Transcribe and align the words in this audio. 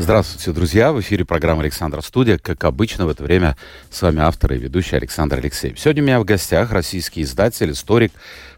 Здравствуйте, 0.00 0.52
друзья! 0.52 0.92
В 0.92 1.00
эфире 1.02 1.26
программа 1.26 1.60
«Александр 1.60 2.02
Студия». 2.02 2.38
Как 2.38 2.64
обычно, 2.64 3.04
в 3.04 3.10
это 3.10 3.22
время 3.22 3.58
с 3.90 4.00
вами 4.00 4.20
автор 4.20 4.54
и 4.54 4.58
ведущий 4.58 4.96
Александр 4.96 5.36
Алексеев. 5.36 5.78
Сегодня 5.78 6.02
у 6.02 6.06
меня 6.06 6.20
в 6.20 6.24
гостях 6.24 6.72
российский 6.72 7.20
издатель, 7.20 7.72
историк, 7.72 8.10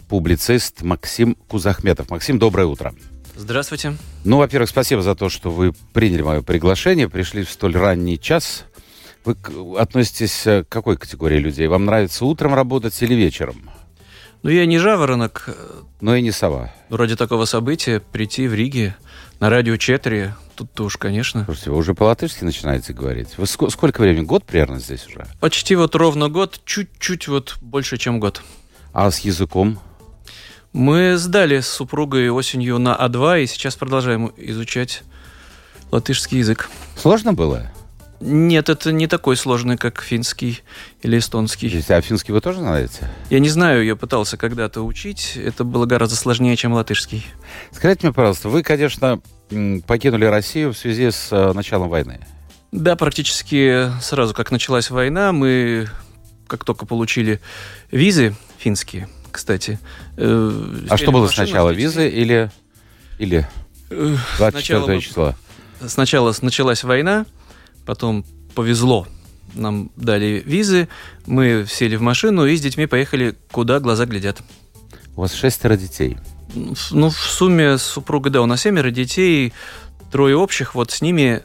публицист 0.09 0.82
Максим 0.82 1.34
Кузахметов. 1.48 2.10
Максим, 2.10 2.38
доброе 2.38 2.66
утро. 2.68 2.95
Здравствуйте. 3.34 3.96
Ну, 4.24 4.37
во-первых, 4.38 4.70
спасибо 4.70 5.02
за 5.02 5.16
то, 5.16 5.28
что 5.28 5.51
вы 5.51 5.73
приняли 5.92 6.23
мое 6.23 6.42
приглашение, 6.42 7.09
пришли 7.09 7.43
в 7.43 7.51
столь 7.51 7.74
ранний 7.77 8.20
час. 8.20 8.65
Вы 9.24 9.37
относитесь 9.79 10.43
к 10.45 10.66
какой 10.68 10.96
категории 10.96 11.38
людей? 11.38 11.66
Вам 11.66 11.87
нравится 11.87 12.24
утром 12.24 12.54
работать 12.54 13.02
или 13.02 13.15
вечером? 13.15 13.68
Ну, 14.45 14.51
я 14.51 14.65
не 14.65 14.79
жаворонок. 14.79 15.48
Но 16.01 16.15
и 16.15 16.23
не 16.23 16.30
сова. 16.30 16.73
Ради 16.88 17.16
такого 17.16 17.46
события 17.46 17.98
прийти 17.98 18.46
в 18.46 18.54
Риге 18.54 18.95
на 19.42 19.51
радио 19.51 19.77
4 19.77 20.37
Тут-то 20.55 20.84
уж, 20.84 20.96
конечно. 20.96 21.45
Слушайте, 21.46 21.73
вы 21.73 21.78
уже 21.78 21.95
по-латышски 21.95 22.45
начинаете 22.45 22.92
говорить. 22.92 23.37
Вы 23.38 23.45
ск- 23.45 23.70
сколько 23.70 24.01
времени? 24.01 24.24
Год 24.24 24.45
примерно 24.45 24.78
здесь 24.78 25.05
уже? 25.09 25.27
Почти 25.41 25.74
вот 25.74 25.96
ровно 25.96 26.28
год, 26.28 26.60
чуть-чуть 26.65 27.26
вот 27.26 27.57
больше, 27.60 27.96
чем 27.96 28.20
год. 28.20 28.40
А 28.93 29.10
с 29.10 29.18
языком? 29.18 29.80
Мы 30.73 31.16
сдали 31.16 31.59
с 31.59 31.66
супругой 31.66 32.30
осенью 32.30 32.79
на 32.79 32.95
А2 32.95 33.43
и 33.43 33.46
сейчас 33.48 33.74
продолжаем 33.74 34.32
изучать 34.37 35.02
латышский 35.90 36.38
язык. 36.38 36.70
Сложно 36.96 37.32
было? 37.32 37.73
Нет, 38.24 38.68
это 38.68 38.92
не 38.92 39.09
такой 39.09 39.37
сложный, 39.37 39.76
как 39.76 40.01
финский 40.01 40.60
или 41.02 41.18
эстонский. 41.18 41.84
А 41.88 42.01
финский 42.01 42.30
вы 42.30 42.40
тоже 42.40 42.60
знаете? 42.60 43.10
Я 43.30 43.40
не 43.40 43.48
знаю, 43.48 43.84
я 43.84 43.96
пытался 43.96 44.37
когда-то 44.37 44.82
учить. 44.82 45.32
Это 45.37 45.64
было 45.64 45.87
гораздо 45.87 46.14
сложнее, 46.14 46.54
чем 46.56 46.73
латышский. 46.73 47.26
Скажите 47.73 48.06
мне, 48.06 48.12
пожалуйста, 48.12 48.48
вы, 48.48 48.62
конечно, 48.62 49.20
покинули 49.88 50.24
Россию 50.26 50.73
в 50.73 50.79
связи 50.79 51.10
с 51.10 51.32
э, 51.32 51.52
началом 51.52 51.88
войны. 51.88 52.20
Да, 52.70 52.95
практически 52.95 53.90
сразу, 54.01 54.34
как 54.34 54.52
началась 54.52 54.90
война, 54.90 55.32
мы, 55.32 55.88
как 56.46 56.64
только 56.64 56.86
получили 56.86 57.40
визы 57.90 58.36
финские, 58.57 59.09
кстати. 59.32 59.80
Э, 60.16 60.86
а 60.88 60.96
что 60.96 61.10
было 61.10 61.26
сначала, 61.26 61.70
визы 61.70 62.09
или, 62.09 62.52
или 63.18 63.48
24 64.38 65.00
числа? 65.00 65.34
Сначала 65.84 66.32
началась 66.41 66.84
война, 66.84 67.26
потом 67.87 68.25
повезло. 68.55 69.06
Нам 69.55 69.91
дали 69.97 70.43
визы, 70.44 70.88
мы 71.27 71.66
сели 71.69 71.97
в 71.97 72.03
машину 72.03 72.47
и 72.47 72.56
с 72.56 72.61
детьми 72.61 72.87
поехали, 72.87 73.37
куда 73.50 73.81
глаза 73.81 74.06
глядят. 74.06 74.43
У 75.15 75.21
вас 75.21 75.34
шестеро 75.34 75.77
детей. 75.77 76.16
Ну, 76.55 77.10
в 77.10 77.19
сумме 77.19 77.78
с 77.78 77.83
супругой, 77.83 78.33
да, 78.33 78.43
у 78.43 78.47
нас 78.47 78.62
семеро 78.62 78.91
детей, 78.91 79.53
трое 80.10 80.37
общих, 80.37 80.75
вот 80.75 80.91
с 80.91 81.03
ними 81.03 81.43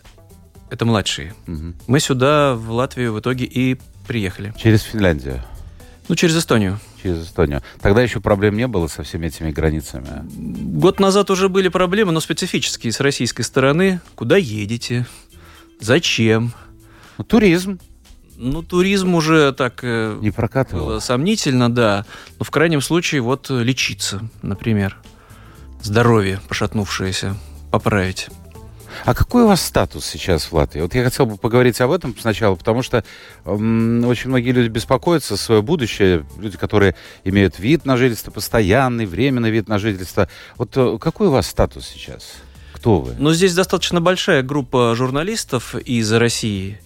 это 0.70 0.86
младшие. 0.86 1.34
Угу. 1.48 1.74
Мы 1.88 2.00
сюда, 2.00 2.56
в 2.56 2.72
Латвию, 2.72 3.14
в 3.14 3.20
итоге 3.20 3.46
и 3.46 3.78
приехали. 4.08 4.54
Через 4.58 4.82
Финляндию? 4.84 5.44
Ну, 6.08 6.16
через 6.16 6.38
Эстонию. 6.38 6.80
Через 7.04 7.26
Эстонию. 7.26 7.62
Тогда 7.82 8.02
еще 8.02 8.22
проблем 8.22 8.56
не 8.56 8.68
было 8.68 8.88
со 8.88 9.04
всеми 9.04 9.28
этими 9.28 9.52
границами? 9.52 10.08
Год 10.78 11.00
назад 11.00 11.30
уже 11.30 11.50
были 11.50 11.68
проблемы, 11.68 12.12
но 12.12 12.22
специфические 12.22 12.94
с 12.94 13.02
российской 13.02 13.42
стороны. 13.42 14.00
Куда 14.16 14.38
едете? 14.38 15.06
Зачем? 15.80 16.54
Ну, 17.18 17.24
туризм. 17.24 17.80
Ну, 18.36 18.62
туризм 18.62 19.16
уже 19.16 19.52
так... 19.52 19.80
Э, 19.84 20.18
Не 20.22 20.32
прокатывал. 20.32 21.02
Сомнительно, 21.02 21.74
да. 21.74 22.06
Но 22.38 22.46
в 22.46 22.52
крайнем 22.52 22.82
случае 22.82 23.22
вот 23.22 23.50
э, 23.50 23.64
лечиться, 23.64 24.22
например. 24.42 24.98
Здоровье 25.82 26.40
пошатнувшееся 26.48 27.36
поправить. 27.72 28.30
А 29.06 29.14
какой 29.14 29.44
у 29.44 29.48
вас 29.48 29.62
статус 29.62 30.06
сейчас 30.06 30.46
в 30.46 30.54
Латвии? 30.54 30.82
Вот 30.82 30.96
я 30.96 31.04
хотел 31.04 31.26
бы 31.26 31.38
поговорить 31.38 31.80
об 31.82 31.92
этом 31.92 32.16
сначала, 32.20 32.56
потому 32.56 32.82
что 32.82 33.04
эм, 33.46 34.06
очень 34.06 34.30
многие 34.30 34.52
люди 34.52 34.70
беспокоятся 34.70 35.36
за 35.36 35.42
свое 35.42 35.62
будущее, 35.62 36.26
люди, 36.38 36.58
которые 36.58 36.96
имеют 37.24 37.59
вид 37.59 37.86
на 37.86 37.98
жительство, 37.98 38.32
постоянный, 38.32 39.06
временный 39.06 39.52
вид 39.52 39.68
на 39.68 39.78
жительство. 39.78 40.30
Вот 40.58 40.76
э, 40.76 40.98
какой 41.00 41.28
у 41.28 41.32
вас 41.32 41.48
статус 41.48 41.88
сейчас? 41.88 42.34
Кто 42.78 43.00
вы? 43.00 43.16
Ну, 43.18 43.34
здесь 43.34 43.56
достаточно 43.56 44.02
большая 44.02 44.44
группа 44.44 44.94
журналистов 44.96 45.74
из 45.74 46.12
России 46.14 46.80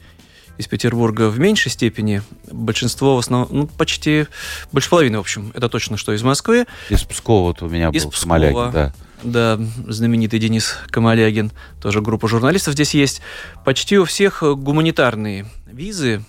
из 0.57 0.67
Петербурга 0.67 1.27
в 1.27 1.37
меньшей 1.37 1.69
степени. 1.69 2.21
Большинство 2.49 3.17
в 3.17 3.19
основном, 3.19 3.49
ну, 3.51 3.67
почти, 3.67 4.27
больше 4.71 4.89
половины, 4.89 5.17
в 5.17 5.21
общем, 5.21 5.51
это 5.53 5.67
точно, 5.67 5.97
что 5.97 6.13
из 6.13 6.23
Москвы. 6.23 6.65
Из 6.89 7.03
Пскова 7.03 7.47
вот 7.47 7.61
у 7.61 7.67
меня 7.67 7.89
из 7.89 8.03
был 8.03 8.11
Пскова, 8.11 8.37
Камалягин, 8.39 8.71
да. 8.71 8.93
Да, 9.23 9.59
знаменитый 9.87 10.39
Денис 10.39 10.77
Камалягин, 10.89 11.51
тоже 11.81 12.01
группа 12.01 12.27
журналистов 12.27 12.73
здесь 12.73 12.93
есть. 12.93 13.21
Почти 13.65 13.97
у 13.99 14.05
всех 14.05 14.43
гуманитарные 14.43 15.45
визы, 15.65 16.23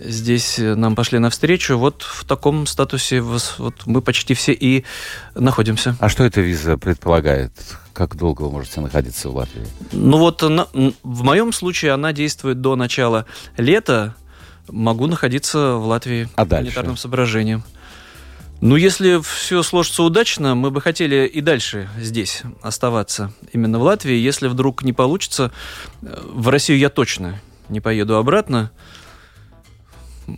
здесь 0.00 0.56
нам 0.58 0.94
пошли 0.94 1.18
навстречу. 1.18 1.78
Вот 1.78 2.02
в 2.02 2.24
таком 2.24 2.66
статусе 2.66 3.20
вот 3.20 3.74
мы 3.86 4.02
почти 4.02 4.34
все 4.34 4.52
и 4.52 4.84
находимся. 5.34 5.96
А 6.00 6.08
что 6.08 6.24
эта 6.24 6.40
виза 6.40 6.76
предполагает? 6.76 7.52
Как 7.92 8.16
долго 8.16 8.42
вы 8.42 8.50
можете 8.50 8.80
находиться 8.80 9.28
в 9.28 9.36
Латвии? 9.36 9.66
Ну 9.92 10.18
вот 10.18 10.42
на, 10.42 10.68
в 11.02 11.22
моем 11.22 11.52
случае 11.52 11.92
она 11.92 12.12
действует 12.12 12.60
до 12.60 12.76
начала 12.76 13.26
лета. 13.56 14.14
Могу 14.68 15.06
находиться 15.06 15.74
в 15.74 15.86
Латвии 15.86 16.28
а 16.36 16.44
дальше? 16.44 16.62
гуманитарным 16.62 16.96
соображением. 16.96 17.64
Ну, 18.62 18.76
если 18.76 19.20
все 19.20 19.64
сложится 19.64 20.04
удачно, 20.04 20.54
мы 20.54 20.70
бы 20.70 20.80
хотели 20.80 21.26
и 21.26 21.40
дальше 21.40 21.88
здесь 21.98 22.42
оставаться, 22.62 23.32
именно 23.52 23.80
в 23.80 23.82
Латвии. 23.82 24.14
Если 24.14 24.46
вдруг 24.46 24.84
не 24.84 24.92
получится, 24.92 25.50
в 26.00 26.48
Россию 26.48 26.78
я 26.78 26.88
точно 26.88 27.40
не 27.68 27.80
поеду 27.80 28.16
обратно. 28.16 28.70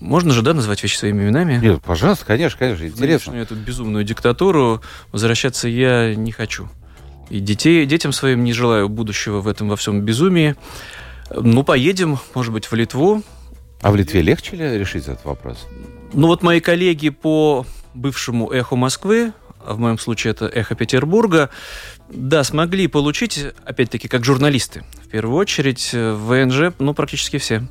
Можно 0.01 0.33
же, 0.33 0.43
да, 0.43 0.55
назвать 0.55 0.83
вещи 0.83 0.97
своими 0.97 1.25
именами? 1.25 1.59
Нет, 1.63 1.83
пожалуйста, 1.83 2.25
конечно, 2.27 2.59
конечно, 2.59 2.85
интересно. 2.85 3.33
На 3.35 3.37
эту 3.39 3.55
безумную 3.55 4.05
диктатуру 4.05 4.83
возвращаться 5.13 5.69
я 5.69 6.15
не 6.15 6.33
хочу. 6.33 6.69
И 7.31 7.41
детей, 7.41 7.87
детям 7.87 8.13
своим 8.13 8.45
не 8.45 8.53
желаю 8.53 8.89
будущего 8.89 9.41
в 9.41 9.49
этом 9.49 9.69
во 9.69 9.77
всем 9.77 10.03
безумии. 10.03 10.57
Ну, 11.31 11.63
поедем, 11.63 12.19
может 12.35 12.53
быть, 12.53 12.67
в 12.67 12.75
Литву. 12.75 13.23
А 13.81 13.91
в 13.91 13.97
Литве 13.97 14.23
легче 14.23 14.57
ли 14.57 14.79
решить 14.79 15.05
этот 15.05 15.25
вопрос? 15.25 15.67
Ну, 16.13 16.27
вот 16.27 16.43
мои 16.43 16.61
коллеги 16.61 17.09
по 17.09 17.67
бывшему 17.95 18.51
«Эхо 18.51 18.77
Москвы», 18.77 19.33
а 19.65 19.75
в 19.75 19.79
моем 19.79 19.99
случае 19.99 20.33
это 20.33 20.47
«Эхо 20.47 20.75
Петербурга», 20.75 21.51
да, 22.11 22.45
смогли 22.45 22.87
получить, 22.87 23.45
опять-таки, 23.65 24.09
как 24.09 24.25
журналисты. 24.25 24.85
В 25.05 25.09
первую 25.09 25.39
очередь, 25.39 25.93
в 25.93 26.27
ВНЖ, 26.27 26.75
ну, 26.79 26.93
практически 26.93 27.39
все. 27.39 27.67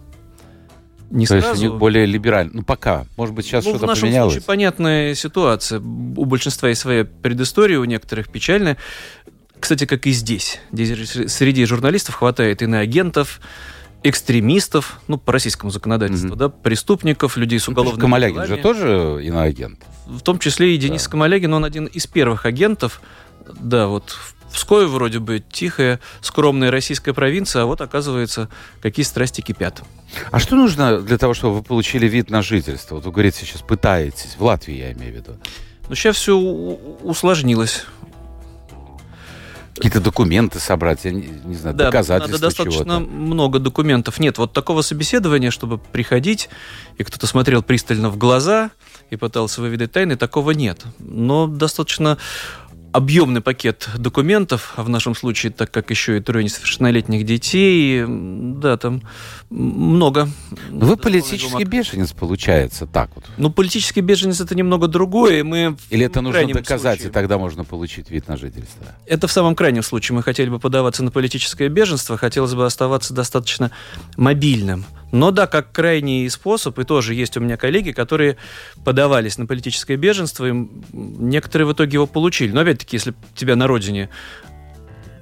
Не 1.14 1.28
То 1.28 1.40
сразу. 1.40 1.64
есть 1.64 1.76
более 1.76 2.08
либерально. 2.08 2.52
Ну, 2.56 2.64
пока. 2.64 3.06
Может 3.18 3.36
быть, 3.36 3.46
сейчас 3.46 3.64
ну, 3.66 3.76
что-то 3.76 3.86
поменялось. 3.86 4.02
В 4.02 4.04
нашем 4.04 4.32
случае 4.32 4.48
понятная 4.48 5.14
ситуация. 5.14 5.80
У 5.80 6.26
большинства 6.26 6.70
есть 6.70 6.82
своя 6.82 7.06
предыстория, 7.06 7.78
у 7.78 7.84
некоторых 7.84 8.30
печальная. 8.30 8.78
Кстати, 9.60 9.86
как 9.86 10.08
и 10.08 10.12
здесь. 10.12 10.60
Здесь 10.72 11.32
среди 11.32 11.64
журналистов 11.66 12.16
хватает 12.16 12.64
иноагентов, 12.64 13.42
экстремистов, 14.02 15.02
ну, 15.08 15.20
по 15.20 15.32
российскому 15.32 15.72
законодательству, 15.72 16.32
mm-hmm. 16.32 16.36
да, 16.36 16.50
преступников, 16.50 17.38
людей 17.38 17.60
с 17.60 17.68
уголовными 17.68 18.02
ну, 18.02 18.06
Камалягин 18.08 18.42
делами. 18.42 18.56
же 18.56 18.58
тоже 18.58 19.22
иноагент. 19.24 19.86
В 20.08 20.22
том 20.22 20.40
числе 20.40 20.74
и 20.74 20.80
Денис 20.80 21.04
да. 21.04 21.12
Камалягин, 21.12 21.54
он 21.54 21.64
один 21.64 21.86
из 21.86 22.08
первых 22.08 22.48
агентов. 22.48 23.02
Да, 23.62 23.86
вот 23.86 24.18
в 24.54 24.56
Пскове 24.56 24.86
вроде 24.86 25.18
бы 25.18 25.44
тихая, 25.52 26.00
скромная 26.22 26.70
российская 26.70 27.12
провинция, 27.14 27.64
а 27.64 27.66
вот, 27.66 27.82
оказывается, 27.82 28.50
какие 28.84 29.04
страсти 29.04 29.42
кипят. 29.42 29.82
А 30.30 30.40
что 30.40 30.56
нужно 30.56 31.02
для 31.02 31.18
того, 31.18 31.34
чтобы 31.34 31.56
вы 31.56 31.64
получили 31.64 32.08
вид 32.08 32.30
на 32.30 32.44
жительство? 32.44 32.96
Вот 32.96 33.06
вы 33.06 33.12
говорите, 33.12 33.46
сейчас 33.46 33.62
пытаетесь. 33.62 34.36
В 34.38 34.44
Латвии, 34.44 34.76
я 34.76 34.92
имею 34.94 35.12
в 35.12 35.16
виду. 35.16 35.38
Ну, 35.90 35.96
сейчас 35.96 36.18
все 36.18 36.38
усложнилось. 36.38 37.86
Какие-то 39.74 40.02
документы 40.02 40.60
собрать, 40.60 41.04
я 41.04 41.12
не, 41.12 41.24
не 41.46 41.56
знаю, 41.56 41.76
да, 41.76 41.86
доказательства 41.86 42.34
надо 42.34 42.46
достаточно 42.46 43.00
много 43.00 43.58
документов. 43.58 44.20
Нет, 44.20 44.38
вот 44.38 44.54
такого 44.54 44.84
собеседования, 44.84 45.50
чтобы 45.50 45.80
приходить, 45.80 46.48
и 47.00 47.04
кто-то 47.04 47.26
смотрел 47.26 47.64
пристально 47.64 48.12
в 48.12 48.18
глаза 48.18 48.70
и 49.10 49.16
пытался 49.16 49.62
выведать 49.62 49.92
тайны, 49.92 50.16
такого 50.16 50.52
нет. 50.52 50.84
Но 51.00 51.48
достаточно 51.48 52.20
объемный 52.94 53.42
пакет 53.42 53.90
документов, 53.98 54.74
а 54.76 54.84
в 54.84 54.90
нашем 54.90 55.16
случае, 55.16 55.52
так 55.52 55.72
как 55.72 55.90
еще 55.90 56.18
и 56.18 56.20
трое 56.22 56.44
несовершеннолетних 56.46 57.26
детей, 57.26 58.06
да, 58.08 58.78
там 58.78 59.02
много. 59.50 60.30
Вы 60.70 60.96
политический 60.96 61.64
беженец, 61.64 62.14
получается, 62.14 62.86
так 62.86 63.10
вот. 63.16 63.26
Ну, 63.38 63.50
политический 63.50 64.02
беженец 64.02 64.40
это 64.40 64.56
немного 64.56 64.88
другое. 64.88 65.44
Мы 65.44 65.76
Или 65.90 66.06
это 66.06 66.22
нужно 66.22 66.48
доказать, 66.48 67.00
случае... 67.00 67.10
и 67.10 67.14
тогда 67.14 67.38
можно 67.38 67.64
получить 67.64 68.12
вид 68.12 68.28
на 68.28 68.38
жительство? 68.38 68.86
Это 69.08 69.28
в 69.28 69.32
самом 69.32 69.56
крайнем 69.56 69.84
случае. 69.84 70.16
Мы 70.16 70.24
хотели 70.24 70.50
бы 70.50 70.60
подаваться 70.60 71.04
на 71.04 71.10
политическое 71.10 71.70
беженство, 71.70 72.16
хотелось 72.16 72.54
бы 72.54 72.66
оставаться 72.66 73.14
достаточно 73.14 73.72
мобильным. 74.18 74.86
Но 75.14 75.30
да, 75.30 75.46
как 75.46 75.72
крайний 75.72 76.28
способ, 76.32 76.80
и 76.80 76.84
тоже 76.86 77.14
есть 77.14 77.38
у 77.38 77.40
меня 77.40 77.56
коллеги, 77.56 77.92
которые 77.92 78.36
подавались 78.84 79.38
на 79.38 79.46
политическое 79.46 79.96
беженство, 79.96 80.50
и 80.50 80.68
некоторые 80.92 81.68
в 81.68 81.74
итоге 81.74 81.94
его 81.94 82.08
получили. 82.08 82.52
Но 82.52 82.62
опять-таки, 82.62 82.96
если 82.96 83.14
тебя 83.36 83.56
на 83.56 83.68
родине 83.68 84.10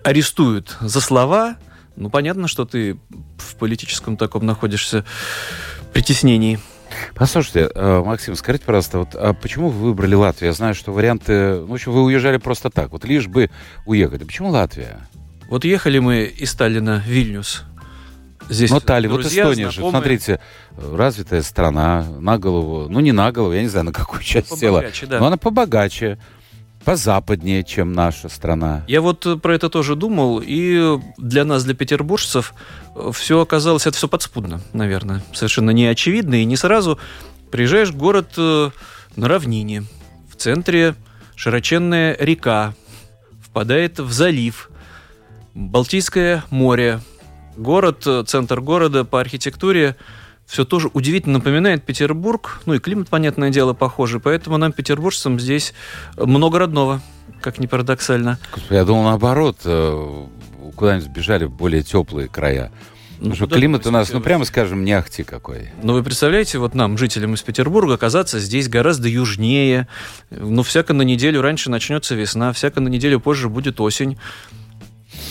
арестуют 0.05 0.77
за 0.79 1.01
слова, 1.01 1.57
ну, 1.97 2.09
понятно, 2.09 2.47
что 2.47 2.63
ты 2.63 2.97
в 3.37 3.55
политическом 3.57 4.15
таком 4.15 4.45
находишься 4.45 5.03
притеснении. 5.91 6.57
Послушайте, 7.13 7.69
э, 7.75 8.03
Максим, 8.05 8.37
скажите, 8.37 8.63
пожалуйста, 8.63 8.99
вот, 8.99 9.09
а 9.15 9.33
почему 9.33 9.67
вы 9.67 9.87
выбрали 9.87 10.15
Латвию? 10.15 10.51
Я 10.51 10.53
знаю, 10.53 10.73
что 10.73 10.93
варианты... 10.93 11.55
Ну, 11.55 11.65
в 11.65 11.73
общем, 11.73 11.91
вы 11.91 12.03
уезжали 12.03 12.37
просто 12.37 12.69
так, 12.69 12.91
вот 12.91 13.03
лишь 13.03 13.27
бы 13.27 13.49
уехать. 13.85 14.21
А 14.21 14.25
почему 14.25 14.51
Латвия? 14.51 15.01
Вот 15.49 15.65
ехали 15.65 15.99
мы 15.99 16.23
из 16.23 16.49
Сталина 16.51 17.03
в 17.05 17.09
Вильнюс. 17.09 17.65
Здесь 18.49 18.71
Но 18.71 18.79
Тали, 18.79 19.07
вот 19.07 19.25
Эстония 19.25 19.71
знакомые. 19.71 19.71
же, 19.71 19.81
смотрите, 19.81 20.39
развитая 20.77 21.41
страна, 21.41 22.05
на 22.19 22.37
голову, 22.37 22.87
ну 22.89 22.99
не 22.99 23.11
на 23.11 23.31
голову, 23.31 23.53
я 23.53 23.61
не 23.61 23.67
знаю, 23.69 23.85
на 23.85 23.93
какую 23.93 24.21
часть 24.23 24.49
побогаче, 24.49 25.01
тела, 25.01 25.09
да. 25.09 25.19
но 25.19 25.27
она 25.27 25.37
побогаче 25.37 26.17
позападнее, 26.83 27.63
чем 27.63 27.93
наша 27.93 28.29
страна. 28.29 28.83
Я 28.87 29.01
вот 29.01 29.25
э, 29.25 29.37
про 29.37 29.55
это 29.55 29.69
тоже 29.69 29.95
думал, 29.95 30.41
и 30.43 30.99
для 31.17 31.45
нас, 31.45 31.63
для 31.63 31.75
петербуржцев, 31.75 32.53
э, 32.95 33.11
все 33.13 33.39
оказалось, 33.39 33.85
это 33.85 33.97
все 33.97 34.07
подспудно, 34.07 34.61
наверное, 34.73 35.23
совершенно 35.33 35.71
не 35.71 35.85
очевидно, 35.85 36.35
и 36.41 36.45
не 36.45 36.55
сразу 36.55 36.99
приезжаешь 37.51 37.89
в 37.89 37.97
город 37.97 38.33
э, 38.37 38.71
на 39.15 39.27
равнине, 39.27 39.83
в 40.29 40.35
центре 40.35 40.95
широченная 41.35 42.17
река, 42.19 42.73
впадает 43.43 43.99
в 43.99 44.11
залив, 44.11 44.69
Балтийское 45.53 46.45
море, 46.49 47.01
город, 47.57 48.07
центр 48.27 48.61
города 48.61 49.05
по 49.05 49.19
архитектуре 49.19 49.95
все 50.45 50.65
тоже 50.65 50.89
удивительно 50.93 51.37
напоминает 51.37 51.83
Петербург. 51.83 52.61
Ну 52.65 52.73
и 52.73 52.79
климат, 52.79 53.07
понятное 53.07 53.49
дело, 53.51 53.73
похожий. 53.73 54.19
Поэтому 54.19 54.57
нам, 54.57 54.73
петербуржцам, 54.73 55.39
здесь 55.39 55.73
много 56.17 56.59
родного, 56.59 57.01
как 57.39 57.57
ни 57.59 57.67
парадоксально. 57.67 58.37
Я 58.69 58.83
думал 58.83 59.03
наоборот, 59.03 59.59
э, 59.63 60.25
куда-нибудь 60.75 61.05
сбежали 61.05 61.45
в 61.45 61.51
более 61.51 61.83
теплые 61.83 62.27
края. 62.27 62.71
Потому 63.21 63.29
ну, 63.29 63.35
что 63.35 63.47
климат 63.55 63.85
у 63.85 63.91
нас, 63.91 64.11
ну 64.11 64.19
прямо 64.19 64.45
скажем, 64.45 64.83
не 64.83 64.93
ахти 64.93 65.23
какой. 65.23 65.69
Ну 65.83 65.93
вы 65.93 66.01
представляете, 66.01 66.57
вот 66.57 66.73
нам, 66.73 66.97
жителям 66.97 67.35
из 67.35 67.43
Петербурга, 67.43 67.93
оказаться 67.93 68.39
здесь 68.39 68.67
гораздо 68.67 69.07
южнее. 69.07 69.87
Ну 70.31 70.63
всяко 70.63 70.93
на 70.93 71.03
неделю 71.03 71.43
раньше 71.43 71.69
начнется 71.69 72.15
весна, 72.15 72.51
всяко 72.51 72.81
на 72.81 72.87
неделю 72.87 73.19
позже 73.19 73.47
будет 73.47 73.79
осень. 73.79 74.17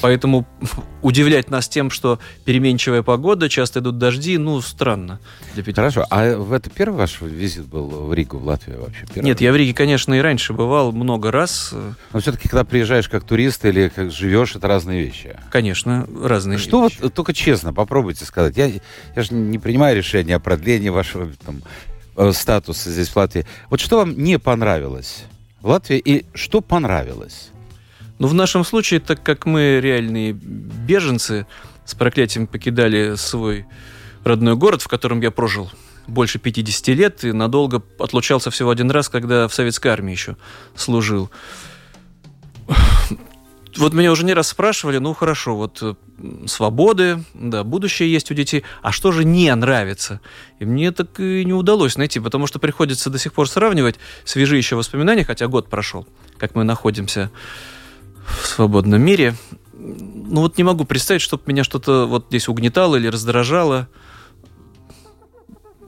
Поэтому 0.00 0.46
удивлять 1.02 1.50
нас 1.50 1.68
тем, 1.68 1.90
что 1.90 2.18
переменчивая 2.44 3.02
погода, 3.02 3.48
часто 3.48 3.80
идут 3.80 3.98
дожди, 3.98 4.38
ну, 4.38 4.60
странно 4.60 5.20
для 5.54 5.74
Хорошо, 5.74 6.04
а 6.10 6.36
в 6.36 6.52
это 6.52 6.70
первый 6.70 6.96
ваш 6.96 7.20
визит 7.20 7.66
был 7.66 7.86
в 7.86 8.14
Ригу, 8.14 8.38
в 8.38 8.46
Латвию 8.46 8.82
вообще? 8.82 9.06
Первый? 9.06 9.26
Нет, 9.26 9.40
я 9.40 9.52
в 9.52 9.56
Риге, 9.56 9.74
конечно, 9.74 10.14
и 10.14 10.20
раньше 10.20 10.52
бывал 10.52 10.92
много 10.92 11.30
раз. 11.30 11.74
Но 12.12 12.20
все-таки, 12.20 12.48
когда 12.48 12.64
приезжаешь 12.64 13.08
как 13.08 13.24
турист 13.24 13.64
или 13.64 13.88
как 13.88 14.10
живешь, 14.10 14.56
это 14.56 14.68
разные 14.68 15.02
вещи. 15.02 15.36
Конечно, 15.50 16.06
разные 16.22 16.58
что 16.58 16.84
вещи. 16.84 16.96
Что 16.96 17.04
вот, 17.04 17.14
только 17.14 17.32
честно, 17.32 17.72
попробуйте 17.72 18.24
сказать. 18.24 18.56
Я, 18.56 18.70
я 19.16 19.22
же 19.22 19.34
не 19.34 19.58
принимаю 19.58 19.96
решения 19.96 20.36
о 20.36 20.40
продлении 20.40 20.88
вашего 20.88 21.28
там, 21.44 21.62
э, 22.16 22.32
статуса 22.32 22.90
здесь 22.90 23.08
в 23.08 23.16
Латвии. 23.16 23.46
Вот 23.68 23.80
что 23.80 23.98
вам 23.98 24.16
не 24.16 24.38
понравилось 24.38 25.24
в 25.60 25.68
Латвии 25.68 25.98
и 25.98 26.26
что 26.34 26.60
понравилось? 26.60 27.50
Но 28.20 28.28
в 28.28 28.34
нашем 28.34 28.64
случае, 28.64 29.00
так 29.00 29.22
как 29.22 29.46
мы 29.46 29.80
реальные 29.80 30.34
беженцы, 30.34 31.46
с 31.86 31.94
проклятием 31.94 32.46
покидали 32.46 33.14
свой 33.16 33.64
родной 34.24 34.56
город, 34.56 34.82
в 34.82 34.88
котором 34.88 35.22
я 35.22 35.30
прожил 35.30 35.72
больше 36.06 36.38
50 36.38 36.88
лет 36.88 37.24
и 37.24 37.32
надолго 37.32 37.82
отлучался 37.98 38.50
всего 38.50 38.68
один 38.68 38.90
раз, 38.90 39.08
когда 39.08 39.48
в 39.48 39.54
советской 39.54 39.88
армии 39.88 40.12
еще 40.12 40.36
служил. 40.74 41.30
Вот 43.76 43.94
меня 43.94 44.12
уже 44.12 44.24
не 44.24 44.34
раз 44.34 44.48
спрашивали, 44.48 44.98
ну 44.98 45.14
хорошо, 45.14 45.56
вот 45.56 45.96
свободы, 46.46 47.24
да, 47.32 47.64
будущее 47.64 48.12
есть 48.12 48.30
у 48.30 48.34
детей, 48.34 48.64
а 48.82 48.92
что 48.92 49.12
же 49.12 49.24
не 49.24 49.54
нравится? 49.54 50.20
И 50.58 50.66
мне 50.66 50.90
так 50.90 51.18
и 51.20 51.44
не 51.44 51.54
удалось 51.54 51.96
найти, 51.96 52.20
потому 52.20 52.46
что 52.46 52.58
приходится 52.58 53.08
до 53.08 53.18
сих 53.18 53.32
пор 53.32 53.48
сравнивать 53.48 53.98
свежие 54.24 54.58
еще 54.58 54.76
воспоминания, 54.76 55.24
хотя 55.24 55.46
год 55.46 55.70
прошел, 55.70 56.06
как 56.36 56.54
мы 56.54 56.64
находимся 56.64 57.30
в 58.42 58.46
свободном 58.46 59.00
мире. 59.02 59.34
Ну 59.72 60.42
вот 60.42 60.58
не 60.58 60.64
могу 60.64 60.84
представить, 60.84 61.22
чтобы 61.22 61.42
меня 61.46 61.64
что-то 61.64 62.06
вот 62.06 62.26
здесь 62.28 62.48
угнетало 62.48 62.96
или 62.96 63.06
раздражало. 63.06 63.88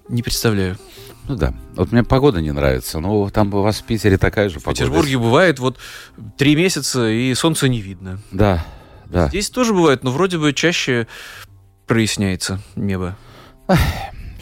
Не 0.08 0.22
представляю. 0.22 0.78
Ну 1.28 1.36
да. 1.36 1.54
Вот 1.76 1.92
мне 1.92 2.02
погода 2.02 2.40
не 2.40 2.52
нравится. 2.52 2.98
Но 3.00 3.30
там 3.30 3.52
у 3.54 3.62
вас 3.62 3.80
в 3.80 3.84
Питере 3.84 4.18
такая 4.18 4.48
же 4.48 4.56
погода. 4.56 4.70
В 4.70 4.74
Петербурге 4.74 5.18
бывает 5.18 5.58
вот 5.58 5.78
три 6.36 6.56
месяца 6.56 7.08
и 7.08 7.34
солнца 7.34 7.68
не 7.68 7.80
видно. 7.80 8.20
Да, 8.32 8.64
да. 9.06 9.28
Здесь 9.28 9.50
тоже 9.50 9.72
бывает, 9.72 10.04
но 10.04 10.10
вроде 10.10 10.38
бы 10.38 10.52
чаще 10.52 11.06
проясняется 11.86 12.60
небо. 12.74 13.16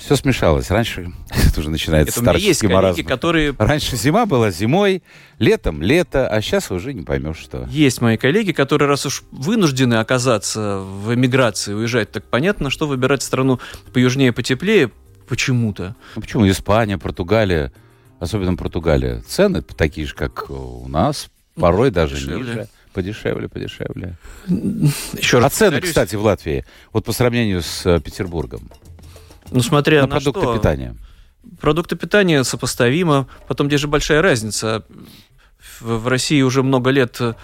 Все 0.00 0.17
смешалось. 0.17 0.70
Раньше 0.70 1.12
это 1.31 1.61
уже 1.61 1.70
начинается 1.70 2.12
это 2.12 2.20
старческий 2.20 2.69
маразм. 2.69 3.05
которые... 3.05 3.55
Раньше 3.58 3.97
зима 3.97 4.26
была 4.26 4.50
зимой, 4.50 5.02
летом 5.38 5.82
лето, 5.82 6.26
а 6.26 6.41
сейчас 6.41 6.70
уже 6.70 6.94
не 6.94 7.02
поймешь, 7.02 7.37
что. 7.37 7.69
Есть 7.70 8.00
мои 8.00 8.17
коллеги, 8.17 8.52
которые, 8.52 8.88
раз 8.88 9.06
уж 9.06 9.23
вынуждены 9.31 9.94
оказаться 9.94 10.79
в 10.79 11.14
эмиграции, 11.14 11.75
уезжать, 11.75 12.11
так 12.11 12.25
понятно, 12.25 12.70
что 12.70 12.87
выбирать 12.87 13.23
страну 13.23 13.61
поюжнее, 13.93 14.32
потеплее 14.32 14.91
почему-то. 15.29 15.94
Ну 16.17 16.23
почему? 16.23 16.49
Испания, 16.49 16.99
Португалия, 16.99 17.73
особенно 18.19 18.56
Португалия. 18.56 19.20
Цены 19.20 19.62
такие 19.62 20.06
же, 20.06 20.14
как 20.14 20.50
у 20.50 20.88
нас, 20.88 21.29
порой 21.55 21.88
ну, 21.88 21.94
даже 21.94 22.17
дешевле. 22.17 22.37
ниже. 22.37 22.69
Подешевле, 22.93 23.49
подешевле. 23.49 24.17
Еще 25.17 25.38
раз 25.38 25.52
а 25.52 25.56
цены, 25.56 25.81
кстати, 25.81 26.17
в 26.17 26.23
Латвии, 26.23 26.64
вот 26.93 27.05
по 27.05 27.12
сравнению 27.12 27.62
с 27.62 27.87
э, 27.87 28.00
Петербургом? 28.00 28.69
Ну, 29.50 29.61
смотря 29.62 30.02
на, 30.02 30.06
на 30.06 30.17
продукты 30.17 30.40
что. 30.40 30.57
питания. 30.57 30.97
Продукты 31.61 31.97
питания 31.97 32.45
сопоставимо. 32.45 33.26
Потом, 33.49 33.69
где 33.69 33.78
же 33.78 33.88
большая 33.88 34.23
разница? 34.23 34.85
В, 35.80 36.09
России 36.09 36.42
уже 36.42 36.62
много 36.62 36.90
лет 36.90 37.16
э, 37.21 37.35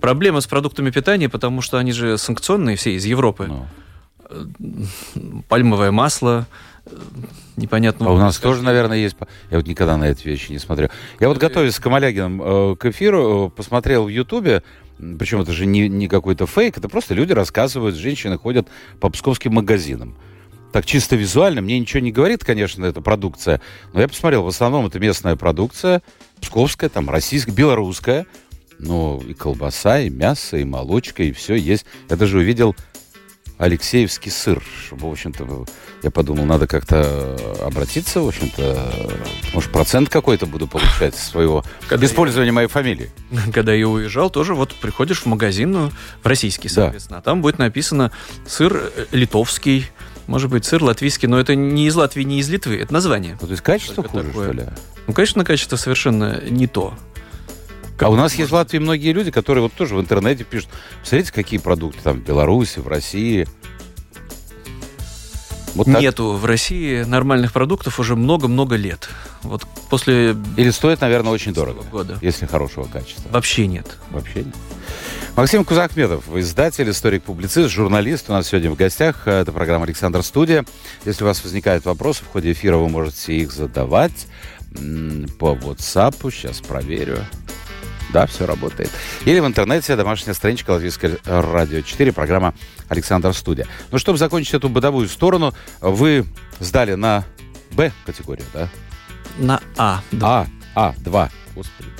проблемы 0.00 0.40
с 0.40 0.46
продуктами 0.46 0.90
питания, 0.90 1.28
потому 1.28 1.60
что 1.60 1.78
они 1.78 1.92
же 1.92 2.16
санкционные 2.16 2.76
все 2.76 2.94
из 2.96 3.04
Европы. 3.04 3.46
Ну. 3.46 3.66
Э, 4.28 4.44
пальмовое 5.48 5.90
масло, 5.90 6.46
э, 6.86 6.90
непонятно. 7.56 8.06
А 8.08 8.12
у 8.12 8.18
нас 8.18 8.38
тоже, 8.38 8.62
наверное, 8.62 8.98
есть. 8.98 9.16
Я 9.50 9.58
вот 9.58 9.66
никогда 9.66 9.96
на 9.96 10.04
эти 10.04 10.26
вещи 10.26 10.52
не 10.52 10.58
смотрел. 10.58 10.88
Я 11.20 11.28
вот 11.28 11.38
готовясь 11.38 11.74
с 11.74 11.80
Камалягином 11.80 12.42
э, 12.42 12.76
к 12.76 12.86
эфиру, 12.86 13.52
посмотрел 13.54 14.04
в 14.04 14.08
Ютубе, 14.08 14.62
причем 14.98 15.42
это 15.42 15.52
же 15.52 15.66
не, 15.66 15.88
не 15.88 16.08
какой-то 16.08 16.46
фейк, 16.46 16.78
это 16.78 16.88
просто 16.88 17.14
люди 17.14 17.32
рассказывают, 17.32 17.96
женщины 17.96 18.38
ходят 18.38 18.68
по 19.00 19.10
псковским 19.10 19.52
магазинам 19.52 20.16
так 20.76 20.84
чисто 20.84 21.16
визуально, 21.16 21.62
мне 21.62 21.78
ничего 21.78 22.00
не 22.00 22.12
говорит, 22.12 22.44
конечно, 22.44 22.84
эта 22.84 23.00
продукция, 23.00 23.62
но 23.94 24.02
я 24.02 24.08
посмотрел, 24.08 24.42
в 24.42 24.48
основном 24.48 24.84
это 24.84 25.00
местная 25.00 25.34
продукция, 25.34 26.02
псковская, 26.42 26.90
там, 26.90 27.08
российская, 27.08 27.50
белорусская, 27.52 28.26
ну, 28.78 29.18
и 29.26 29.32
колбаса, 29.32 30.00
и 30.00 30.10
мясо, 30.10 30.58
и 30.58 30.64
молочка, 30.64 31.22
и 31.22 31.32
все 31.32 31.54
есть. 31.54 31.86
Я 32.10 32.16
даже 32.16 32.36
увидел 32.36 32.76
Алексеевский 33.56 34.30
сыр, 34.30 34.62
в 34.90 35.06
общем-то, 35.06 35.64
я 36.02 36.10
подумал, 36.10 36.44
надо 36.44 36.66
как-то 36.66 37.38
обратиться, 37.62 38.20
в 38.20 38.28
общем-то, 38.28 38.92
может, 39.54 39.72
процент 39.72 40.10
какой-то 40.10 40.44
буду 40.44 40.66
получать 40.66 41.14
своего 41.14 41.64
Когда 41.88 42.04
использования 42.04 42.48
я... 42.48 42.52
моей 42.52 42.68
фамилии. 42.68 43.10
Когда 43.54 43.72
я 43.72 43.88
уезжал, 43.88 44.28
тоже 44.28 44.54
вот 44.54 44.74
приходишь 44.74 45.22
в 45.22 45.26
магазин, 45.26 45.70
ну, 45.70 45.90
в 46.22 46.26
российский, 46.26 46.68
соответственно, 46.68 47.16
да. 47.16 47.20
а 47.20 47.24
там 47.24 47.40
будет 47.40 47.58
написано 47.58 48.12
сыр 48.46 48.92
литовский, 49.10 49.86
может 50.26 50.50
быть, 50.50 50.64
сыр 50.64 50.82
латвийский, 50.82 51.28
но 51.28 51.38
это 51.38 51.54
не 51.54 51.86
из 51.86 51.94
Латвии, 51.94 52.22
не 52.22 52.40
из 52.40 52.48
Литвы, 52.48 52.76
это 52.76 52.92
название. 52.92 53.38
Ну, 53.40 53.46
то 53.46 53.52
есть 53.52 53.62
качество 53.62 54.02
Только 54.02 54.10
хуже, 54.10 54.24
такое. 54.28 54.44
что 54.44 54.52
ли? 54.56 54.66
Ну, 55.06 55.12
конечно, 55.12 55.44
качество 55.44 55.76
совершенно 55.76 56.40
не 56.48 56.66
то. 56.66 56.94
Как 57.96 58.08
а 58.08 58.10
у 58.10 58.16
нас 58.16 58.34
есть 58.34 58.50
в 58.50 58.54
Латвии 58.54 58.78
многие 58.78 59.12
люди, 59.12 59.30
которые 59.30 59.62
вот 59.62 59.72
тоже 59.72 59.94
в 59.94 60.00
интернете 60.00 60.44
пишут, 60.44 60.68
посмотрите, 61.00 61.32
какие 61.32 61.58
продукты 61.58 62.00
там 62.02 62.18
в 62.18 62.24
Беларуси, 62.24 62.80
в 62.80 62.88
России. 62.88 63.46
Вот 65.74 65.86
Нету 65.86 66.32
в 66.32 66.44
России 66.44 67.02
нормальных 67.02 67.52
продуктов 67.52 68.00
уже 68.00 68.16
много-много 68.16 68.76
лет. 68.76 69.08
Вот 69.42 69.66
после... 69.90 70.34
Или 70.56 70.70
стоит, 70.70 71.02
наверное, 71.02 71.32
очень 71.32 71.52
дорого, 71.52 71.82
года. 71.90 72.18
если 72.22 72.46
хорошего 72.46 72.84
качества. 72.84 73.28
Вообще 73.30 73.66
нет. 73.66 73.98
Вообще 74.10 74.44
нет. 74.44 74.54
Максим 75.36 75.64
Кузахметов, 75.64 76.24
издатель, 76.34 76.90
историк-публицист, 76.90 77.70
журналист. 77.70 78.30
У 78.30 78.32
нас 78.32 78.48
сегодня 78.48 78.70
в 78.70 78.76
гостях. 78.76 79.26
Это 79.28 79.52
программа 79.52 79.84
«Александр 79.84 80.22
Студия». 80.22 80.64
Если 81.04 81.24
у 81.24 81.26
вас 81.26 81.42
возникают 81.44 81.84
вопросы 81.84 82.24
в 82.24 82.28
ходе 82.28 82.52
эфира, 82.52 82.76
вы 82.78 82.88
можете 82.88 83.34
их 83.34 83.52
задавать 83.52 84.26
по 85.38 85.52
WhatsApp. 85.52 86.30
Сейчас 86.32 86.60
проверю. 86.60 87.18
Да, 88.12 88.26
все 88.26 88.46
работает. 88.46 88.90
Или 89.24 89.40
в 89.40 89.46
интернете 89.46 89.94
домашняя 89.96 90.32
страничка 90.32 90.70
Латвийской 90.70 91.18
радио 91.24 91.82
4, 91.82 92.12
программа 92.12 92.54
«Александр 92.88 93.34
Студия». 93.34 93.66
Ну, 93.90 93.98
чтобы 93.98 94.16
закончить 94.16 94.54
эту 94.54 94.68
бытовую 94.68 95.08
сторону, 95.08 95.52
вы 95.80 96.24
сдали 96.60 96.94
на 96.94 97.24
Б 97.72 97.92
категорию, 98.06 98.46
да? 98.54 98.68
На 99.38 99.60
А. 99.76 100.00
А, 100.22 100.46
А, 100.74 100.94
2. 100.98 101.30
Господи, 101.54 101.90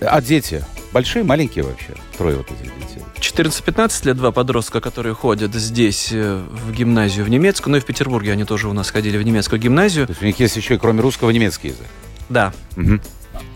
давай. 0.00 0.14
А 0.14 0.20
дети? 0.20 0.64
Большие, 0.92 1.22
маленькие 1.22 1.64
вообще? 1.64 1.94
Трое 2.16 2.36
вот 2.36 2.46
этих 2.50 2.72
детей. 2.78 3.02
14-15 3.20 4.06
лет 4.06 4.16
два 4.16 4.32
подростка, 4.32 4.80
которые 4.80 5.14
ходят 5.14 5.54
здесь 5.54 6.08
э, 6.12 6.42
в 6.50 6.72
гимназию 6.72 7.26
в 7.26 7.28
немецкую, 7.28 7.72
ну 7.72 7.76
и 7.76 7.80
в 7.80 7.84
Петербурге 7.84 8.32
они 8.32 8.44
тоже 8.44 8.68
у 8.68 8.72
нас 8.72 8.90
ходили 8.90 9.18
в 9.18 9.22
немецкую 9.22 9.60
гимназию. 9.60 10.06
То 10.06 10.12
есть 10.12 10.22
у 10.22 10.26
них 10.26 10.40
есть 10.40 10.56
еще 10.56 10.74
и 10.74 10.78
кроме 10.78 11.02
русского 11.02 11.30
немецкий 11.30 11.68
язык? 11.68 11.86
Да. 12.30 12.54
Угу. 12.76 13.00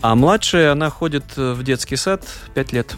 А 0.01 0.15
младшая, 0.15 0.71
она 0.71 0.89
ходит 0.91 1.23
э, 1.37 1.53
в 1.53 1.63
детский 1.63 1.95
сад 1.95 2.23
5 2.53 2.73
лет. 2.73 2.95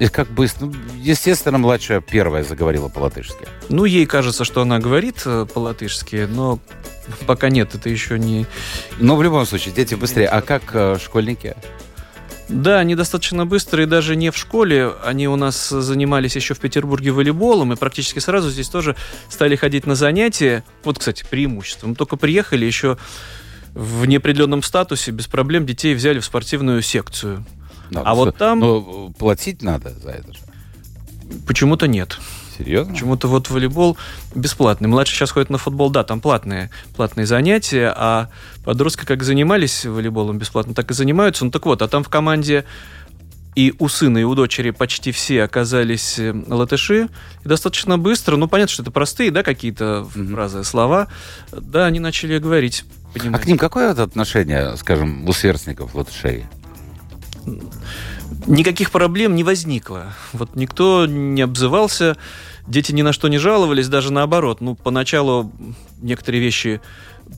И 0.00 0.08
как 0.08 0.28
быстро? 0.28 0.66
Ну, 0.66 0.74
естественно, 0.96 1.58
младшая 1.58 2.00
первая 2.00 2.42
заговорила 2.42 2.88
по-латышски. 2.88 3.46
Ну, 3.68 3.84
ей 3.84 4.06
кажется, 4.06 4.44
что 4.44 4.62
она 4.62 4.80
говорит 4.80 5.22
э, 5.24 5.46
по-латышски, 5.52 6.26
но 6.28 6.58
пока 7.26 7.48
нет, 7.48 7.74
это 7.76 7.88
еще 7.88 8.18
не... 8.18 8.46
Но 8.98 9.16
в 9.16 9.22
любом 9.22 9.46
случае, 9.46 9.72
дети 9.74 9.94
быстрее. 9.94 10.26
А 10.26 10.40
как 10.40 11.00
школьники? 11.00 11.54
Да, 12.48 12.78
они 12.78 12.94
достаточно 12.94 13.44
быстрые, 13.44 13.86
даже 13.86 14.16
не 14.16 14.30
в 14.30 14.36
школе. 14.36 14.92
Они 15.04 15.28
у 15.28 15.36
нас 15.36 15.68
занимались 15.68 16.34
еще 16.34 16.54
в 16.54 16.60
Петербурге 16.60 17.10
волейболом, 17.10 17.72
и 17.72 17.76
практически 17.76 18.20
сразу 18.20 18.50
здесь 18.50 18.68
тоже 18.68 18.96
стали 19.28 19.54
ходить 19.54 19.86
на 19.86 19.94
занятия. 19.94 20.64
Вот, 20.82 20.98
кстати, 20.98 21.24
преимущество. 21.28 21.86
Мы 21.86 21.94
только 21.94 22.16
приехали 22.16 22.64
еще 22.64 22.96
в 23.74 24.06
неопределенном 24.06 24.62
статусе, 24.62 25.10
без 25.10 25.26
проблем 25.26 25.66
детей 25.66 25.94
взяли 25.94 26.20
в 26.20 26.24
спортивную 26.24 26.80
секцию. 26.82 27.44
Да, 27.90 28.02
а 28.04 28.14
вот 28.14 28.36
там... 28.36 28.60
Но 28.60 29.12
платить 29.18 29.62
надо 29.62 29.90
за 29.90 30.10
это 30.10 30.32
же. 30.32 30.40
Почему-то 31.46 31.86
нет. 31.86 32.18
Серьезно? 32.58 32.92
Почему-то 32.92 33.28
вот 33.28 33.48
волейбол 33.50 33.96
бесплатный. 34.34 34.88
Младший 34.88 35.14
сейчас 35.14 35.30
ходит 35.30 35.48
на 35.48 35.58
футбол, 35.58 35.90
да, 35.90 36.02
там 36.02 36.20
платные, 36.20 36.70
платные 36.96 37.24
занятия, 37.24 37.94
а 37.96 38.28
подростки 38.64 39.04
как 39.04 39.22
занимались 39.22 39.86
волейболом 39.86 40.38
бесплатно, 40.38 40.74
так 40.74 40.90
и 40.90 40.94
занимаются. 40.94 41.44
Ну 41.44 41.52
так 41.52 41.64
вот, 41.66 41.82
а 41.82 41.88
там 41.88 42.02
в 42.02 42.08
команде 42.08 42.64
и 43.54 43.74
у 43.78 43.88
сына, 43.88 44.18
и 44.18 44.22
у 44.22 44.34
дочери 44.34 44.70
почти 44.70 45.10
все 45.10 45.42
оказались 45.42 46.18
э, 46.18 46.32
латыши. 46.46 47.08
И 47.44 47.48
достаточно 47.48 47.98
быстро, 47.98 48.36
ну, 48.36 48.46
понятно, 48.46 48.72
что 48.72 48.82
это 48.82 48.92
простые, 48.92 49.32
да, 49.32 49.42
какие-то 49.42 50.06
mm-hmm. 50.14 50.32
фразы, 50.32 50.64
слова, 50.64 51.08
да, 51.50 51.86
они 51.86 51.98
начали 51.98 52.38
говорить. 52.38 52.84
Понимаете. 53.12 53.36
А 53.36 53.38
к 53.42 53.46
ним 53.46 53.58
какое 53.58 53.90
это 53.90 54.04
отношение, 54.04 54.76
скажем, 54.76 55.28
у 55.28 55.32
сверстников 55.32 55.94
латышей? 55.94 56.46
Никаких 58.46 58.90
проблем 58.90 59.34
не 59.34 59.42
возникло. 59.42 60.14
Вот 60.32 60.54
никто 60.54 61.06
не 61.06 61.42
обзывался, 61.42 62.16
дети 62.68 62.92
ни 62.92 63.02
на 63.02 63.12
что 63.12 63.28
не 63.28 63.38
жаловались, 63.38 63.88
даже 63.88 64.12
наоборот. 64.12 64.60
Ну, 64.60 64.74
поначалу 64.74 65.52
некоторые 66.00 66.40
вещи 66.40 66.80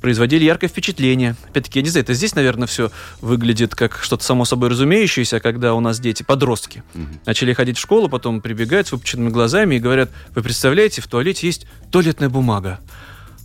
производили 0.00 0.44
яркое 0.44 0.68
впечатление. 0.70 1.37
Опять-таки, 1.49 1.80
я 1.80 1.82
не 1.82 1.90
знаю, 1.90 2.04
это 2.04 2.14
здесь, 2.14 2.34
наверное, 2.34 2.66
все 2.66 2.90
выглядит 3.20 3.75
как 3.75 3.99
что-то 4.02 4.25
само 4.25 4.44
собой 4.44 4.68
разумеющееся, 4.68 5.40
когда 5.40 5.75
у 5.75 5.80
нас 5.80 5.99
дети, 6.00 6.22
подростки, 6.22 6.82
угу. 6.94 7.04
начали 7.26 7.52
ходить 7.52 7.76
в 7.76 7.80
школу, 7.80 8.08
потом 8.08 8.40
прибегают 8.40 8.87
с 8.87 8.92
выпученными 8.92 9.30
глазами 9.30 9.76
и 9.76 9.78
говорят, 9.78 10.10
вы 10.34 10.42
представляете, 10.42 11.02
в 11.02 11.06
туалете 11.08 11.46
есть 11.46 11.66
туалетная 11.90 12.28
бумага. 12.28 12.80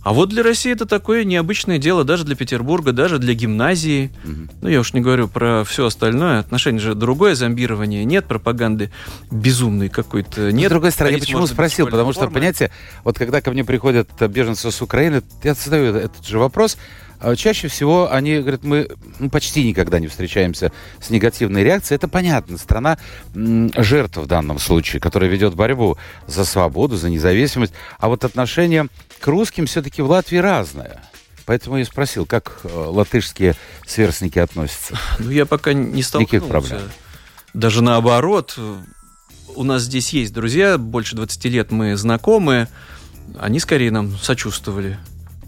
А 0.06 0.12
вот 0.12 0.28
для 0.28 0.44
России 0.44 0.70
это 0.70 0.86
такое 0.86 1.24
необычное 1.24 1.78
дело, 1.78 2.04
даже 2.04 2.22
для 2.22 2.36
Петербурга, 2.36 2.92
даже 2.92 3.18
для 3.18 3.34
гимназии. 3.34 4.12
Угу. 4.22 4.58
Ну, 4.62 4.68
я 4.68 4.78
уж 4.78 4.92
не 4.92 5.00
говорю 5.00 5.26
про 5.26 5.64
все 5.64 5.86
остальное. 5.86 6.38
Отношение 6.38 6.80
же 6.80 6.94
другое, 6.94 7.34
зомбирование. 7.34 8.04
Нет 8.04 8.26
пропаганды 8.26 8.92
безумной 9.32 9.88
какой-то. 9.88 10.52
Нет. 10.52 10.68
С 10.68 10.70
другой 10.70 10.92
стороны, 10.92 11.14
я 11.14 11.18
почему 11.18 11.44
спросил? 11.48 11.86
Потому 11.86 12.12
что, 12.12 12.28
понимаете, 12.28 12.70
вот 13.02 13.18
когда 13.18 13.40
ко 13.40 13.50
мне 13.50 13.64
приходят 13.64 14.08
беженцы 14.30 14.70
с 14.70 14.80
Украины, 14.80 15.24
я 15.42 15.54
задаю 15.54 15.96
этот 15.96 16.24
же 16.24 16.38
вопрос. 16.38 16.78
А 17.20 17.34
чаще 17.36 17.68
всего 17.68 18.12
они 18.12 18.38
говорят, 18.38 18.64
мы 18.64 18.88
почти 19.30 19.64
никогда 19.64 19.98
не 19.98 20.08
встречаемся 20.08 20.72
с 21.00 21.10
негативной 21.10 21.64
реакцией. 21.64 21.96
Это 21.96 22.08
понятно. 22.08 22.58
Страна 22.58 22.98
жертв 23.34 24.18
в 24.18 24.26
данном 24.26 24.58
случае, 24.58 25.00
которая 25.00 25.30
ведет 25.30 25.54
борьбу 25.54 25.96
за 26.26 26.44
свободу, 26.44 26.96
за 26.96 27.10
независимость. 27.10 27.72
А 27.98 28.08
вот 28.08 28.24
отношение 28.24 28.88
к 29.20 29.26
русским 29.26 29.66
все-таки 29.66 30.02
в 30.02 30.10
Латвии 30.10 30.38
разное. 30.38 31.00
Поэтому 31.46 31.78
я 31.78 31.84
спросил, 31.84 32.26
как 32.26 32.60
э, 32.64 32.68
латышские 32.68 33.54
сверстники 33.86 34.38
относятся. 34.38 34.98
Ну, 35.20 35.30
я 35.30 35.46
пока 35.46 35.72
не 35.72 36.02
столкнулся. 36.02 36.36
Никаких 36.36 36.48
проблем. 36.48 36.80
Даже 37.54 37.82
наоборот, 37.82 38.58
у 39.54 39.62
нас 39.62 39.82
здесь 39.82 40.12
есть 40.12 40.32
друзья, 40.32 40.76
больше 40.76 41.16
20 41.16 41.44
лет 41.46 41.70
мы 41.70 41.96
знакомы, 41.96 42.68
они 43.38 43.60
скорее 43.60 43.90
нам 43.90 44.16
сочувствовали 44.18 44.98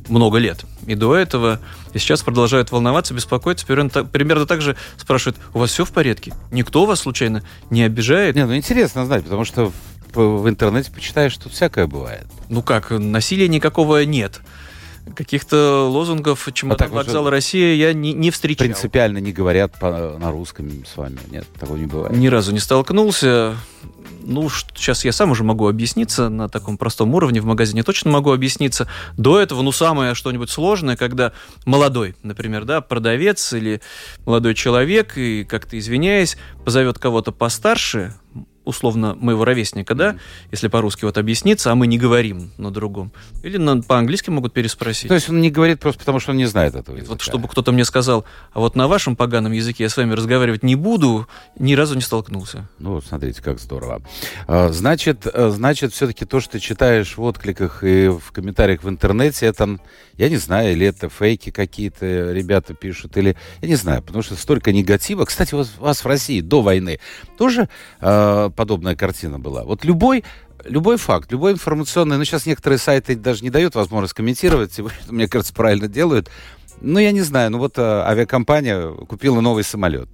много 0.09 0.39
лет. 0.39 0.65
И 0.87 0.95
до 0.95 1.15
этого, 1.15 1.61
и 1.93 1.99
сейчас 1.99 2.23
продолжают 2.23 2.71
волноваться, 2.71 3.15
беспокоиться. 3.15 3.67
Примерно 3.67 3.91
так, 3.91 4.11
примерно 4.11 4.47
так 4.47 4.61
же 4.61 4.77
спрашивают, 4.97 5.37
у 5.55 5.59
вас 5.59 5.71
все 5.71 5.85
в 5.85 5.91
порядке? 5.91 6.35
Никто 6.51 6.87
вас 6.87 7.01
случайно 7.01 7.43
не 7.71 7.83
обижает? 7.83 8.37
Не, 8.37 8.47
ну 8.47 8.57
интересно 8.57 9.07
знать, 9.07 9.25
потому 9.25 9.45
что 9.45 9.73
в, 10.15 10.43
в 10.43 10.49
интернете 10.49 10.91
почитаешь, 10.91 11.33
что 11.33 11.49
всякое 11.49 11.87
бывает. 11.87 12.27
Ну 12.49 12.63
как, 12.63 12.91
насилия 12.91 13.49
никакого 13.49 14.05
нет. 14.05 14.41
Каких-то 15.15 15.89
лозунгов 15.89 16.47
чемодан 16.53 16.91
а 16.93 16.95
вокзала 16.95 17.31
Россия 17.31 17.75
я 17.75 17.93
не, 17.95 18.13
не 18.13 18.31
встречал. 18.31 18.67
Принципиально 18.67 19.19
не 19.19 19.33
говорят 19.33 19.79
по, 19.79 20.19
на 20.19 20.31
русском 20.31 20.85
с 20.85 20.97
вами. 20.97 21.19
Нет, 21.31 21.47
такого 21.59 21.77
не 21.77 21.87
бывает. 21.87 22.15
Ни 22.15 22.27
разу 22.27 22.53
не 22.53 22.59
столкнулся 22.59 23.57
ну, 24.29 24.49
сейчас 24.51 25.05
я 25.05 25.13
сам 25.13 25.31
уже 25.31 25.43
могу 25.43 25.67
объясниться 25.69 26.29
на 26.29 26.49
таком 26.49 26.77
простом 26.77 27.15
уровне, 27.15 27.41
в 27.41 27.47
магазине 27.47 27.83
точно 27.83 28.11
могу 28.11 28.33
объясниться. 28.33 28.87
До 29.17 29.41
этого, 29.41 29.63
ну, 29.63 29.73
самое 29.73 30.15
что-нибудь 30.15 30.51
сложное, 30.51 30.97
когда 30.97 31.33
молодой, 31.65 32.15
например, 32.23 32.65
да, 32.65 32.81
продавец 32.81 33.53
или 33.53 33.81
молодой 34.27 34.55
человек, 34.55 35.17
и 35.17 35.45
как-то 35.45 35.79
извиняясь, 35.79 36.37
позовет 36.65 36.99
кого-то 36.99 37.33
постарше, 37.33 38.15
условно 38.69 39.17
моего 39.19 39.45
ровесника, 39.45 39.95
да, 39.95 40.17
если 40.51 40.69
по-русски 40.69 41.07
вот 41.07 41.17
объясниться, 41.17 41.73
а 41.73 41.75
мы 41.75 41.87
не 41.87 41.99
говорим 41.99 42.51
на 42.59 42.71
другом. 42.71 43.13
Или 43.43 43.57
на, 43.57 43.81
по-английски 43.81 44.29
могут 44.31 44.53
переспросить. 44.53 45.09
То 45.09 45.15
есть 45.15 45.31
он 45.31 45.41
не 45.41 45.51
говорит 45.51 45.81
просто 45.81 46.01
потому, 46.01 46.21
что 46.21 46.33
он 46.33 46.37
не 46.37 46.47
знает 46.47 46.75
этого 46.75 46.97
языка. 46.97 47.13
Вот 47.13 47.23
чтобы 47.23 47.49
кто-то 47.49 47.73
мне 47.73 47.85
сказал, 47.85 48.27
а 48.53 48.61
вот 48.61 48.77
на 48.77 48.87
вашем 48.87 49.17
поганом 49.17 49.53
языке 49.53 49.85
я 49.85 49.89
с 49.89 49.97
вами 49.97 50.13
разговаривать 50.13 50.63
не 50.63 50.75
буду, 50.75 51.27
ни 51.59 51.75
разу 51.75 51.95
не 51.95 52.03
столкнулся. 52.03 52.69
Ну, 52.79 53.01
смотрите, 53.01 53.43
как 53.43 53.59
здорово. 53.59 54.03
А, 54.47 54.69
значит, 54.69 55.27
э, 55.27 55.51
значит, 55.51 55.93
все-таки 55.93 56.25
то, 56.27 56.41
что 56.41 56.53
ты 56.53 56.59
читаешь 56.59 57.17
в 57.17 57.23
откликах 57.23 57.83
и 57.83 58.09
в 58.09 58.33
комментариях 58.33 58.83
в 58.83 58.89
интернете, 58.89 59.47
это, 59.47 59.79
я 60.17 60.29
не 60.29 60.37
знаю, 60.37 60.73
или 60.73 60.87
это 60.87 61.09
фейки 61.09 61.51
какие-то 61.51 62.33
ребята 62.33 62.75
пишут, 62.75 63.17
или, 63.17 63.37
я 63.63 63.69
не 63.69 63.77
знаю, 63.77 64.03
потому 64.03 64.23
что 64.23 64.37
столько 64.37 64.73
негатива. 64.73 65.25
Кстати, 65.25 65.55
у 65.55 65.59
вас, 65.59 65.73
у 65.79 65.85
вас 65.85 66.05
в 66.05 66.07
России 66.07 66.41
до 66.41 66.61
войны 66.61 67.01
тоже 67.37 67.69
э, 68.01 68.51
подобная 68.59 68.97
картина 68.97 69.39
была. 69.39 69.63
Вот 69.63 69.85
любой 69.85 70.25
любой 70.65 70.97
факт, 70.97 71.31
любой 71.31 71.53
информационный, 71.53 72.19
ну, 72.19 72.25
сейчас 72.25 72.45
некоторые 72.45 72.79
сайты 72.79 73.15
даже 73.15 73.45
не 73.45 73.51
дают 73.51 73.77
возможность 73.77 74.15
комментировать, 74.15 74.77
и, 74.81 74.85
мне 75.09 75.29
кажется, 75.29 75.55
правильно 75.55 75.87
делают. 75.87 76.29
Ну, 76.81 76.99
я 76.99 77.13
не 77.13 77.21
знаю, 77.21 77.53
ну, 77.53 77.59
вот 77.59 77.75
а, 77.79 78.05
авиакомпания 78.09 78.91
купила 79.07 79.41
новый 79.41 79.63
самолет. 79.63 80.09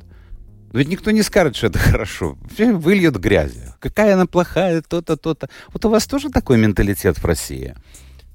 Но 0.73 0.79
ведь 0.79 0.89
никто 0.89 1.11
не 1.11 1.23
скажет, 1.23 1.57
что 1.57 1.69
это 1.69 1.79
хорошо. 1.91 2.37
Все 2.53 2.75
выльют 2.75 3.17
грязи. 3.17 3.73
Какая 3.81 4.13
она 4.15 4.27
плохая, 4.27 4.83
то-то, 4.83 5.17
то-то. 5.17 5.49
Вот 5.73 5.83
у 5.87 5.89
вас 5.89 6.07
тоже 6.07 6.29
такой 6.29 6.59
менталитет 6.59 7.17
в 7.17 7.25
России? 7.25 7.75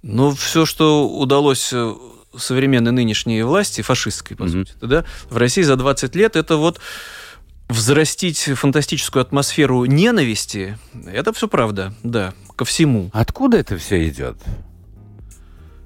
Ну, 0.02 0.32
все, 0.32 0.66
что 0.66 1.08
удалось 1.08 1.70
э, 1.72 1.94
современной 2.36 2.92
нынешней 2.92 3.44
власти, 3.44 3.82
фашистской, 3.82 4.36
по 4.36 4.44
mm-hmm. 4.44 4.66
сути, 4.66 4.74
да, 4.82 5.06
в 5.30 5.38
России 5.38 5.62
за 5.62 5.76
20 5.76 6.16
лет, 6.16 6.36
это 6.36 6.58
вот 6.58 6.80
взрастить 7.70 8.40
фантастическую 8.40 9.22
атмосферу 9.22 9.86
ненависти, 9.86 10.78
это 11.06 11.32
все 11.34 11.48
правда, 11.48 11.94
да, 12.04 12.34
ко 12.56 12.66
всему. 12.66 13.10
Откуда 13.14 13.58
это 13.58 13.78
все 13.78 14.08
идет? 14.10 14.38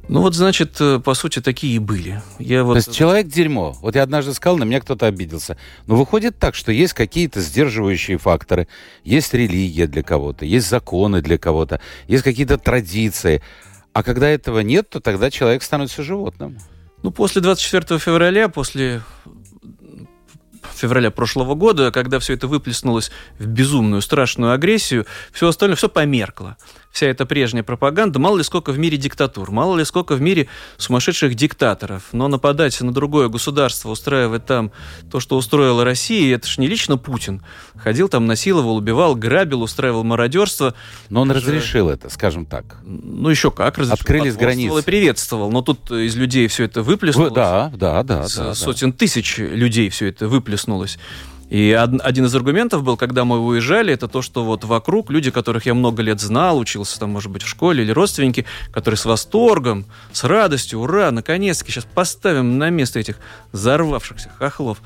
Ну 0.09 0.21
вот, 0.21 0.35
значит, 0.35 0.75
э, 0.81 0.99
по 0.99 1.13
сути, 1.13 1.39
такие 1.39 1.75
и 1.75 1.79
были. 1.79 2.21
Я 2.37 2.65
вот... 2.65 2.73
То 2.73 2.77
есть 2.77 2.93
человек 2.93 3.27
дерьмо. 3.27 3.73
Вот 3.81 3.95
я 3.95 4.03
однажды 4.03 4.33
сказал, 4.33 4.57
на 4.57 4.65
меня 4.65 4.81
кто-то 4.81 5.05
обиделся. 5.05 5.57
Но 5.87 5.95
выходит 5.95 6.37
так, 6.37 6.55
что 6.55 6.73
есть 6.73 6.93
какие-то 6.93 7.39
сдерживающие 7.39 8.17
факторы. 8.17 8.67
Есть 9.05 9.33
религия 9.33 9.87
для 9.87 10.03
кого-то, 10.03 10.45
есть 10.45 10.69
законы 10.69 11.21
для 11.21 11.37
кого-то, 11.37 11.79
есть 12.07 12.23
какие-то 12.23 12.57
традиции. 12.57 13.41
А 13.93 14.03
когда 14.03 14.27
этого 14.27 14.59
нет, 14.59 14.89
то 14.89 14.99
тогда 14.99 15.31
человек 15.31 15.63
становится 15.63 16.03
животным. 16.03 16.57
Ну, 17.01 17.11
после 17.11 17.41
24 17.41 17.99
февраля, 17.99 18.49
после 18.49 19.01
февраля 20.73 21.11
прошлого 21.11 21.55
года, 21.55 21.91
когда 21.91 22.19
все 22.19 22.33
это 22.33 22.47
выплеснулось 22.47 23.11
в 23.39 23.45
безумную, 23.47 24.01
страшную 24.01 24.53
агрессию, 24.53 25.05
все 25.31 25.47
остальное, 25.47 25.75
все 25.75 25.89
померкло 25.89 26.57
вся 26.93 27.07
эта 27.07 27.25
прежняя 27.25 27.63
пропаганда, 27.63 28.19
мало 28.19 28.37
ли 28.37 28.43
сколько 28.43 28.71
в 28.71 28.77
мире 28.77 28.97
диктатур, 28.97 29.49
мало 29.49 29.75
ли 29.75 29.83
сколько 29.83 30.13
в 30.13 30.21
мире 30.21 30.47
сумасшедших 30.77 31.33
диктаторов. 31.33 32.03
Но 32.11 32.27
нападать 32.27 32.79
на 32.81 32.93
другое 32.93 33.29
государство, 33.29 33.89
устраивать 33.89 34.45
там 34.45 34.71
то, 35.11 35.19
что 35.19 35.35
устроила 35.35 35.83
Россия, 35.83 36.35
это 36.35 36.47
ж 36.47 36.59
не 36.59 36.67
лично 36.67 36.97
Путин. 36.97 37.43
Ходил 37.75 38.09
там, 38.09 38.27
насиловал, 38.27 38.77
убивал, 38.77 39.15
грабил, 39.15 39.63
устраивал 39.63 40.03
мародерство. 40.03 40.75
Но 41.09 41.21
он 41.21 41.31
это 41.31 41.39
разрешил 41.39 41.87
же... 41.87 41.95
это, 41.95 42.09
скажем 42.09 42.45
так. 42.45 42.77
Ну, 42.83 43.27
еще 43.27 43.49
как 43.49 43.79
разрешил. 43.79 43.99
Открылись 43.99 44.35
границы. 44.35 44.79
и 44.79 44.83
приветствовал. 44.83 45.51
Но 45.51 45.63
тут 45.63 45.89
из 45.89 46.15
людей 46.15 46.47
все 46.47 46.65
это 46.65 46.83
выплеснулось. 46.83 47.33
Да, 47.33 47.71
да, 47.75 48.03
да. 48.03 48.27
С 48.27 48.35
да 48.35 48.53
сотен 48.53 48.91
да. 48.91 48.97
тысяч 48.99 49.39
людей 49.39 49.89
все 49.89 50.09
это 50.09 50.27
выплеснулось. 50.27 50.99
И 51.53 51.71
один 51.71 52.25
из 52.25 52.33
аргументов 52.33 52.81
был, 52.81 52.97
когда 52.97 53.25
мы 53.25 53.39
уезжали, 53.39 53.93
это 53.93 54.07
то, 54.07 54.23
что 54.23 54.43
вот 54.43 54.63
вокруг 54.63 55.11
люди, 55.11 55.29
которых 55.29 55.67
я 55.67 55.75
много 55.75 56.01
лет 56.01 56.19
знал, 56.19 56.57
учился 56.57 56.99
там, 56.99 57.11
может 57.11 57.29
быть, 57.29 57.43
в 57.43 57.47
школе 57.47 57.83
или 57.83 57.91
родственники, 57.91 58.47
которые 58.71 58.97
с 58.97 59.05
восторгом, 59.05 59.85
с 60.11 60.23
радостью, 60.23 60.79
ура, 60.79 61.11
наконец-таки 61.11 61.71
сейчас 61.71 61.85
поставим 61.85 62.57
на 62.57 62.71
место 62.71 62.99
этих 62.99 63.19
взорвавшихся 63.51 64.31
хохлов. 64.39 64.79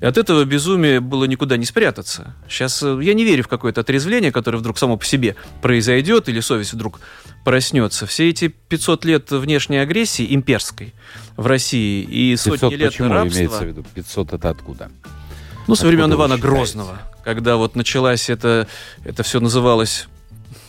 И 0.00 0.06
от 0.06 0.16
этого 0.16 0.46
безумия 0.46 1.02
было 1.02 1.26
никуда 1.26 1.58
не 1.58 1.66
спрятаться. 1.66 2.34
Сейчас 2.48 2.82
э, 2.82 3.00
я 3.02 3.12
не 3.12 3.24
верю 3.24 3.44
в 3.44 3.48
какое-то 3.48 3.82
отрезвление, 3.82 4.32
которое 4.32 4.56
вдруг 4.56 4.78
само 4.78 4.96
по 4.96 5.04
себе 5.04 5.36
произойдет, 5.60 6.30
или 6.30 6.40
совесть 6.40 6.72
вдруг 6.72 7.00
проснется. 7.44 8.06
Все 8.06 8.30
эти 8.30 8.48
500 8.48 9.04
лет 9.04 9.30
внешней 9.30 9.76
агрессии 9.76 10.34
имперской 10.34 10.94
в 11.36 11.46
России 11.46 12.02
и 12.02 12.30
500 12.32 12.60
сотни 12.60 12.76
лет 12.76 12.92
почему 12.92 13.12
рабства... 13.12 13.38
имеется 13.38 13.58
в 13.58 13.66
виду? 13.66 13.84
500 13.94 14.32
это 14.32 14.48
откуда? 14.48 14.90
Ну, 15.68 15.74
со 15.74 15.86
времен 15.86 16.10
Ивана 16.12 16.38
Грозного, 16.38 16.98
когда 17.22 17.56
вот 17.56 17.76
началась 17.76 18.30
это, 18.30 18.66
это 19.04 19.22
все 19.22 19.38
называлось 19.38 20.08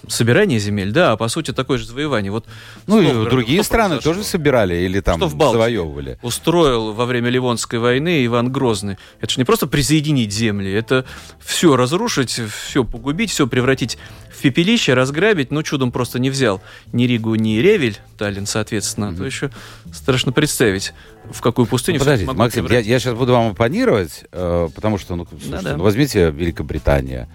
собирание 0.08 0.60
земель, 0.60 0.92
да, 0.92 1.12
а 1.12 1.18
по 1.18 1.28
сути 1.28 1.52
такое 1.52 1.78
же 1.78 1.86
завоевание. 1.86 2.32
Вот 2.32 2.46
ну 2.88 3.02
и 3.02 3.30
другие 3.30 3.64
страны 3.64 3.96
произошло? 3.96 4.14
тоже 4.14 4.24
собирали 4.24 4.76
или 4.76 5.00
там 5.00 5.18
что 5.18 5.28
в 5.28 5.52
завоевывали. 5.52 6.18
Устроил 6.22 6.94
во 6.94 7.06
время 7.06 7.30
Ливонской 7.30 7.80
войны 7.80 8.26
Иван 8.26 8.52
Грозный. 8.52 8.98
Это 9.22 9.34
же 9.34 9.40
не 9.40 9.46
просто 9.46 9.68
присоединить 9.68 10.32
земли, 10.32 10.72
это 10.72 11.06
все 11.40 11.76
разрушить, 11.76 12.42
все 12.66 12.84
погубить, 12.84 13.32
все 13.32 13.48
превратить 13.48 13.98
в 14.32 14.42
пепелище, 14.42 14.94
разграбить. 14.94 15.52
Ну, 15.52 15.64
чудом 15.64 15.92
просто 15.92 16.20
не 16.20 16.30
взял 16.30 16.62
ни 16.94 17.04
Ригу, 17.04 17.36
ни 17.36 17.58
Ревель, 17.58 17.98
Таллин, 18.18 18.46
соответственно. 18.46 19.06
Mm-hmm. 19.06 19.18
То 19.18 19.26
еще 19.26 19.52
страшно 19.92 20.32
представить, 20.32 20.94
в 21.32 21.42
какую 21.42 21.66
пустыню... 21.66 22.00
Ну, 22.00 22.06
подождите, 22.06 22.32
Максим, 22.32 22.68
я, 22.68 22.80
я 22.80 23.00
сейчас 23.00 23.16
буду 23.16 23.34
вам 23.34 23.52
оппонировать, 23.52 24.24
э, 24.32 24.70
потому 24.74 24.98
что, 24.98 25.16
ну, 25.16 25.26
слушайте, 25.30 25.52
да, 25.52 25.62
да. 25.62 25.78
ну 25.78 25.84
возьмите 25.84 26.32
Великобритания 26.32 27.28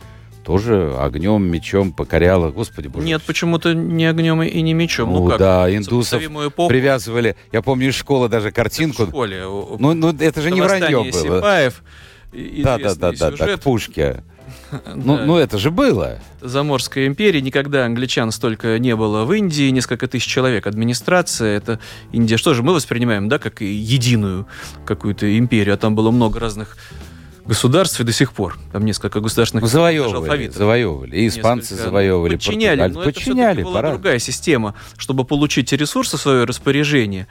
тоже 0.45 0.95
огнем, 0.99 1.43
мечом 1.43 1.93
покоряла. 1.93 2.51
Господи 2.51 2.89
боже. 2.89 3.07
Нет, 3.07 3.23
почему-то 3.23 3.75
не 3.75 4.07
огнем 4.07 4.43
и 4.43 4.61
не 4.61 4.75
мечом. 4.75 5.13
Ну, 5.13 5.25
ну 5.25 5.31
как? 5.31 5.39
да, 5.39 5.75
индусов 5.75 6.23
эпоху... 6.23 6.69
привязывали. 6.69 7.37
Я 7.53 7.63
помню 7.63 7.89
из 7.89 7.95
школы 7.95 8.29
даже 8.29 8.53
картинку. 8.53 9.05
В 9.05 9.09
школе. 9.09 9.43
Ну, 9.45 9.95
ну 9.95 10.15
это 10.17 10.41
же 10.43 10.51
не 10.51 10.61
вранье 10.61 11.03
было. 11.05 11.13
Сипаев, 11.13 11.83
да, 12.33 12.79
да, 12.79 12.95
да, 12.95 13.13
да, 13.13 13.31
да, 13.31 13.57
к 13.57 13.61
пушке. 13.61 14.23
Ну, 14.95 15.17
да. 15.17 15.25
ну, 15.25 15.37
это 15.37 15.59
же 15.59 15.71
было. 15.71 16.19
Заморская 16.41 17.07
империя. 17.07 17.41
Никогда 17.41 17.87
англичан 17.87 18.31
столько 18.31 18.79
не 18.79 18.97
было 18.97 19.25
в 19.25 19.33
Индии. 19.33 19.71
Несколько 19.71 20.07
тысяч 20.09 20.27
человек. 20.27 20.67
Администрация. 20.67 21.57
Это 21.57 21.81
Индия. 22.13 22.37
Что 22.37 22.55
же 22.55 22.63
мы 22.63 22.75
воспринимаем, 22.75 23.29
да, 23.29 23.39
как 23.39 23.61
единую 23.61 24.47
какую-то 24.85 25.39
империю. 25.39 25.75
А 25.75 25.77
там 25.77 25.95
было 25.95 26.11
много 26.11 26.41
разных 26.41 26.77
государстве 27.47 28.05
до 28.05 28.13
сих 28.13 28.33
пор. 28.33 28.59
Там 28.73 28.85
несколько 28.85 29.21
государственных 29.21 29.63
ну, 29.63 29.69
завоевывали, 29.69 30.49
завоевывали. 30.49 31.17
И 31.17 31.29
испанцы 31.29 31.75
несколько, 31.75 31.85
завоевывали. 31.85 32.37
Подчиняли. 32.37 32.89
Но 32.89 33.03
подчиняли, 33.03 33.61
это 33.61 33.65
была 33.65 33.75
пора. 33.75 33.91
другая 33.93 34.19
система, 34.19 34.75
чтобы 34.97 35.25
получить 35.25 35.73
ресурсы 35.73 36.17
в 36.17 36.21
свое 36.21 36.45
распоряжение. 36.45 37.27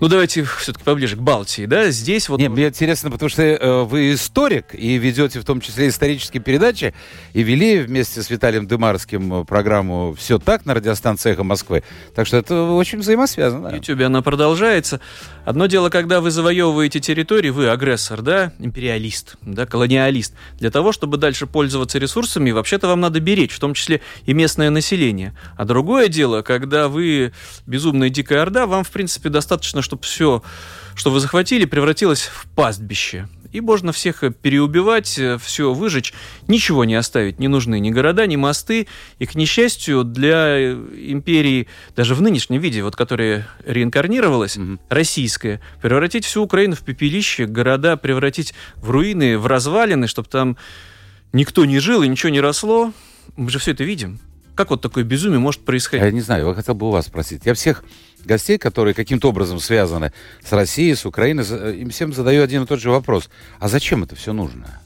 Ну, 0.00 0.08
давайте 0.08 0.42
все-таки 0.44 0.84
поближе 0.84 1.16
к 1.16 1.20
Балтии, 1.20 1.66
да? 1.66 1.90
Здесь 1.90 2.28
вот... 2.28 2.40
Не, 2.40 2.48
мне 2.48 2.66
интересно, 2.68 3.10
потому 3.10 3.28
что 3.28 3.42
э, 3.42 3.82
вы 3.84 4.14
историк 4.14 4.74
и 4.74 4.98
ведете 4.98 5.38
в 5.38 5.44
том 5.44 5.60
числе 5.60 5.88
исторические 5.88 6.42
передачи, 6.42 6.94
и 7.32 7.42
вели 7.42 7.78
вместе 7.78 8.22
с 8.22 8.28
Виталием 8.28 8.66
Дымарским 8.66 9.42
э, 9.42 9.44
программу 9.44 10.14
«Все 10.18 10.38
так» 10.38 10.66
на 10.66 10.74
радиостанции 10.74 11.32
«Эхо 11.32 11.44
Москвы». 11.44 11.84
Так 12.14 12.26
что 12.26 12.36
это 12.36 12.62
очень 12.62 12.98
взаимосвязано. 12.98 13.70
В 13.70 13.74
Ютубе 13.74 14.06
она 14.06 14.20
продолжается. 14.20 15.00
Одно 15.44 15.66
дело, 15.66 15.90
когда 15.90 16.20
вы 16.20 16.32
завоевываете 16.32 16.98
территории, 16.98 17.50
вы 17.50 17.68
агрессор, 17.68 18.20
да, 18.22 18.52
империалист, 18.58 19.36
да, 19.42 19.64
колониалист. 19.64 20.34
Для 20.58 20.70
того, 20.70 20.90
чтобы 20.90 21.18
дальше 21.18 21.46
пользоваться 21.46 21.98
ресурсами, 21.98 22.50
вообще-то 22.50 22.88
вам 22.88 23.00
надо 23.00 23.20
беречь, 23.20 23.52
в 23.52 23.60
том 23.60 23.74
числе 23.74 24.00
и 24.26 24.34
местное 24.34 24.70
население. 24.70 25.36
А 25.56 25.64
другое 25.64 26.08
дело, 26.08 26.42
когда 26.42 26.88
вы 26.88 27.32
безумная 27.66 28.10
дикая 28.10 28.42
орда, 28.42 28.66
вам, 28.66 28.82
в 28.82 28.90
принципе, 28.90 29.28
достаточно, 29.28 29.82
чтобы 29.84 30.02
все, 30.02 30.42
что 30.96 31.10
вы 31.10 31.20
захватили, 31.20 31.64
превратилось 31.64 32.22
в 32.22 32.46
пастбище. 32.54 33.28
И 33.52 33.60
можно 33.60 33.92
всех 33.92 34.24
переубивать, 34.42 35.20
все 35.40 35.72
выжечь, 35.72 36.12
ничего 36.48 36.84
не 36.84 36.96
оставить. 36.96 37.38
Не 37.38 37.46
нужны 37.46 37.78
ни 37.78 37.90
города, 37.90 38.26
ни 38.26 38.34
мосты. 38.34 38.88
И, 39.20 39.26
к 39.26 39.36
несчастью, 39.36 40.02
для 40.02 40.72
империи, 40.72 41.68
даже 41.94 42.16
в 42.16 42.22
нынешнем 42.22 42.60
виде, 42.60 42.82
вот 42.82 42.96
которая 42.96 43.46
реинкарнировалась, 43.64 44.56
mm-hmm. 44.56 44.80
российская, 44.88 45.60
превратить 45.80 46.24
всю 46.24 46.42
Украину 46.42 46.74
в 46.74 46.80
пепелище, 46.80 47.46
города 47.46 47.96
превратить 47.96 48.54
в 48.74 48.90
руины, 48.90 49.38
в 49.38 49.46
развалины, 49.46 50.08
чтобы 50.08 50.28
там 50.28 50.56
никто 51.32 51.64
не 51.64 51.78
жил 51.78 52.02
и 52.02 52.08
ничего 52.08 52.30
не 52.30 52.40
росло. 52.40 52.92
Мы 53.36 53.50
же 53.50 53.60
все 53.60 53.70
это 53.70 53.84
видим. 53.84 54.18
Как 54.54 54.70
вот 54.70 54.80
такое 54.80 55.04
безумие 55.04 55.38
может 55.38 55.64
происходить? 55.64 56.04
Я 56.04 56.10
не 56.12 56.20
знаю, 56.20 56.48
я 56.48 56.54
хотел 56.54 56.74
бы 56.74 56.88
у 56.88 56.90
вас 56.90 57.06
спросить. 57.06 57.42
Я 57.44 57.54
всех 57.54 57.84
гостей, 58.24 58.56
которые 58.58 58.94
каким-то 58.94 59.28
образом 59.28 59.58
связаны 59.58 60.12
с 60.44 60.52
Россией, 60.52 60.94
с 60.94 61.04
Украиной, 61.04 61.44
им 61.80 61.90
всем 61.90 62.12
задаю 62.12 62.42
один 62.42 62.62
и 62.62 62.66
тот 62.66 62.80
же 62.80 62.90
вопрос. 62.90 63.28
А 63.58 63.68
зачем 63.68 64.04
это 64.04 64.14
все 64.14 64.32
нужно? 64.32 64.80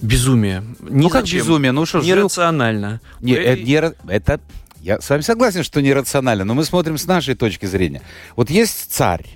Безумие. 0.00 0.64
Не 0.80 1.02
ну 1.02 1.10
как 1.10 1.26
безумие? 1.26 1.72
Ну 1.72 1.86
что 1.86 2.00
Нерационально. 2.00 3.00
Не, 3.20 3.34
это, 3.34 3.62
не, 3.62 4.12
это 4.12 4.40
я 4.80 5.00
с 5.00 5.08
вами 5.08 5.20
согласен, 5.20 5.62
что 5.62 5.80
нерационально, 5.80 6.44
но 6.44 6.54
мы 6.54 6.64
смотрим 6.64 6.98
с 6.98 7.06
нашей 7.06 7.36
точки 7.36 7.66
зрения. 7.66 8.02
Вот 8.34 8.50
есть 8.50 8.92
царь, 8.92 9.26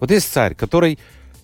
вот 0.00 0.10
есть 0.10 0.30
царь, 0.30 0.54
который 0.54 0.98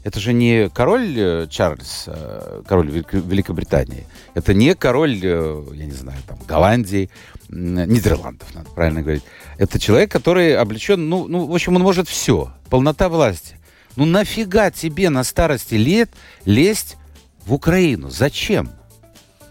это 0.04 0.20
же 0.20 0.32
не 0.32 0.68
король 0.68 1.14
э, 1.16 1.46
Чарльз, 1.50 2.04
э, 2.06 2.62
король 2.66 2.90
Великобритании. 2.90 4.06
Это 4.34 4.54
не 4.54 4.74
король, 4.74 5.18
э, 5.22 5.64
я 5.74 5.84
не 5.86 5.92
знаю, 5.92 6.18
там, 6.26 6.38
Голландии, 6.46 7.10
Нидерландов, 7.48 8.54
надо 8.54 8.70
правильно 8.70 9.02
говорить. 9.02 9.24
Это 9.56 9.78
человек, 9.78 10.10
который 10.12 10.56
облечен, 10.56 11.08
ну, 11.08 11.26
ну, 11.26 11.46
в 11.46 11.54
общем, 11.54 11.76
он 11.76 11.82
может 11.82 12.08
все. 12.08 12.52
Полнота 12.68 13.08
власти. 13.08 13.56
Ну 13.96 14.04
нафига 14.04 14.70
тебе 14.70 15.10
на 15.10 15.24
старости 15.24 15.74
лет 15.74 16.10
лезть 16.44 16.96
в 17.44 17.52
Украину? 17.52 18.10
Зачем? 18.10 18.70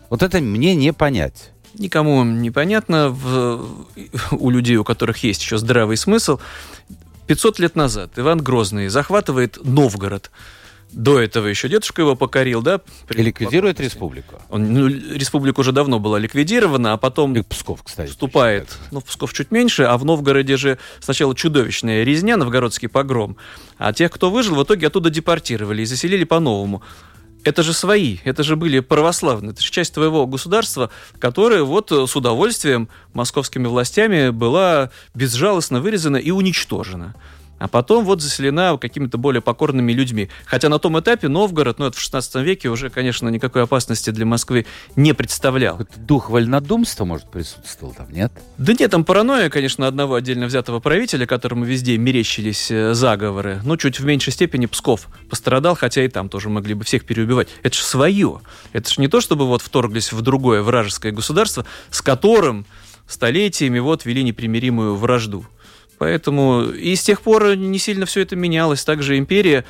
Вот 0.10 0.24
это 0.24 0.40
мне 0.40 0.76
не 0.76 0.94
понять. 0.94 1.52
Никому 1.74 2.24
непонятно. 2.24 3.10
В, 3.10 3.88
у 4.32 4.50
людей, 4.50 4.78
у 4.78 4.84
которых 4.84 5.24
есть 5.24 5.42
еще 5.42 5.58
здравый 5.58 5.98
смысл, 5.98 6.40
500 7.28 7.60
лет 7.60 7.76
назад 7.76 8.12
Иван 8.16 8.42
Грозный 8.42 8.88
захватывает 8.88 9.58
Новгород. 9.64 10.32
До 10.92 11.20
этого 11.20 11.48
еще 11.48 11.68
дедушка 11.68 12.02
его 12.02 12.16
покорил, 12.16 12.62
да? 12.62 12.82
И 13.10 13.22
ликвидирует 13.22 13.80
республику. 13.80 14.42
Он, 14.50 14.74
ну, 14.74 14.88
республика 14.88 15.60
уже 15.60 15.72
давно 15.72 16.00
была 16.00 16.18
ликвидирована, 16.18 16.94
а 16.94 16.98
потом... 16.98 17.36
И 17.36 17.42
Псков, 17.42 17.84
кстати. 17.84 18.10
Вступает, 18.10 18.78
ну, 18.92 19.02
в 19.02 19.06
Псков 19.06 19.34
чуть 19.34 19.52
меньше, 19.52 19.84
а 19.84 19.98
в 19.98 20.06
Новгороде 20.06 20.56
же 20.58 20.78
сначала 21.00 21.36
чудовищная 21.36 22.04
резня, 22.04 22.38
новгородский 22.38 22.88
погром. 22.88 23.38
А 23.78 23.92
тех, 23.94 24.12
кто 24.12 24.32
выжил, 24.32 24.56
в 24.56 24.64
итоге 24.64 24.88
оттуда 24.88 25.10
депортировали 25.10 25.82
и 25.82 25.86
заселили 25.86 26.24
по-новому 26.24 26.82
это 27.44 27.64
же 27.64 27.72
свои, 27.72 28.18
это 28.26 28.44
же 28.44 28.58
были 28.58 28.82
православные, 28.82 29.54
это 29.54 29.62
же 29.62 29.72
часть 29.72 29.94
твоего 29.94 30.28
государства, 30.28 30.90
которая 31.18 31.64
вот 31.64 31.92
с 31.92 32.14
удовольствием 32.14 32.90
московскими 33.14 33.68
властями 33.68 34.32
была 34.32 34.92
безжалостно 35.16 35.80
вырезана 35.80 36.18
и 36.18 36.32
уничтожена 36.32 37.16
а 37.60 37.68
потом 37.68 38.06
вот 38.06 38.22
заселена 38.22 38.78
какими-то 38.78 39.18
более 39.18 39.42
покорными 39.42 39.92
людьми. 39.94 40.30
Хотя 40.46 40.70
на 40.70 40.80
том 40.80 41.00
этапе 41.00 41.28
Новгород, 41.28 41.80
ну 41.80 41.86
это 41.86 41.98
в 41.98 42.00
16 42.00 42.36
веке 42.44 42.70
уже, 42.70 42.90
конечно, 42.90 43.30
никакой 43.30 43.64
опасности 43.64 44.10
для 44.10 44.26
Москвы 44.26 44.66
не 44.96 45.14
представлял. 45.14 45.80
Это 45.80 46.00
дух 46.00 46.30
вольнодумства, 46.30 47.06
может, 47.06 47.30
присутствовал 47.30 47.94
там, 47.94 48.12
нет? 48.12 48.32
Да 48.58 48.74
нет, 48.74 48.92
там 48.92 49.04
паранойя, 49.04 49.50
конечно, 49.50 49.88
одного 49.88 50.16
отдельно 50.16 50.46
взятого 50.46 50.80
правителя, 50.80 51.26
которому 51.26 51.66
везде 51.66 51.98
мерещились 51.98 52.72
э, 52.72 52.94
заговоры. 52.94 53.62
Но 53.64 53.78
чуть 53.78 54.00
в 54.00 54.06
меньшей 54.06 54.34
степени 54.34 54.66
Псков 54.66 55.08
пострадал, 55.30 55.76
хотя 55.76 56.04
и 56.04 56.08
там 56.08 56.30
тоже 56.30 56.50
могли 56.50 56.74
бы 56.74 56.84
всех 56.84 57.06
переубивать. 57.06 57.50
Это 57.64 57.76
же 57.76 57.84
свое. 57.84 58.42
Это 58.74 58.90
же 58.90 59.02
не 59.02 59.08
то, 59.08 59.22
чтобы 59.22 59.48
вот 59.48 59.62
вторглись 59.62 60.12
в 60.12 60.22
другое 60.22 60.62
вражеское 60.62 61.12
государство, 61.12 61.66
с 61.90 62.02
которым 62.02 62.66
столетиями 63.08 63.80
вот 63.80 64.06
вели 64.06 64.24
непримиримую 64.24 64.96
вражду 64.96 65.46
Поэтому 65.98 66.64
и 66.64 66.96
с 66.96 67.04
тех 67.04 67.22
пор 67.22 67.56
не 67.56 67.80
сильно 67.80 68.06
все 68.06 68.22
это 68.22 68.36
менялось. 68.36 68.84
Также 68.84 69.18
империя 69.18 69.66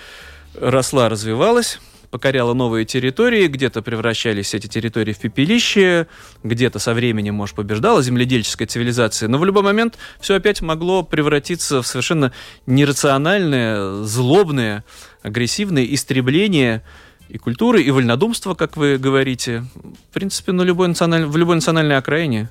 росла, 0.60 1.10
развивалась, 1.10 1.80
покоряла 2.10 2.54
новые 2.54 2.86
территории, 2.86 3.48
где-то 3.48 3.82
превращались 3.82 4.54
эти 4.54 4.68
территории 4.68 5.14
в 5.14 5.20
пепелище, 5.20 6.08
где-то 6.44 6.80
со 6.80 6.94
временем, 6.94 7.36
может, 7.36 7.56
побеждала 7.56 8.02
земледельческая 8.02 8.68
цивилизация, 8.68 9.30
но 9.30 9.38
в 9.38 9.46
любой 9.46 9.64
момент 9.64 9.98
все 10.20 10.36
опять 10.36 10.62
могло 10.62 11.04
превратиться 11.04 11.82
в 11.82 11.88
совершенно 11.88 12.32
нерациональное, 12.66 14.04
злобное, 14.04 14.84
агрессивное 15.22 15.86
истребление 15.86 16.84
и 17.30 17.38
культуры, 17.38 17.82
и 17.82 17.92
вольнодумства, 17.92 18.54
как 18.54 18.78
вы 18.78 18.98
говорите, 18.98 19.66
в 20.10 20.14
принципе, 20.14 20.54
на 20.54 20.62
любой 20.62 20.88
националь... 20.88 21.26
в 21.26 21.36
любой 21.36 21.56
национальной 21.56 21.98
окраине. 21.98 22.50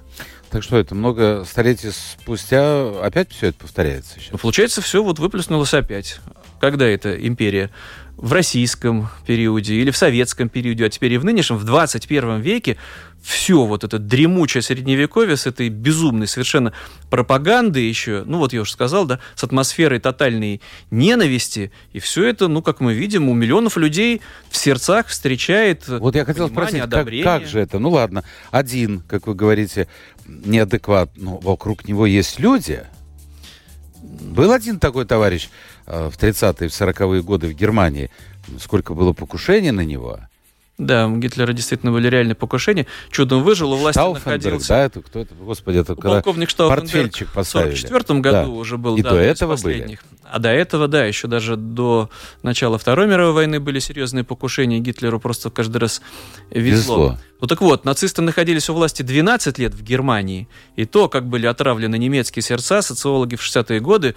Так 0.50 0.62
что 0.62 0.78
это 0.78 0.94
много 0.94 1.44
столетий 1.44 1.90
спустя 1.90 3.00
опять 3.02 3.32
все 3.32 3.48
это 3.48 3.58
повторяется 3.58 4.14
сейчас? 4.18 4.32
Ну, 4.32 4.38
получается, 4.38 4.80
все 4.80 5.02
вот 5.02 5.18
выплеснулось 5.18 5.74
опять. 5.74 6.20
Когда 6.60 6.86
эта 6.86 7.14
империя? 7.14 7.70
В 8.16 8.32
российском 8.32 9.08
периоде 9.26 9.74
или 9.74 9.90
в 9.90 9.96
советском 9.96 10.48
периоде, 10.48 10.86
а 10.86 10.88
теперь 10.88 11.12
и 11.12 11.18
в 11.18 11.24
нынешнем, 11.24 11.58
в 11.58 11.64
21 11.64 12.40
веке, 12.40 12.78
все 13.26 13.64
вот 13.64 13.82
это 13.82 13.98
дремучее 13.98 14.62
средневековье 14.62 15.36
с 15.36 15.46
этой 15.46 15.68
безумной 15.68 16.28
совершенно 16.28 16.72
пропагандой 17.10 17.82
еще, 17.82 18.22
ну 18.24 18.38
вот 18.38 18.52
я 18.52 18.60
уже 18.60 18.70
сказал, 18.70 19.04
да, 19.04 19.18
с 19.34 19.42
атмосферой 19.42 19.98
тотальной 19.98 20.62
ненависти, 20.92 21.72
и 21.92 21.98
все 21.98 22.24
это, 22.28 22.46
ну, 22.46 22.62
как 22.62 22.78
мы 22.78 22.94
видим, 22.94 23.28
у 23.28 23.34
миллионов 23.34 23.78
людей 23.78 24.20
в 24.48 24.56
сердцах 24.56 25.08
встречает 25.08 25.88
Вот 25.88 26.14
я 26.14 26.24
хотел 26.24 26.48
спросить, 26.48 26.88
как, 26.88 27.08
как 27.24 27.46
же 27.46 27.58
это? 27.58 27.80
Ну 27.80 27.90
ладно, 27.90 28.22
один, 28.52 29.00
как 29.00 29.26
вы 29.26 29.34
говорите, 29.34 29.88
неадекват, 30.26 31.10
но 31.16 31.38
вокруг 31.38 31.88
него 31.88 32.06
есть 32.06 32.38
люди. 32.38 32.84
Был 34.02 34.52
один 34.52 34.78
такой 34.78 35.04
товарищ 35.04 35.48
э, 35.86 36.10
в 36.10 36.16
30-е, 36.16 36.68
в 36.68 36.72
40-е 36.72 37.22
годы 37.22 37.48
в 37.48 37.54
Германии. 37.54 38.08
Сколько 38.60 38.94
было 38.94 39.12
покушений 39.12 39.72
на 39.72 39.80
него. 39.80 40.20
Да, 40.78 41.08
у 41.08 41.16
Гитлера 41.16 41.54
действительно 41.54 41.90
были 41.90 42.08
реальные 42.08 42.34
покушения. 42.34 42.86
Чудом 43.10 43.42
выжил, 43.42 43.72
у 43.72 43.76
власти 43.76 43.98
находился... 43.98 44.68
да, 44.68 44.84
это 44.84 45.00
кто 45.00 45.20
это? 45.20 45.34
Господи, 45.34 45.78
это 45.78 45.94
когда 45.94 46.20
Полковник 46.20 46.54
портфельчик 46.54 47.32
поставили. 47.32 47.74
В 47.74 47.80
44 47.80 48.20
году 48.20 48.36
да. 48.36 48.48
уже 48.48 48.76
был. 48.76 48.96
И 48.96 49.02
да, 49.02 49.10
до 49.10 49.16
этого 49.16 49.56
были? 49.56 49.98
А 50.22 50.38
до 50.38 50.50
этого, 50.50 50.86
да, 50.86 51.04
еще 51.04 51.28
даже 51.28 51.56
до 51.56 52.10
начала 52.42 52.78
Второй 52.78 53.06
мировой 53.06 53.32
войны 53.32 53.58
были 53.58 53.78
серьезные 53.78 54.24
покушения. 54.24 54.78
Гитлеру 54.78 55.18
просто 55.18 55.48
каждый 55.48 55.78
раз 55.78 56.02
везло. 56.50 56.96
везло. 56.96 57.18
Ну 57.40 57.46
так 57.46 57.60
вот, 57.60 57.84
нацисты 57.84 58.22
находились 58.22 58.70
у 58.70 58.74
власти 58.74 59.02
12 59.02 59.58
лет 59.58 59.74
в 59.74 59.82
Германии. 59.82 60.48
И 60.76 60.86
то, 60.86 61.08
как 61.08 61.26
были 61.26 61.46
отравлены 61.46 61.98
немецкие 61.98 62.42
сердца, 62.42 62.80
социологи 62.80 63.36
в 63.36 63.42
60-е 63.42 63.80
годы 63.80 64.14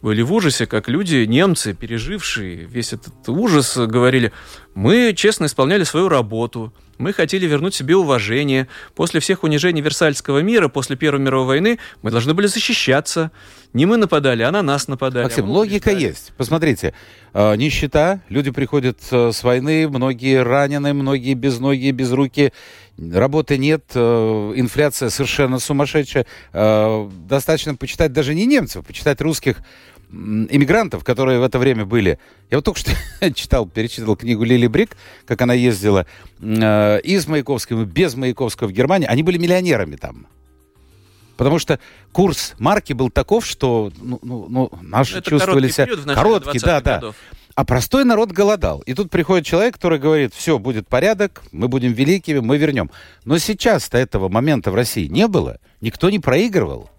были 0.00 0.22
в 0.22 0.32
ужасе, 0.32 0.66
как 0.66 0.88
люди, 0.88 1.24
немцы, 1.26 1.74
пережившие 1.74 2.64
весь 2.64 2.94
этот 2.94 3.28
ужас, 3.28 3.76
говорили, 3.76 4.32
мы 4.74 5.12
честно 5.14 5.46
исполняли 5.46 5.84
свою 5.84 6.08
работу, 6.08 6.72
мы 6.98 7.12
хотели 7.12 7.46
вернуть 7.46 7.74
себе 7.74 7.96
уважение. 7.96 8.68
После 8.94 9.20
всех 9.20 9.42
унижений 9.42 9.80
Версальского 9.80 10.40
мира, 10.40 10.68
после 10.68 10.96
Первой 10.96 11.20
мировой 11.20 11.46
войны, 11.46 11.78
мы 12.02 12.10
должны 12.10 12.34
были 12.34 12.46
защищаться. 12.46 13.30
Не 13.72 13.86
мы 13.86 13.96
нападали, 13.96 14.42
а 14.42 14.50
на 14.50 14.62
нас 14.62 14.86
нападали. 14.88 15.24
Максим, 15.24 15.46
а 15.46 15.48
логика 15.48 15.90
убеждали. 15.90 16.10
есть. 16.10 16.32
Посмотрите, 16.36 16.94
э, 17.32 17.56
нищета, 17.56 18.20
люди 18.28 18.50
приходят 18.50 18.98
э, 19.10 19.32
с 19.32 19.42
войны, 19.42 19.88
многие 19.88 20.42
ранены, 20.42 20.92
многие 20.92 21.34
без 21.34 21.58
ноги, 21.58 21.90
без 21.90 22.12
руки, 22.12 22.52
работы 22.98 23.56
нет, 23.58 23.84
э, 23.94 24.52
инфляция 24.56 25.10
совершенно 25.10 25.58
сумасшедшая. 25.58 26.26
Э, 26.52 27.08
достаточно 27.26 27.74
почитать 27.74 28.12
даже 28.12 28.34
не 28.34 28.46
немцев, 28.46 28.84
почитать 28.84 29.20
русских 29.20 29.58
иммигрантов, 30.12 31.04
которые 31.04 31.40
в 31.40 31.42
это 31.42 31.58
время 31.58 31.84
были. 31.84 32.18
Я 32.50 32.58
вот 32.58 32.64
только 32.64 32.80
что 32.80 32.92
читал, 33.34 33.66
перечитал 33.66 34.16
книгу 34.16 34.44
Лили 34.44 34.66
Брик, 34.66 34.96
как 35.26 35.40
она 35.40 35.54
ездила 35.54 36.06
э, 36.40 37.00
из 37.00 37.26
Маяковского, 37.26 37.84
без 37.84 38.14
Маяковского 38.14 38.68
в 38.68 38.72
Германию. 38.72 39.10
Они 39.10 39.22
были 39.22 39.38
миллионерами 39.38 39.96
там. 39.96 40.26
Потому 41.36 41.58
что 41.58 41.80
курс 42.12 42.54
марки 42.58 42.92
был 42.92 43.10
таков, 43.10 43.46
что 43.46 43.90
ну, 44.00 44.18
ну, 44.22 44.46
ну, 44.48 44.70
наши 44.82 45.18
Это 45.18 45.30
чувствовали 45.30 45.68
себя... 45.68 45.88
Короткий, 46.14 46.58
да, 46.58 46.80
да. 46.80 46.94
Годов. 46.96 47.16
А 47.54 47.64
простой 47.64 48.04
народ 48.04 48.32
голодал. 48.32 48.80
И 48.80 48.94
тут 48.94 49.10
приходит 49.10 49.44
человек, 49.44 49.74
который 49.74 49.98
говорит, 49.98 50.34
все, 50.34 50.58
будет 50.58 50.88
порядок, 50.88 51.42
мы 51.52 51.68
будем 51.68 51.92
великими, 51.92 52.38
мы 52.38 52.56
вернем. 52.56 52.90
Но 53.24 53.38
сейчас-то 53.38 53.98
этого 53.98 54.28
момента 54.28 54.70
в 54.70 54.74
России 54.74 55.06
не 55.06 55.26
было. 55.26 55.58
Никто 55.80 56.08
не 56.10 56.18
проигрывал. 56.18 56.90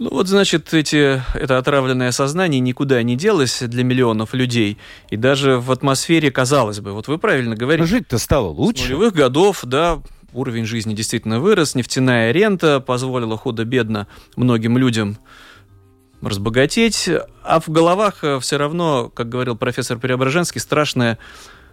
Ну 0.00 0.08
вот, 0.08 0.28
значит, 0.28 0.72
эти, 0.72 1.22
это 1.34 1.58
отравленное 1.58 2.10
сознание 2.10 2.58
никуда 2.58 3.02
не 3.02 3.16
делось 3.16 3.60
для 3.60 3.84
миллионов 3.84 4.32
людей. 4.32 4.78
И 5.10 5.18
даже 5.18 5.60
в 5.60 5.70
атмосфере, 5.70 6.30
казалось 6.30 6.80
бы, 6.80 6.92
вот 6.92 7.06
вы 7.06 7.18
правильно 7.18 7.54
говорите. 7.54 7.86
Жить-то 7.86 8.16
стало 8.16 8.46
лучше. 8.48 8.84
С 8.84 8.86
нулевых 8.86 9.12
годов, 9.12 9.60
да, 9.62 10.00
уровень 10.32 10.64
жизни 10.64 10.94
действительно 10.94 11.38
вырос, 11.38 11.74
нефтяная 11.74 12.32
рента 12.32 12.80
позволила 12.80 13.36
худо-бедно 13.36 14.06
многим 14.36 14.78
людям 14.78 15.18
разбогатеть, 16.22 17.10
а 17.44 17.60
в 17.60 17.68
головах 17.68 18.24
э, 18.24 18.40
все 18.40 18.56
равно, 18.56 19.10
как 19.10 19.28
говорил 19.28 19.54
профессор 19.54 19.98
Преображенский, 19.98 20.62
страшная 20.62 21.18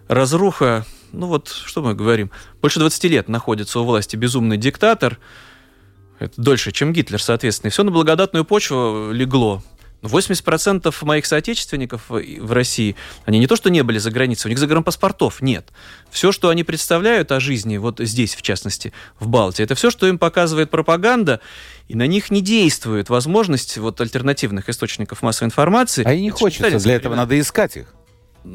разруха. 0.09 0.85
Ну 1.13 1.27
вот, 1.27 1.47
что 1.47 1.81
мы 1.81 1.95
говорим, 1.95 2.31
больше 2.61 2.79
20 2.79 3.05
лет 3.05 3.29
находится 3.29 3.79
у 3.79 3.85
власти 3.85 4.17
безумный 4.17 4.57
диктатор, 4.57 5.17
это 6.19 6.41
дольше, 6.41 6.71
чем 6.71 6.93
Гитлер, 6.93 7.21
соответственно. 7.21 7.69
И 7.69 7.71
все 7.71 7.83
на 7.83 7.91
благодатную 7.91 8.45
почву 8.45 9.11
легло. 9.11 9.63
80% 10.03 10.93
моих 11.05 11.25
соотечественников 11.25 12.03
в 12.09 12.51
России, 12.51 12.95
они 13.25 13.39
не 13.39 13.47
то 13.47 13.55
что 13.55 13.69
не 13.69 13.81
были 13.81 13.97
за 13.97 14.11
границей, 14.11 14.47
у 14.47 14.49
них 14.49 14.59
загранпаспортов 14.59 15.41
нет. 15.41 15.69
Все, 16.11 16.31
что 16.31 16.49
они 16.49 16.63
представляют 16.63 17.31
о 17.31 17.39
жизни, 17.39 17.77
вот 17.77 17.99
здесь, 17.99 18.35
в 18.35 18.41
частности, 18.41 18.93
в 19.19 19.27
Балтии, 19.27 19.63
это 19.63 19.75
все, 19.75 19.89
что 19.89 20.07
им 20.07 20.19
показывает 20.19 20.69
пропаганда, 20.69 21.41
и 21.87 21.95
на 21.95 22.05
них 22.05 22.29
не 22.29 22.41
действует 22.41 23.09
возможность 23.09 23.77
вот 23.77 23.99
альтернативных 23.99 24.69
источников 24.69 25.23
массовой 25.23 25.47
информации. 25.47 26.03
А 26.05 26.13
и 26.13 26.21
не 26.21 26.29
хочется, 26.29 26.79
для 26.79 26.95
этого 26.95 27.15
надо 27.15 27.39
искать 27.39 27.77
их. 27.77 27.93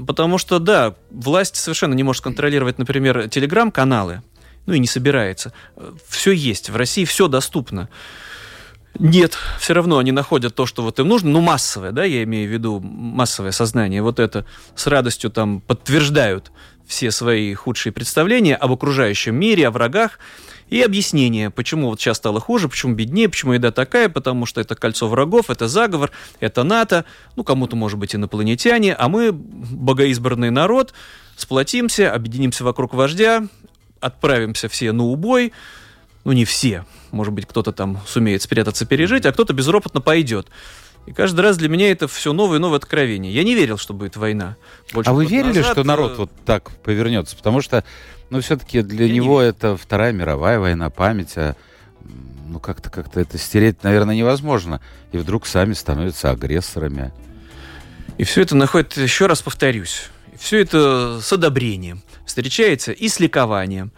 Потому 0.07 0.39
что, 0.39 0.59
да, 0.59 0.95
власть 1.11 1.57
совершенно 1.57 1.95
не 1.95 2.03
может 2.03 2.23
контролировать, 2.23 2.79
например, 2.79 3.29
телеграм-каналы, 3.29 4.23
ну 4.67 4.75
и 4.75 4.79
не 4.79 4.87
собирается. 4.87 5.53
Все 6.09 6.33
есть, 6.33 6.71
в 6.71 6.77
России 6.77 7.05
все 7.05 7.29
доступно. 7.29 7.89
Нет, 8.99 9.39
все 9.59 9.73
равно 9.73 9.99
они 9.99 10.13
находят 10.13 10.55
то, 10.55 10.67
что 10.67 10.83
вот 10.83 10.99
им 10.99 11.09
нужно, 11.09 11.31
ну, 11.31 11.41
массовое, 11.41 11.93
да, 11.93 12.05
я 12.05 12.25
имею 12.25 12.49
в 12.49 12.53
виду 12.53 12.79
массовое 12.81 13.51
сознание, 13.51 14.03
вот 14.03 14.21
это 14.21 14.45
с 14.77 14.87
радостью 14.87 15.31
там 15.31 15.61
подтверждают 15.61 16.53
все 16.87 17.11
свои 17.11 17.55
худшие 17.55 17.93
представления 17.93 18.55
об 18.55 18.71
окружающем 18.71 19.35
мире, 19.35 19.69
о 19.69 19.71
врагах, 19.71 20.19
и 20.69 20.81
объяснение, 20.83 21.51
почему 21.51 21.89
вот 21.89 22.01
сейчас 22.01 22.19
стало 22.19 22.39
хуже, 22.39 22.69
почему 22.69 22.95
беднее, 22.95 23.29
почему 23.29 23.53
еда 23.53 23.73
такая, 23.73 24.09
потому 24.09 24.47
что 24.47 24.61
это 24.61 24.75
кольцо 24.75 25.09
врагов, 25.09 25.49
это 25.49 25.69
заговор, 25.69 26.11
это 26.41 26.63
НАТО, 26.63 27.07
ну, 27.37 27.45
кому-то, 27.45 27.77
может 27.77 27.99
быть, 27.99 28.15
инопланетяне, 28.15 28.95
а 28.95 29.09
мы, 29.09 29.33
богоизбранный 29.33 30.51
народ, 30.51 30.93
сплотимся, 31.37 32.13
объединимся 32.13 32.65
вокруг 32.65 32.95
вождя, 32.95 33.49
отправимся 34.03 34.69
все 34.69 34.93
на 34.93 35.05
убой, 35.05 35.53
ну 36.25 36.33
не 36.33 36.45
все, 36.45 36.85
может 37.11 37.33
быть, 37.33 37.47
кто-то 37.47 37.73
там 37.73 38.01
сумеет 38.07 38.43
спрятаться, 38.43 38.87
пережить, 38.87 39.27
а 39.27 39.33
кто-то 39.33 39.53
безропотно 39.53 40.01
пойдет. 40.01 40.49
И 41.07 41.13
каждый 41.13 41.41
раз 41.41 41.57
для 41.57 41.69
меня 41.69 41.91
это 41.91 42.07
все 42.07 42.33
новое 42.33 42.59
и 42.59 42.61
новое 42.61 42.79
откровение. 42.79 43.33
Я 43.33 43.43
не 43.43 43.55
верил, 43.55 43.77
что 43.77 43.93
будет 43.93 44.17
война. 44.17 44.57
Больше 44.93 45.11
а 45.11 45.13
вы 45.13 45.27
верили, 45.27 45.59
назад... 45.59 45.73
что 45.73 45.85
народ 45.85 46.13
э, 46.13 46.15
вот 46.17 46.31
так 46.45 46.71
повернется? 46.83 47.35
Потому 47.37 47.61
что, 47.61 47.83
ну, 48.31 48.41
все-таки 48.41 48.83
для 48.83 49.07
Я 49.07 49.13
него 49.13 49.41
это 49.41 49.77
Вторая 49.77 50.13
мировая 50.13 50.61
война, 50.61 50.91
память 50.91 51.37
о 51.37 51.57
ну, 52.53 52.61
как-то 52.61 52.91
как 52.91 53.17
это 53.17 53.39
стереть, 53.39 53.83
наверное, 53.83 54.15
невозможно. 54.15 54.81
И 55.11 55.17
вдруг 55.17 55.47
сами 55.47 55.73
становятся 55.73 56.31
агрессорами. 56.31 57.13
И 58.19 58.25
все 58.25 58.43
это 58.43 58.55
находит, 58.55 58.97
еще 58.97 59.27
раз 59.27 59.41
повторюсь, 59.41 60.11
все 60.39 60.61
это 60.61 61.21
с 61.21 61.33
одобрением 61.33 62.03
встречается 62.33 62.93
и 62.93 63.09
с 63.09 63.21
ликованием, 63.21 63.93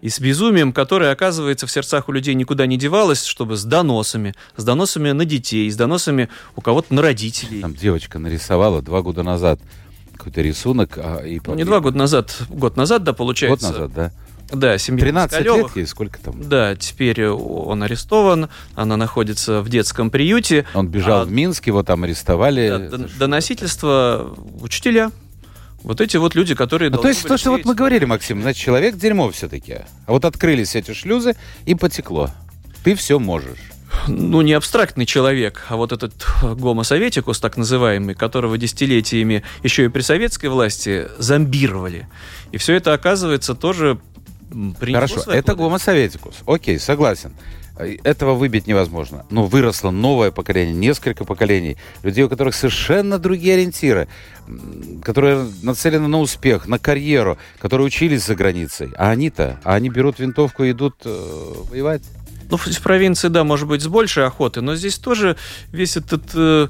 и 0.00 0.08
с 0.08 0.20
безумием, 0.20 0.72
которое, 0.72 1.10
оказывается, 1.10 1.66
в 1.66 1.72
сердцах 1.72 2.08
у 2.08 2.12
людей 2.12 2.34
никуда 2.34 2.66
не 2.66 2.76
девалось, 2.76 3.24
чтобы 3.24 3.56
с 3.56 3.64
доносами, 3.64 4.34
с 4.56 4.62
доносами 4.62 5.10
на 5.10 5.24
детей, 5.24 5.68
с 5.68 5.74
доносами 5.74 6.28
у 6.54 6.60
кого-то 6.60 6.94
на 6.94 7.02
родителей. 7.02 7.60
Там 7.60 7.74
девочка 7.74 8.20
нарисовала 8.20 8.80
два 8.80 9.02
года 9.02 9.24
назад 9.24 9.60
какой-то 10.16 10.40
рисунок. 10.40 10.98
А, 10.98 11.18
и, 11.18 11.40
ну, 11.44 11.54
не 11.54 11.64
два 11.64 11.80
года 11.80 11.98
назад, 11.98 12.36
год 12.48 12.76
назад, 12.76 13.02
да, 13.02 13.12
получается. 13.12 13.66
Год 13.66 13.74
назад, 13.74 13.92
да. 13.92 14.12
Да, 14.52 14.78
семья 14.78 15.00
13 15.00 15.32
Москалевых. 15.32 15.62
лет 15.68 15.76
ей, 15.76 15.86
сколько 15.86 16.20
там? 16.20 16.48
Да, 16.48 16.76
теперь 16.76 17.26
он 17.26 17.82
арестован, 17.82 18.50
она 18.74 18.96
находится 18.96 19.62
в 19.62 19.68
детском 19.68 20.10
приюте. 20.10 20.64
Он 20.74 20.86
бежал 20.86 21.22
а, 21.22 21.24
в 21.24 21.32
Минск, 21.32 21.66
его 21.66 21.82
там 21.82 22.04
арестовали. 22.04 22.88
Да, 22.90 23.08
доносительство 23.18 24.36
учителя 24.60 25.10
вот 25.82 26.00
эти 26.00 26.16
вот 26.16 26.34
люди, 26.34 26.54
которые... 26.54 26.90
Ну, 26.90 26.98
то 26.98 27.08
есть 27.08 27.26
то, 27.26 27.36
что 27.36 27.50
вот 27.50 27.64
мы 27.64 27.74
говорили, 27.74 28.04
Максим, 28.04 28.42
значит, 28.42 28.62
человек 28.62 28.96
дерьмо 28.96 29.30
все-таки. 29.30 29.78
А 30.06 30.12
вот 30.12 30.24
открылись 30.24 30.74
эти 30.74 30.92
шлюзы 30.92 31.36
и 31.64 31.74
потекло. 31.74 32.30
Ты 32.84 32.94
все 32.94 33.18
можешь. 33.18 33.58
ну, 34.08 34.42
не 34.42 34.52
абстрактный 34.52 35.06
человек, 35.06 35.66
а 35.68 35.76
вот 35.76 35.92
этот 35.92 36.12
гомо 36.42 36.84
советикус, 36.84 37.40
так 37.40 37.56
называемый, 37.56 38.14
которого 38.14 38.56
десятилетиями 38.58 39.42
еще 39.62 39.84
и 39.84 39.88
при 39.88 40.02
советской 40.02 40.46
власти 40.46 41.08
зомбировали. 41.18 42.08
И 42.52 42.58
все 42.58 42.74
это, 42.74 42.92
оказывается, 42.92 43.54
тоже 43.54 44.00
Хорошо, 44.80 45.20
это 45.30 45.54
гомо 45.54 45.78
советикус. 45.78 46.38
Окей, 46.46 46.78
согласен. 46.78 47.32
Этого 48.02 48.34
выбить 48.34 48.66
невозможно. 48.66 49.24
Но 49.30 49.46
выросло 49.46 49.90
новое 49.90 50.30
поколение, 50.30 50.74
несколько 50.74 51.24
поколений, 51.24 51.76
людей, 52.02 52.24
у 52.24 52.28
которых 52.28 52.54
совершенно 52.54 53.18
другие 53.18 53.54
ориентиры, 53.54 54.08
которые 55.02 55.46
нацелены 55.62 56.08
на 56.08 56.20
успех, 56.20 56.66
на 56.66 56.78
карьеру, 56.78 57.38
которые 57.58 57.86
учились 57.86 58.24
за 58.24 58.34
границей. 58.34 58.90
А 58.96 59.10
они-то, 59.10 59.60
а 59.64 59.74
они 59.74 59.88
берут 59.88 60.18
винтовку 60.18 60.64
и 60.64 60.72
идут 60.72 60.96
э, 61.04 61.54
воевать. 61.70 62.02
Ну, 62.50 62.56
в 62.56 62.80
провинции, 62.80 63.28
да, 63.28 63.44
может 63.44 63.68
быть, 63.68 63.82
с 63.82 63.86
большей 63.86 64.26
охотой, 64.26 64.62
но 64.62 64.74
здесь 64.74 64.98
тоже 64.98 65.36
весь 65.72 65.96
этот 65.96 66.22
э, 66.34 66.68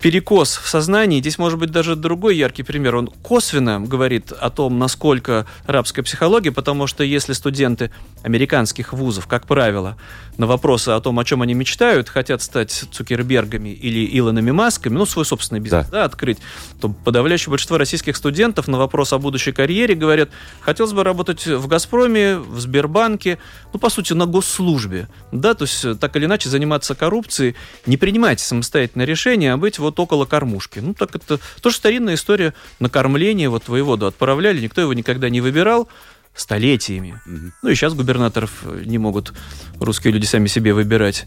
перекос 0.00 0.56
в 0.56 0.68
сознании. 0.68 1.20
Здесь 1.20 1.38
может 1.38 1.58
быть 1.58 1.70
даже 1.70 1.94
другой 1.94 2.36
яркий 2.36 2.62
пример. 2.62 2.96
Он 2.96 3.06
косвенно 3.06 3.80
говорит 3.80 4.32
о 4.32 4.50
том, 4.50 4.78
насколько 4.78 5.46
рабская 5.66 6.02
психология, 6.02 6.52
потому 6.52 6.86
что 6.86 7.04
если 7.04 7.34
студенты 7.34 7.90
американских 8.22 8.92
вузов, 8.92 9.26
как 9.26 9.46
правило, 9.46 9.98
на 10.38 10.46
вопросы 10.46 10.88
о 10.88 11.00
том, 11.00 11.18
о 11.18 11.24
чем 11.24 11.42
они 11.42 11.52
мечтают, 11.52 12.08
хотят 12.08 12.40
стать 12.40 12.72
Цукербергами 12.90 13.68
или 13.68 14.18
Илонами 14.18 14.50
Масками, 14.50 14.94
ну, 14.94 15.04
свой 15.04 15.26
собственный 15.26 15.60
бизнес 15.60 15.86
да. 15.86 16.00
Да, 16.00 16.04
открыть, 16.04 16.38
то 16.80 16.88
подавляющее 16.88 17.50
большинство 17.50 17.76
российских 17.76 18.16
студентов 18.16 18.68
на 18.68 18.78
вопрос 18.78 19.12
о 19.12 19.18
будущей 19.18 19.52
карьере 19.52 19.94
говорят, 19.94 20.30
хотелось 20.60 20.94
бы 20.94 21.04
работать 21.04 21.46
в 21.46 21.66
«Газпроме», 21.66 22.38
в 22.38 22.58
Сбербанке, 22.58 23.38
ну, 23.74 23.78
по 23.78 23.90
сути, 23.90 24.14
на 24.14 24.24
госслужбе, 24.24 25.08
да, 25.32 25.54
то 25.54 25.64
есть 25.64 25.98
так 25.98 26.16
или 26.16 26.24
иначе 26.24 26.48
заниматься 26.48 26.94
коррупцией, 26.94 27.56
не 27.86 27.96
принимать 27.96 28.40
самостоятельное 28.40 29.06
решение, 29.06 29.52
а 29.52 29.56
быть 29.56 29.78
вот 29.78 29.98
около 29.98 30.24
кормушки. 30.24 30.78
Ну, 30.78 30.94
так 30.94 31.14
это 31.14 31.38
тоже 31.60 31.76
старинная 31.76 32.14
история 32.14 32.54
накормления, 32.78 33.48
вот 33.48 33.68
воеводу 33.68 34.06
отправляли, 34.06 34.60
никто 34.60 34.80
его 34.80 34.94
никогда 34.94 35.28
не 35.28 35.40
выбирал, 35.40 35.88
столетиями. 36.34 37.20
Угу. 37.26 37.52
Ну 37.62 37.68
и 37.68 37.74
сейчас 37.74 37.94
губернаторов 37.94 38.64
не 38.64 38.98
могут 38.98 39.32
русские 39.78 40.12
люди 40.12 40.26
сами 40.26 40.46
себе 40.46 40.72
выбирать. 40.72 41.26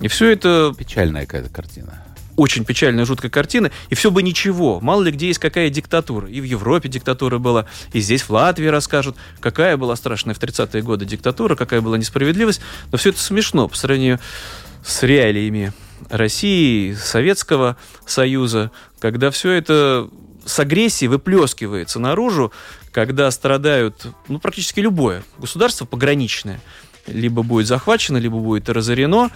И 0.00 0.08
все 0.08 0.30
это... 0.30 0.74
Печальная 0.76 1.26
какая-то 1.26 1.50
картина. 1.50 2.02
Очень 2.40 2.64
печальная, 2.64 3.04
жуткая 3.04 3.30
картина. 3.30 3.70
И 3.90 3.94
все 3.94 4.10
бы 4.10 4.22
ничего. 4.22 4.80
Мало 4.80 5.02
ли 5.02 5.12
где 5.12 5.26
есть 5.26 5.38
какая 5.38 5.68
диктатура. 5.68 6.26
И 6.26 6.40
в 6.40 6.44
Европе 6.44 6.88
диктатура 6.88 7.36
была, 7.36 7.66
и 7.92 8.00
здесь 8.00 8.22
в 8.22 8.30
Латвии 8.30 8.68
расскажут, 8.68 9.16
какая 9.40 9.76
была 9.76 9.94
страшная 9.94 10.34
в 10.34 10.38
30-е 10.40 10.82
годы 10.82 11.04
диктатура, 11.04 11.54
какая 11.54 11.82
была 11.82 11.98
несправедливость. 11.98 12.62
Но 12.92 12.96
все 12.96 13.10
это 13.10 13.18
смешно 13.18 13.68
по 13.68 13.76
сравнению 13.76 14.20
с 14.82 15.02
реалиями 15.02 15.74
России, 16.08 16.94
Советского 16.94 17.76
Союза, 18.06 18.70
когда 19.00 19.30
все 19.30 19.50
это 19.50 20.08
с 20.46 20.58
агрессией 20.58 21.10
выплескивается 21.10 21.98
наружу, 21.98 22.54
когда 22.90 23.30
страдают 23.30 24.06
ну, 24.28 24.38
практически 24.38 24.80
любое 24.80 25.24
государство 25.36 25.84
пограничное. 25.84 26.62
Либо 27.06 27.42
будет 27.42 27.66
захвачено, 27.66 28.16
либо 28.16 28.38
будет 28.38 28.70
разорено. 28.70 29.30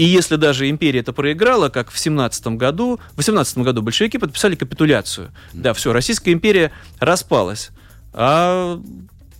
И 0.00 0.04
если 0.04 0.36
даже 0.36 0.70
империя 0.70 1.00
это 1.00 1.12
проиграла, 1.12 1.68
как 1.68 1.90
в 1.90 1.98
17 1.98 2.46
году, 2.56 2.98
в 3.12 3.18
18 3.18 3.58
году 3.58 3.82
большевики 3.82 4.16
подписали 4.16 4.54
капитуляцию. 4.54 5.30
Да, 5.52 5.74
все, 5.74 5.92
Российская 5.92 6.32
империя 6.32 6.72
распалась. 7.00 7.68
А 8.14 8.80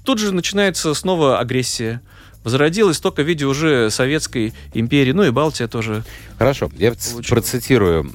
тут 0.04 0.18
же 0.18 0.34
начинается 0.34 0.92
снова 0.92 1.38
агрессия 1.38 2.02
возродилась 2.44 3.00
только 3.00 3.22
в 3.22 3.26
виде 3.26 3.46
уже 3.46 3.90
Советской 3.90 4.52
империи, 4.74 5.12
ну 5.12 5.22
и 5.22 5.30
Балтия 5.30 5.66
тоже. 5.66 6.04
Хорошо, 6.38 6.70
я 6.76 6.92
получила. 6.92 7.22
процитирую 7.22 8.10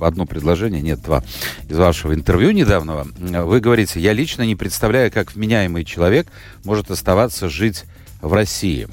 одно 0.00 0.26
предложение, 0.26 0.82
нет, 0.82 1.00
два, 1.02 1.22
из 1.68 1.76
вашего 1.76 2.14
интервью 2.14 2.50
недавнего. 2.50 3.06
Вы 3.16 3.60
говорите, 3.60 4.00
я 4.00 4.12
лично 4.12 4.42
не 4.42 4.56
представляю, 4.56 5.12
как 5.12 5.34
вменяемый 5.34 5.84
человек 5.84 6.26
может 6.64 6.90
оставаться 6.90 7.48
жить 7.48 7.84
в 8.20 8.32
России. 8.32 8.88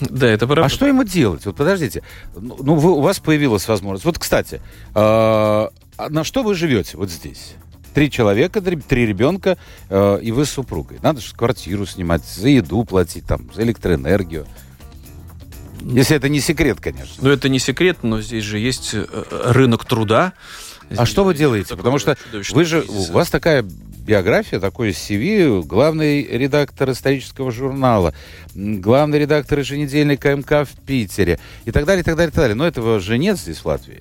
Да, 0.00 0.26
это 0.26 0.46
правда. 0.46 0.64
А 0.64 0.68
что 0.68 0.86
ему 0.86 1.04
делать? 1.04 1.46
Вот 1.46 1.56
подождите, 1.56 2.02
ну, 2.34 2.56
ну 2.60 2.74
вы, 2.74 2.92
у 2.92 3.00
вас 3.00 3.18
появилась 3.18 3.66
возможность. 3.68 4.04
Вот, 4.04 4.18
кстати, 4.18 4.60
э, 4.94 5.68
на 6.08 6.24
что 6.24 6.42
вы 6.42 6.54
живете 6.54 6.96
вот 6.96 7.10
здесь? 7.10 7.54
Три 7.94 8.10
человека, 8.10 8.60
три, 8.60 8.76
три 8.76 9.06
ребенка, 9.06 9.58
э, 9.88 10.20
и 10.22 10.30
вы 10.30 10.44
с 10.44 10.50
супругой. 10.50 10.98
Надо 11.02 11.20
же 11.20 11.34
квартиру 11.34 11.86
снимать, 11.86 12.24
за 12.24 12.48
еду 12.48 12.84
платить, 12.84 13.24
там, 13.24 13.50
за 13.54 13.62
электроэнергию. 13.62 14.46
Если 15.80 16.16
это 16.16 16.28
не 16.28 16.40
секрет, 16.40 16.80
конечно. 16.80 17.14
Ну, 17.20 17.30
это 17.30 17.48
не 17.48 17.58
секрет, 17.58 17.98
но 18.02 18.20
здесь 18.20 18.44
же 18.44 18.58
есть 18.58 18.90
э, 18.94 19.06
рынок 19.30 19.84
труда. 19.84 20.32
А 20.96 21.06
что 21.06 21.24
вы 21.24 21.34
делаете? 21.34 21.76
Потому 21.76 21.98
что 21.98 22.16
вы 22.50 22.64
же, 22.64 22.84
у 22.88 23.12
вас 23.12 23.30
такая 23.30 23.64
биография, 24.08 24.58
такой 24.58 24.90
CV, 24.90 25.62
главный 25.62 26.22
редактор 26.24 26.90
исторического 26.92 27.52
журнала, 27.52 28.14
главный 28.54 29.18
редактор 29.18 29.58
еженедельника 29.58 30.34
МК 30.34 30.64
в 30.64 30.70
Питере 30.86 31.38
и 31.66 31.72
так 31.72 31.84
далее, 31.84 32.00
и 32.00 32.04
так 32.04 32.16
далее, 32.16 32.30
и 32.30 32.32
так 32.32 32.42
далее. 32.42 32.54
Но 32.54 32.66
этого 32.66 33.00
же 33.00 33.18
нет 33.18 33.38
здесь, 33.38 33.58
в 33.58 33.66
Латвии. 33.66 34.00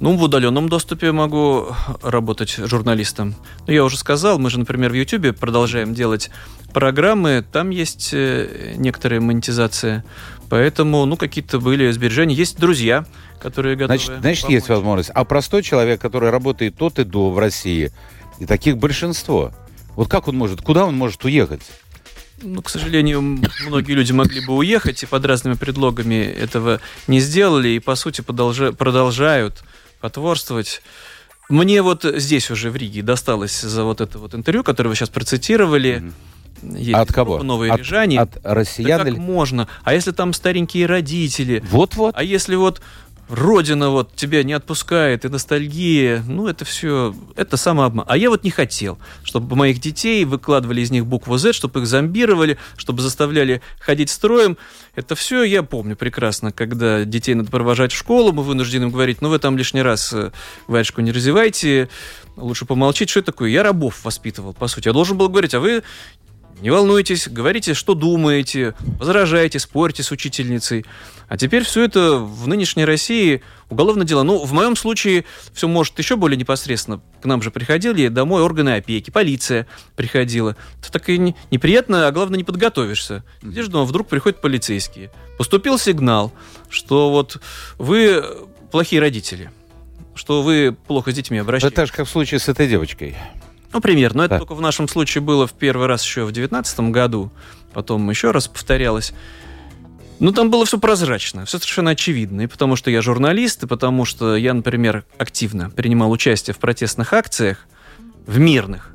Ну, 0.00 0.16
в 0.16 0.22
удаленном 0.22 0.68
доступе 0.68 1.12
могу 1.12 1.68
работать 2.02 2.56
журналистом. 2.56 3.34
Ну, 3.66 3.72
я 3.72 3.84
уже 3.84 3.98
сказал, 3.98 4.38
мы 4.38 4.48
же, 4.48 4.58
например, 4.58 4.90
в 4.90 4.94
YouTube 4.94 5.38
продолжаем 5.38 5.94
делать 5.94 6.30
программы, 6.72 7.44
там 7.52 7.70
есть 7.70 8.10
э, 8.12 8.74
некоторая 8.76 9.20
монетизация. 9.20 10.04
Поэтому, 10.48 11.04
ну, 11.04 11.16
какие-то 11.16 11.60
были 11.60 11.90
сбережения. 11.92 12.34
Есть 12.34 12.58
друзья, 12.58 13.04
которые 13.40 13.76
готовы 13.76 13.98
Значит, 13.98 14.20
значит 14.20 14.42
помочь. 14.42 14.54
есть 14.54 14.68
возможность. 14.68 15.10
А 15.14 15.24
простой 15.24 15.62
человек, 15.62 16.00
который 16.00 16.30
работает 16.30 16.76
тот 16.76 16.98
и 16.98 17.04
до 17.04 17.30
в 17.30 17.38
России, 17.38 17.92
и 18.38 18.46
таких 18.46 18.78
большинство, 18.78 19.52
вот 19.96 20.08
как 20.08 20.28
он 20.28 20.36
может, 20.36 20.60
куда 20.60 20.84
он 20.86 20.96
может 20.96 21.24
уехать? 21.24 21.62
Ну, 22.42 22.60
к 22.62 22.68
сожалению, 22.68 23.22
многие 23.22 23.92
люди 23.92 24.12
могли 24.12 24.44
бы 24.44 24.54
уехать 24.54 25.02
и 25.02 25.06
под 25.06 25.24
разными 25.24 25.54
предлогами 25.54 26.16
этого 26.16 26.80
не 27.06 27.20
сделали, 27.20 27.68
и, 27.68 27.78
по 27.78 27.94
сути, 27.94 28.20
продолжают 28.20 29.64
потворствовать. 30.00 30.82
Мне 31.48 31.80
вот 31.80 32.04
здесь 32.04 32.50
уже 32.50 32.70
в 32.70 32.76
Риге 32.76 33.02
досталось 33.02 33.60
за 33.60 33.84
вот 33.84 34.00
это 34.00 34.18
вот 34.18 34.34
интервью, 34.34 34.64
которое 34.64 34.90
вы 34.90 34.96
сейчас 34.96 35.10
процитировали. 35.10 36.12
Есть 36.62 36.94
от 36.94 37.12
кого? 37.12 37.42
Новые 37.42 37.72
от, 37.72 37.80
рижане. 37.80 38.20
От 38.20 38.38
россиян? 38.42 38.98
Да 38.98 39.04
как 39.04 39.12
или... 39.12 39.18
можно? 39.18 39.68
А 39.82 39.92
если 39.94 40.12
там 40.12 40.32
старенькие 40.32 40.86
родители? 40.86 41.62
Вот-вот. 41.70 42.14
А 42.16 42.22
если 42.22 42.54
вот 42.54 42.80
родина 43.28 43.90
вот 43.90 44.14
тебя 44.14 44.42
не 44.42 44.52
отпускает, 44.52 45.24
и 45.24 45.28
ностальгия, 45.28 46.22
ну, 46.26 46.46
это 46.46 46.64
все, 46.64 47.14
это 47.36 47.56
самообман. 47.56 48.04
А 48.08 48.16
я 48.16 48.30
вот 48.30 48.44
не 48.44 48.50
хотел, 48.50 48.98
чтобы 49.22 49.56
моих 49.56 49.80
детей 49.80 50.24
выкладывали 50.24 50.80
из 50.80 50.90
них 50.90 51.06
букву 51.06 51.36
Z, 51.38 51.52
чтобы 51.52 51.80
их 51.80 51.86
зомбировали, 51.86 52.58
чтобы 52.76 53.02
заставляли 53.02 53.62
ходить 53.80 54.10
строем. 54.10 54.56
Это 54.94 55.14
все 55.14 55.42
я 55.42 55.62
помню 55.62 55.96
прекрасно, 55.96 56.52
когда 56.52 57.04
детей 57.04 57.34
надо 57.34 57.50
провожать 57.50 57.92
в 57.92 57.96
школу, 57.96 58.32
мы 58.32 58.42
вынуждены 58.42 58.84
им 58.84 58.90
говорить, 58.90 59.20
ну, 59.20 59.28
вы 59.28 59.38
там 59.38 59.56
лишний 59.56 59.82
раз 59.82 60.12
э, 60.12 60.30
варежку 60.66 61.00
не 61.00 61.12
развивайте, 61.12 61.88
лучше 62.36 62.64
помолчить, 62.64 63.10
что 63.10 63.20
это 63.20 63.32
такое? 63.32 63.50
Я 63.50 63.62
рабов 63.62 64.04
воспитывал, 64.04 64.52
по 64.52 64.68
сути. 64.68 64.88
Я 64.88 64.92
должен 64.92 65.16
был 65.16 65.28
говорить, 65.28 65.54
а 65.54 65.60
вы 65.60 65.82
не 66.64 66.70
волнуйтесь, 66.70 67.28
говорите, 67.28 67.74
что 67.74 67.92
думаете, 67.92 68.74
возражайте, 68.98 69.58
спорьте 69.58 70.02
с 70.02 70.10
учительницей. 70.10 70.86
А 71.28 71.36
теперь 71.36 71.62
все 71.62 71.84
это 71.84 72.14
в 72.16 72.48
нынешней 72.48 72.86
России 72.86 73.42
уголовное 73.68 74.06
дело. 74.06 74.22
Ну, 74.22 74.42
в 74.42 74.52
моем 74.54 74.74
случае 74.74 75.26
все 75.52 75.68
может 75.68 75.98
еще 75.98 76.16
более 76.16 76.38
непосредственно. 76.38 77.02
К 77.20 77.26
нам 77.26 77.42
же 77.42 77.50
приходили 77.50 78.08
домой 78.08 78.40
органы 78.40 78.76
опеки, 78.76 79.10
полиция 79.10 79.66
приходила. 79.94 80.56
Это 80.80 80.90
так 80.90 81.06
и 81.10 81.18
неприятно, 81.18 82.06
а 82.06 82.12
главное, 82.12 82.38
не 82.38 82.44
подготовишься. 82.44 83.24
Сидишь 83.42 83.66
дома, 83.66 83.84
вдруг 83.84 84.08
приходят 84.08 84.40
полицейские. 84.40 85.10
Поступил 85.36 85.78
сигнал, 85.78 86.32
что 86.70 87.10
вот 87.10 87.42
вы 87.76 88.24
плохие 88.72 89.02
родители, 89.02 89.50
что 90.14 90.40
вы 90.40 90.74
плохо 90.86 91.12
с 91.12 91.14
детьми 91.14 91.36
обращаетесь. 91.36 91.74
Это 91.74 91.84
же, 91.84 91.92
как 91.92 92.06
в 92.06 92.10
случае 92.10 92.40
с 92.40 92.48
этой 92.48 92.66
девочкой. 92.68 93.16
Ну, 93.74 93.80
примерно. 93.80 94.18
Но 94.18 94.24
это 94.24 94.38
только 94.38 94.54
в 94.54 94.60
нашем 94.60 94.86
случае 94.86 95.20
было 95.22 95.46
в 95.48 95.52
первый 95.52 95.88
раз 95.88 96.04
еще 96.04 96.22
в 96.22 96.32
2019 96.32 96.80
году. 96.92 97.32
Потом 97.72 98.08
еще 98.08 98.30
раз 98.30 98.46
повторялось. 98.46 99.12
Ну, 100.20 100.30
там 100.30 100.48
было 100.48 100.64
все 100.64 100.78
прозрачно, 100.78 101.44
все 101.44 101.58
совершенно 101.58 101.90
очевидно. 101.90 102.42
И 102.42 102.46
потому 102.46 102.76
что 102.76 102.90
я 102.90 103.02
журналист, 103.02 103.64
и 103.64 103.66
потому 103.66 104.04
что 104.04 104.36
я, 104.36 104.54
например, 104.54 105.04
активно 105.18 105.70
принимал 105.70 106.12
участие 106.12 106.54
в 106.54 106.58
протестных 106.58 107.12
акциях, 107.12 107.66
в 108.26 108.38
мирных. 108.38 108.93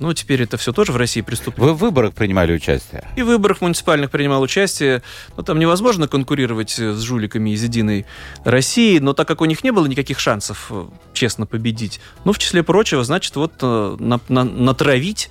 Ну, 0.00 0.14
теперь 0.14 0.42
это 0.42 0.56
все 0.56 0.72
тоже 0.72 0.92
в 0.92 0.96
России 0.96 1.20
преступление. 1.20 1.72
Вы 1.72 1.78
в 1.78 1.80
выборах 1.80 2.14
принимали 2.14 2.54
участие? 2.54 3.06
И 3.16 3.22
в 3.22 3.26
выборах 3.26 3.60
муниципальных 3.60 4.10
принимал 4.10 4.40
участие. 4.40 5.02
Но 5.36 5.42
там 5.42 5.58
невозможно 5.58 6.08
конкурировать 6.08 6.70
с 6.70 7.00
жуликами 7.02 7.50
из 7.50 7.62
«Единой 7.62 8.06
России», 8.44 8.98
но 8.98 9.12
так 9.12 9.28
как 9.28 9.42
у 9.42 9.44
них 9.44 9.62
не 9.62 9.70
было 9.70 9.86
никаких 9.86 10.18
шансов 10.18 10.68
э, 10.70 10.86
честно 11.12 11.44
победить, 11.44 12.00
ну, 12.24 12.32
в 12.32 12.38
числе 12.38 12.62
прочего, 12.62 13.04
значит, 13.04 13.36
вот 13.36 13.52
э, 13.60 13.96
на, 13.98 14.20
на, 14.28 14.44
натравить 14.44 15.30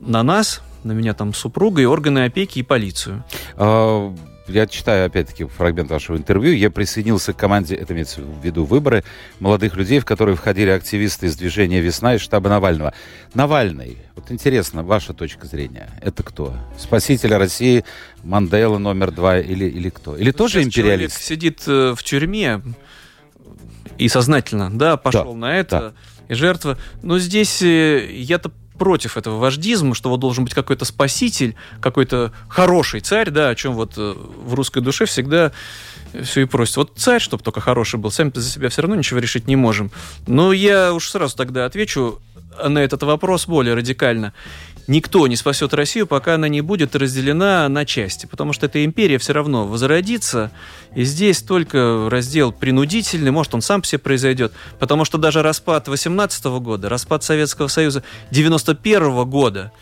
на 0.00 0.22
нас, 0.22 0.60
на 0.84 0.92
меня 0.92 1.14
там 1.14 1.32
супруга 1.32 1.80
и 1.80 1.86
органы 1.86 2.26
опеки 2.26 2.58
и 2.58 2.62
полицию. 2.62 3.24
А, 3.56 4.14
я 4.48 4.66
читаю, 4.66 5.06
опять-таки, 5.06 5.44
фрагмент 5.44 5.90
вашего 5.90 6.16
интервью. 6.16 6.52
Я 6.54 6.70
присоединился 6.70 7.32
к 7.32 7.36
команде, 7.36 7.74
это 7.74 7.92
имеется 7.92 8.20
в 8.22 8.44
виду 8.44 8.64
выборы, 8.64 9.04
молодых 9.40 9.76
людей, 9.76 9.98
в 10.00 10.04
которые 10.04 10.36
входили 10.36 10.70
активисты 10.70 11.26
из 11.26 11.36
движения 11.36 11.80
«Весна» 11.80 12.14
и 12.14 12.18
штаба 12.18 12.48
Навального. 12.48 12.92
Навальный, 13.34 13.98
вот 14.16 14.30
интересно, 14.30 14.82
ваша 14.82 15.12
точка 15.14 15.46
зрения, 15.46 15.88
это 16.00 16.22
кто? 16.22 16.54
Спаситель 16.78 17.34
России, 17.34 17.84
Мандела 18.22 18.78
номер 18.78 19.10
два 19.10 19.38
или, 19.38 19.64
или 19.66 19.88
кто? 19.90 20.16
Или 20.16 20.30
тоже 20.30 20.62
империалист? 20.62 21.14
Человек 21.14 21.26
сидит 21.26 21.62
э, 21.66 21.94
в 21.96 22.02
тюрьме 22.02 22.60
и 23.98 24.08
сознательно, 24.08 24.70
да, 24.76 24.96
пошел 24.96 25.32
Да, 25.32 25.38
на 25.38 25.56
это, 25.56 25.80
да. 25.80 25.92
и 26.28 26.34
жертва. 26.34 26.78
Но 27.02 27.18
здесь 27.18 27.62
э, 27.62 28.10
я-то 28.12 28.50
против 28.82 29.16
этого 29.16 29.38
вождизма, 29.38 29.94
что 29.94 30.10
вот 30.10 30.18
должен 30.18 30.42
быть 30.42 30.54
какой-то 30.54 30.84
спаситель, 30.84 31.54
какой-то 31.80 32.32
хороший 32.48 32.98
царь, 32.98 33.30
да, 33.30 33.50
о 33.50 33.54
чем 33.54 33.74
вот 33.74 33.92
э, 33.96 34.16
в 34.44 34.54
русской 34.54 34.82
душе 34.82 35.04
всегда 35.04 35.52
все 36.20 36.40
и 36.40 36.44
просят. 36.46 36.76
Вот 36.78 36.92
царь, 36.96 37.20
чтобы 37.20 37.44
только 37.44 37.60
хороший 37.60 38.00
был, 38.00 38.10
сами 38.10 38.32
за 38.34 38.42
себя 38.42 38.70
все 38.70 38.82
равно 38.82 38.96
ничего 38.96 39.20
решить 39.20 39.46
не 39.46 39.54
можем. 39.54 39.92
Но 40.26 40.52
я 40.52 40.92
уж 40.92 41.10
сразу 41.10 41.36
тогда 41.36 41.64
отвечу 41.64 42.20
на 42.68 42.78
этот 42.78 43.02
вопрос 43.02 43.46
более 43.46 43.74
радикально. 43.74 44.32
Никто 44.88 45.26
не 45.28 45.36
спасет 45.36 45.74
Россию, 45.74 46.06
пока 46.06 46.34
она 46.34 46.48
не 46.48 46.60
будет 46.60 46.96
разделена 46.96 47.68
на 47.68 47.84
части, 47.84 48.26
потому 48.26 48.52
что 48.52 48.66
эта 48.66 48.84
империя 48.84 49.18
все 49.18 49.32
равно 49.32 49.66
возродится, 49.66 50.50
и 50.94 51.04
здесь 51.04 51.42
только 51.42 52.08
раздел 52.10 52.52
принудительный, 52.52 53.30
может, 53.30 53.54
он 53.54 53.62
сам 53.62 53.84
себе 53.84 54.00
произойдет, 54.00 54.52
потому 54.80 55.04
что 55.04 55.18
даже 55.18 55.42
распад 55.42 55.86
18 55.86 56.44
года, 56.60 56.88
распад 56.88 57.22
Советского 57.22 57.68
Союза 57.68 58.02
91 58.32 59.24
года 59.24 59.72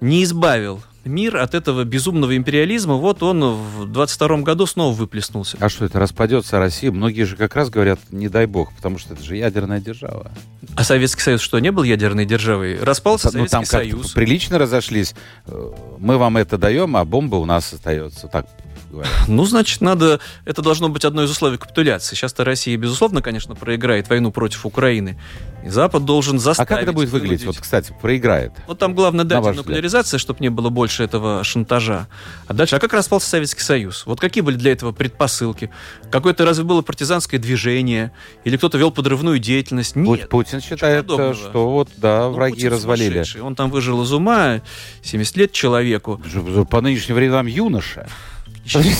не 0.00 0.24
избавил 0.24 0.82
мир 1.04 1.36
от 1.36 1.54
этого 1.54 1.84
безумного 1.84 2.36
империализма, 2.36 2.94
вот 2.94 3.22
он 3.22 3.42
в 3.54 3.86
22 3.86 4.38
году 4.38 4.66
снова 4.66 4.94
выплеснулся. 4.94 5.56
А 5.60 5.68
что 5.68 5.84
это, 5.84 5.98
распадется 5.98 6.58
Россия? 6.58 6.92
Многие 6.92 7.24
же 7.24 7.36
как 7.36 7.56
раз 7.56 7.70
говорят, 7.70 8.00
не 8.10 8.28
дай 8.28 8.46
бог, 8.46 8.72
потому 8.74 8.98
что 8.98 9.14
это 9.14 9.22
же 9.22 9.36
ядерная 9.36 9.80
держава. 9.80 10.30
А 10.76 10.84
Советский 10.84 11.22
Союз 11.22 11.40
что, 11.40 11.58
не 11.58 11.72
был 11.72 11.82
ядерной 11.82 12.24
державой? 12.24 12.78
Распался 12.82 13.26
ну, 13.28 13.32
Советский 13.32 13.50
там 13.50 13.64
Союз. 13.64 14.12
прилично 14.12 14.58
разошлись. 14.58 15.14
Э, 15.46 15.72
Мы 15.98 16.18
вам 16.18 16.36
это 16.36 16.58
даем, 16.58 16.96
а 16.96 17.04
бомба 17.04 17.36
у 17.36 17.44
нас 17.44 17.72
остается. 17.72 18.28
Так 18.28 18.46
говорят. 18.92 19.12
Ну, 19.28 19.44
значит, 19.44 19.80
надо... 19.80 20.20
Это 20.44 20.62
должно 20.62 20.88
быть 20.88 21.04
одно 21.04 21.24
из 21.24 21.30
условий 21.30 21.56
капитуляции. 21.58 22.14
Сейчас-то 22.14 22.44
Россия, 22.44 22.76
безусловно, 22.76 23.22
конечно, 23.22 23.54
проиграет 23.54 24.08
войну 24.08 24.30
против 24.30 24.66
Украины. 24.66 25.18
И 25.64 25.68
Запад 25.68 26.04
должен 26.04 26.36
А 26.36 26.40
заставить... 26.40 26.68
как 26.68 26.82
это 26.82 26.92
будет 26.92 27.10
выглядеть? 27.10 27.40
вынудить. 27.40 27.56
Вот, 27.58 27.62
кстати, 27.62 27.94
проиграет. 28.00 28.52
Вот 28.66 28.78
там 28.78 28.94
главное 28.94 29.24
дать 29.24 29.56
нуклеаризация, 29.56 30.18
чтобы 30.18 30.40
не 30.40 30.50
было 30.50 30.68
больше 30.68 30.91
этого 31.00 31.44
шантажа. 31.44 32.08
А 32.46 32.54
дальше, 32.54 32.76
а 32.76 32.78
как 32.78 32.92
распался 32.92 33.28
Советский 33.28 33.62
Союз? 33.62 34.06
Вот 34.06 34.20
какие 34.20 34.42
были 34.42 34.56
для 34.56 34.72
этого 34.72 34.92
предпосылки? 34.92 35.70
Какое-то 36.10 36.44
разве 36.44 36.64
было 36.64 36.82
партизанское 36.82 37.38
движение? 37.38 38.12
Или 38.44 38.56
кто-то 38.56 38.78
вел 38.78 38.90
подрывную 38.90 39.38
деятельность? 39.38 39.96
Нет. 39.96 40.28
Путин 40.28 40.60
считает, 40.60 41.06
подобного. 41.06 41.34
что 41.34 41.70
вот, 41.70 41.88
да, 41.96 42.24
Ну, 42.24 42.32
враги 42.32 42.54
Путин 42.54 42.72
развалили. 42.72 43.40
Он 43.40 43.54
там 43.54 43.70
выжил 43.70 44.02
из 44.02 44.12
ума, 44.12 44.60
70 45.02 45.36
лет 45.36 45.52
человеку. 45.52 46.20
По 46.70 46.80
нынешним 46.80 47.16
временам 47.16 47.46
юноша. 47.46 48.06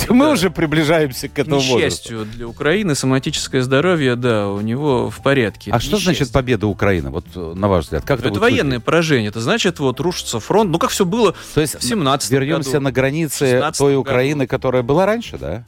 Мы 0.09 0.33
уже 0.33 0.51
приближаемся 0.51 1.29
к 1.29 1.35
К 1.35 1.39
этому 1.41 1.57
возрасту. 1.57 1.77
несчастью 1.79 2.25
для 2.25 2.49
Украины, 2.49 2.95
соматическое 2.95 3.63
здоровье, 3.63 4.17
да, 4.17 4.49
у 4.49 4.61
него 4.61 5.09
в 5.11 5.23
порядке. 5.23 5.71
А 5.71 5.79
что 5.81 5.99
значит 5.99 6.33
победа 6.33 6.67
Украины? 6.67 7.11
Вот 7.11 7.25
э, 7.35 7.53
на 7.55 7.69
ваш 7.69 7.85
взгляд, 7.85 8.05
как 8.05 8.19
это, 8.21 8.29
Это 8.29 8.41
военное 8.41 8.81
поражение. 8.81 9.29
Это 9.29 9.41
значит, 9.41 9.79
вот 9.79 10.01
рушится 10.01 10.41
фронт. 10.41 10.71
Ну, 10.71 10.79
как 10.79 10.91
все 10.91 11.05
было 11.05 11.35
То 11.55 11.61
есть 11.61 11.79
в 11.79 11.83
17 11.85 12.31
вернемся 12.31 12.81
на 12.81 12.91
границы 12.91 13.47
16 13.53 13.79
той. 13.79 13.97
Украины, 13.97 14.47
которая 14.47 14.83
была 14.83 15.07
раньше, 15.07 15.39
да? 15.39 15.65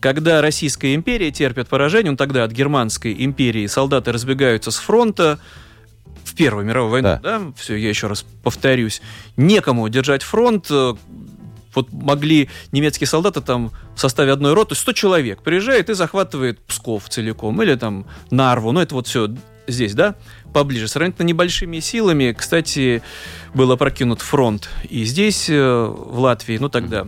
Когда 0.00 0.40
Российская 0.42 0.94
империя 0.96 1.30
терпит 1.30 1.68
поражение, 1.68 2.10
ну 2.10 2.16
тогда 2.16 2.42
от 2.42 2.50
Германской 2.50 3.14
империи 3.24 3.66
солдаты 3.68 4.10
разбегаются 4.10 4.72
с 4.72 4.76
фронта, 4.76 5.38
в 6.24 6.34
Первую 6.34 6.64
мировую 6.64 6.90
войну, 6.90 7.08
Да. 7.08 7.20
да, 7.22 7.52
все, 7.56 7.76
я 7.76 7.88
еще 7.90 8.06
раз 8.06 8.24
повторюсь, 8.42 9.02
некому 9.36 9.88
держать 9.90 10.22
фронт, 10.22 10.66
э, 10.70 10.94
вот 11.74 11.92
могли 11.92 12.48
немецкие 12.72 13.06
солдаты 13.06 13.40
там 13.40 13.72
в 13.94 14.00
составе 14.00 14.32
одной 14.32 14.54
роты, 14.54 14.74
100 14.74 14.92
человек, 14.92 15.42
приезжает 15.42 15.90
и 15.90 15.94
захватывает 15.94 16.60
Псков 16.60 17.08
целиком, 17.08 17.62
или 17.62 17.74
там 17.74 18.06
Нарву, 18.30 18.72
ну 18.72 18.80
это 18.80 18.94
вот 18.94 19.06
все 19.06 19.28
здесь, 19.66 19.94
да, 19.94 20.16
поближе. 20.52 20.88
Сравнительно 20.88 21.26
небольшими 21.26 21.78
силами, 21.80 22.34
кстати, 22.36 23.02
был 23.54 23.70
опрокинут 23.72 24.20
фронт 24.20 24.68
и 24.88 25.04
здесь, 25.04 25.48
э, 25.48 25.54
в 25.54 26.18
Латвии, 26.18 26.58
ну 26.58 26.68
тогда 26.68 27.06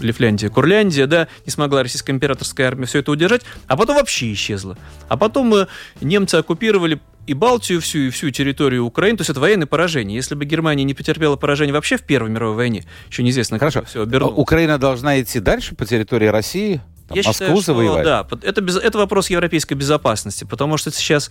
Лифляндия, 0.00 0.48
Курляндия, 0.48 1.06
да, 1.06 1.28
не 1.46 1.50
смогла 1.52 1.82
российская 1.82 2.12
императорская 2.12 2.66
армия 2.68 2.86
все 2.86 3.00
это 3.00 3.10
удержать, 3.10 3.42
а 3.66 3.76
потом 3.76 3.96
вообще 3.96 4.32
исчезла. 4.32 4.76
А 5.08 5.16
потом 5.16 5.52
э, 5.54 5.66
немцы 6.00 6.36
оккупировали 6.36 7.00
и 7.26 7.34
Балтию 7.34 7.80
всю, 7.80 7.98
и 7.98 8.10
всю 8.10 8.30
территорию 8.30 8.84
Украины, 8.84 9.16
то 9.18 9.20
есть 9.22 9.30
это 9.30 9.38
военное 9.40 9.66
поражение. 9.66 10.16
Если 10.16 10.34
бы 10.34 10.44
Германия 10.44 10.82
не 10.84 10.94
потерпела 10.94 11.36
поражение 11.36 11.72
вообще 11.72 11.96
в 11.96 12.02
Первой 12.02 12.30
мировой 12.30 12.56
войне, 12.56 12.84
еще 13.10 13.22
неизвестно, 13.22 13.58
как 13.58 13.72
Хорошо. 13.72 13.88
все 13.88 14.00
А 14.00 14.02
обернулось. 14.02 14.38
Украина 14.38 14.78
должна 14.78 15.20
идти 15.20 15.38
дальше 15.40 15.74
по 15.76 15.84
территории 15.86 16.26
России, 16.26 16.80
там, 17.08 17.16
Я 17.16 17.22
Москву 17.24 17.32
считаю, 17.32 17.56
что, 17.58 17.66
завоевать. 17.66 18.04
да, 18.04 18.24
под- 18.24 18.42
это, 18.44 18.60
без- 18.60 18.76
это 18.76 18.98
вопрос 18.98 19.30
европейской 19.30 19.74
безопасности, 19.74 20.44
потому 20.44 20.76
что 20.78 20.90
сейчас 20.90 21.30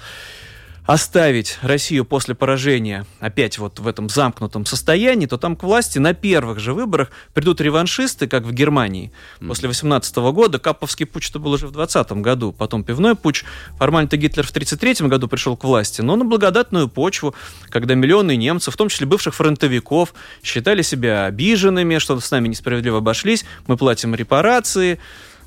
оставить 0.91 1.57
Россию 1.61 2.03
после 2.03 2.35
поражения 2.35 3.05
опять 3.21 3.57
вот 3.57 3.79
в 3.79 3.87
этом 3.87 4.09
замкнутом 4.09 4.65
состоянии, 4.65 5.25
то 5.25 5.37
там 5.37 5.55
к 5.55 5.63
власти 5.63 5.99
на 5.99 6.13
первых 6.13 6.59
же 6.59 6.73
выборах 6.73 7.11
придут 7.33 7.61
реваншисты, 7.61 8.27
как 8.27 8.43
в 8.43 8.51
Германии. 8.51 9.13
После 9.39 9.69
18 9.69 10.13
года 10.17 10.59
Каповский 10.59 11.05
путч 11.05 11.29
это 11.29 11.39
был 11.39 11.53
уже 11.53 11.67
в 11.67 11.71
20 11.71 12.11
году, 12.13 12.51
потом 12.51 12.83
пивной 12.83 13.15
путч. 13.15 13.45
Формально-то 13.77 14.17
Гитлер 14.17 14.45
в 14.45 14.51
33 14.51 15.07
году 15.07 15.29
пришел 15.29 15.55
к 15.55 15.63
власти, 15.63 16.01
но 16.01 16.17
на 16.17 16.25
благодатную 16.25 16.89
почву, 16.89 17.35
когда 17.69 17.95
миллионы 17.95 18.35
немцев, 18.35 18.73
в 18.73 18.77
том 18.77 18.89
числе 18.89 19.07
бывших 19.07 19.33
фронтовиков, 19.33 20.13
считали 20.43 20.81
себя 20.81 21.25
обиженными, 21.25 21.99
что 21.99 22.19
с 22.19 22.31
нами 22.31 22.49
несправедливо 22.49 22.97
обошлись, 22.97 23.45
мы 23.65 23.77
платим 23.77 24.13
репарации, 24.13 24.99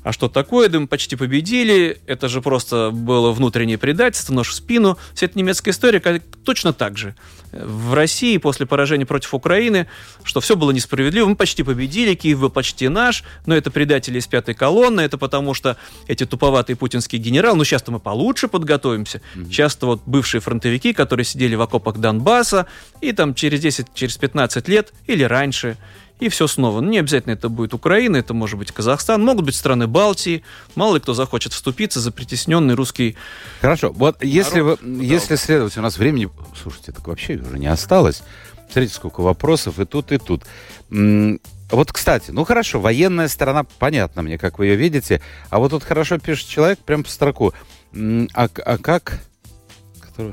а 0.05 0.11
что 0.13 0.29
такое? 0.29 0.69
Да 0.69 0.79
мы 0.79 0.85
почти 0.85 1.15
победили. 1.15 1.97
Это 2.05 2.29
же 2.29 2.39
просто 2.39 2.91
было 2.93 3.31
внутреннее 3.31 3.79
предательство, 3.79 4.33
нож 4.35 4.49
в 4.49 4.53
спину. 4.53 4.99
Вся 5.15 5.25
эта 5.25 5.35
немецкая 5.35 5.71
история 5.71 5.99
точно 6.43 6.73
так 6.73 6.95
же. 6.95 7.15
В 7.51 7.95
России 7.95 8.37
после 8.37 8.67
поражения 8.67 9.07
против 9.07 9.33
Украины, 9.33 9.87
что 10.23 10.41
все 10.41 10.55
было 10.55 10.69
несправедливо. 10.69 11.25
Мы 11.25 11.35
почти 11.35 11.63
победили, 11.63 12.13
Киев 12.13 12.39
был 12.39 12.51
почти 12.51 12.87
наш, 12.87 13.23
но 13.47 13.55
это 13.55 13.71
предатели 13.71 14.19
из 14.19 14.27
пятой 14.27 14.53
колонны, 14.53 15.01
это 15.01 15.17
потому 15.17 15.55
что 15.55 15.75
эти 16.07 16.23
туповатые 16.23 16.75
путинские 16.75 17.19
генералы, 17.19 17.57
ну 17.57 17.63
сейчас-то 17.63 17.91
мы 17.91 17.99
получше 17.99 18.47
подготовимся. 18.47 19.21
Часто 19.49 19.87
вот 19.87 20.03
бывшие 20.05 20.39
фронтовики, 20.39 20.93
которые 20.93 21.25
сидели 21.25 21.55
в 21.55 21.61
окопах 21.61 21.97
Донбасса, 21.97 22.67
и 23.01 23.11
там 23.11 23.33
через 23.33 23.59
10, 23.59 23.87
через 23.95 24.17
15 24.17 24.67
лет 24.67 24.93
или 25.07 25.23
раньше 25.23 25.77
и 26.19 26.29
все 26.29 26.47
снова. 26.47 26.81
Ну, 26.81 26.89
не 26.89 26.99
обязательно 26.99 27.33
это 27.33 27.49
будет 27.49 27.73
Украина, 27.73 28.17
это 28.17 28.33
может 28.33 28.57
быть 28.57 28.71
Казахстан, 28.71 29.23
могут 29.23 29.45
быть 29.45 29.55
страны 29.55 29.87
Балтии. 29.87 30.43
Мало 30.75 30.95
ли 30.95 31.01
кто 31.01 31.13
захочет 31.13 31.53
вступиться 31.53 31.99
за 31.99 32.11
притесненный 32.11 32.75
русский... 32.75 33.15
Хорошо, 33.61 33.91
вот 33.91 34.23
если, 34.23 34.61
вы, 34.61 34.77
Народ, 34.81 35.03
если 35.03 35.35
следовать, 35.35 35.77
у 35.77 35.81
нас 35.81 35.97
времени, 35.97 36.29
слушайте, 36.61 36.91
так 36.91 37.07
вообще 37.07 37.35
уже 37.35 37.59
не 37.59 37.67
осталось. 37.67 38.23
Смотрите, 38.71 38.95
сколько 38.95 39.21
вопросов 39.21 39.79
и 39.79 39.85
тут, 39.85 40.11
и 40.11 40.17
тут. 40.17 40.43
Вот, 40.89 41.91
кстати, 41.91 42.31
ну 42.31 42.45
хорошо, 42.45 42.79
военная 42.79 43.27
сторона, 43.27 43.63
понятно 43.63 44.21
мне, 44.21 44.37
как 44.37 44.59
вы 44.59 44.67
ее 44.67 44.75
видите. 44.75 45.21
А 45.49 45.59
вот 45.59 45.71
тут 45.71 45.83
хорошо 45.83 46.17
пишет 46.17 46.47
человек, 46.47 46.79
прям 46.79 47.03
по 47.03 47.09
строку. 47.09 47.53
А, 47.93 48.47
а 48.65 48.77
как? 48.77 49.19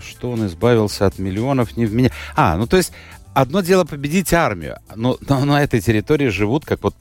Что 0.00 0.30
он 0.30 0.46
избавился 0.46 1.06
от 1.06 1.18
миллионов 1.18 1.76
не 1.76 1.86
в 1.86 1.92
меня? 1.94 2.10
А, 2.36 2.56
ну 2.56 2.66
то 2.66 2.76
есть 2.76 2.92
одно 3.34 3.60
дело 3.60 3.84
победить 3.84 4.32
армию, 4.32 4.78
но, 4.94 5.18
но 5.28 5.44
на 5.44 5.62
этой 5.62 5.80
территории 5.80 6.28
живут, 6.28 6.64
как 6.64 6.82
вот 6.82 6.94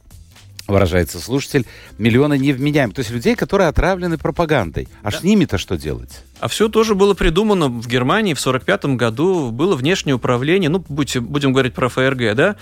выражается 0.67 1.19
слушатель, 1.19 1.65
миллионы 1.97 2.37
невменяемых. 2.37 2.95
То 2.95 2.99
есть 2.99 3.11
людей, 3.11 3.35
которые 3.35 3.67
отравлены 3.67 4.17
пропагандой. 4.17 4.87
А 5.03 5.11
с 5.11 5.23
ними-то 5.23 5.57
что 5.57 5.77
делать? 5.77 6.23
А 6.39 6.47
все 6.47 6.69
тоже 6.69 6.95
было 6.95 7.13
придумано 7.13 7.67
в 7.67 7.87
Германии 7.87 8.33
в 8.33 8.39
1945 8.39 8.97
году. 8.97 9.51
Было 9.51 9.75
внешнее 9.75 10.15
управление, 10.15 10.69
ну, 10.69 10.83
будь- 10.87 11.17
будем 11.17 11.51
говорить 11.51 11.73
про 11.73 11.89
ФРГ, 11.89 12.35
да? 12.35 12.55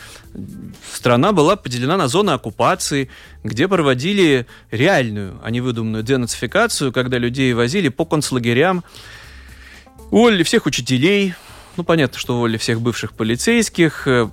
Страна 0.92 1.32
была 1.32 1.56
поделена 1.56 1.98
на 1.98 2.08
зоны 2.08 2.32
оккупации, 2.32 3.10
где 3.44 3.68
проводили 3.68 4.48
реальную, 4.72 5.40
а 5.44 5.52
не 5.52 5.62
выдуманную 5.62 6.04
денацификацию, 6.04 6.92
когда 6.92 7.18
людей 7.18 7.54
возили 7.54 7.90
по 7.90 8.06
концлагерям, 8.06 8.84
уволили 10.10 10.44
всех 10.44 10.66
учителей, 10.66 11.36
ну, 11.80 11.84
понятно, 11.86 12.20
что 12.20 12.36
уволили 12.36 12.58
всех 12.58 12.82
бывших 12.82 13.14
полицейских. 13.14 14.06
Э, 14.06 14.28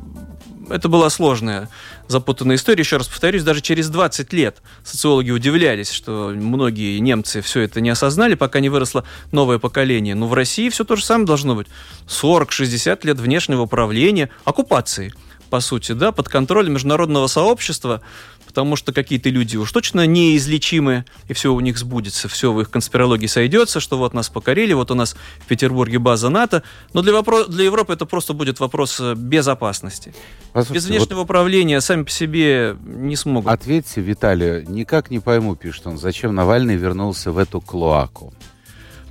Это 0.68 0.88
была 0.88 1.08
сложная, 1.10 1.68
запутанная 2.08 2.56
история. 2.56 2.80
Еще 2.80 2.96
раз 2.96 3.06
повторюсь, 3.06 3.44
даже 3.44 3.60
через 3.60 3.88
20 3.88 4.32
лет 4.32 4.62
социологи 4.82 5.30
удивлялись, 5.30 5.92
что 5.92 6.32
многие 6.34 6.98
немцы 6.98 7.40
все 7.42 7.60
это 7.60 7.80
не 7.80 7.90
осознали, 7.90 8.34
пока 8.34 8.58
не 8.58 8.68
выросло 8.68 9.04
новое 9.30 9.60
поколение. 9.60 10.16
Но 10.16 10.26
в 10.26 10.34
России 10.34 10.68
все 10.70 10.82
то 10.82 10.96
же 10.96 11.04
самое 11.04 11.24
должно 11.28 11.54
быть. 11.54 11.68
40-60 12.08 13.06
лет 13.06 13.20
внешнего 13.20 13.62
управления, 13.62 14.28
оккупации. 14.44 15.14
По 15.50 15.60
сути, 15.60 15.92
да, 15.92 16.12
под 16.12 16.28
контролем 16.28 16.74
международного 16.74 17.26
сообщества, 17.26 18.00
потому 18.46 18.76
что 18.76 18.92
какие-то 18.92 19.28
люди 19.28 19.56
уж 19.56 19.70
точно 19.70 20.06
неизлечимы, 20.06 21.04
и 21.28 21.34
все 21.34 21.52
у 21.52 21.60
них 21.60 21.78
сбудется, 21.78 22.28
все 22.28 22.52
в 22.52 22.60
их 22.60 22.70
конспирологии 22.70 23.26
сойдется, 23.26 23.80
что 23.80 23.98
вот 23.98 24.14
нас 24.14 24.28
покорили, 24.28 24.72
вот 24.72 24.90
у 24.90 24.94
нас 24.94 25.16
в 25.40 25.46
Петербурге 25.46 25.98
база 25.98 26.28
НАТО, 26.28 26.62
но 26.92 27.02
для, 27.02 27.12
вопро- 27.12 27.48
для 27.48 27.64
Европы 27.64 27.92
это 27.92 28.06
просто 28.06 28.32
будет 28.32 28.60
вопрос 28.60 28.98
э, 29.00 29.14
безопасности. 29.14 30.14
Без 30.54 30.86
внешнего 30.86 31.18
вот 31.18 31.24
управления 31.24 31.80
сами 31.80 32.04
по 32.04 32.10
себе 32.10 32.76
не 32.84 33.16
смогут. 33.16 33.52
Ответьте, 33.52 34.00
Виталий, 34.00 34.64
никак 34.66 35.10
не 35.10 35.20
пойму, 35.20 35.54
пишет 35.54 35.86
он, 35.86 35.98
зачем 35.98 36.34
Навальный 36.34 36.76
вернулся 36.76 37.32
в 37.32 37.38
эту 37.38 37.60
клоаку? 37.60 38.32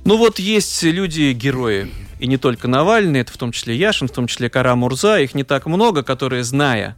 Ну 0.06 0.16
вот 0.18 0.38
есть 0.38 0.84
люди-герои, 0.84 1.90
и 2.20 2.28
не 2.28 2.36
только 2.36 2.68
Навальный, 2.68 3.22
это 3.22 3.32
в 3.32 3.36
том 3.38 3.50
числе 3.50 3.74
Яшин, 3.74 4.06
в 4.06 4.12
том 4.12 4.28
числе 4.28 4.48
Кара 4.48 4.76
Мурза, 4.76 5.18
их 5.18 5.34
не 5.34 5.42
так 5.42 5.66
много, 5.66 6.04
которые, 6.04 6.44
зная 6.44 6.96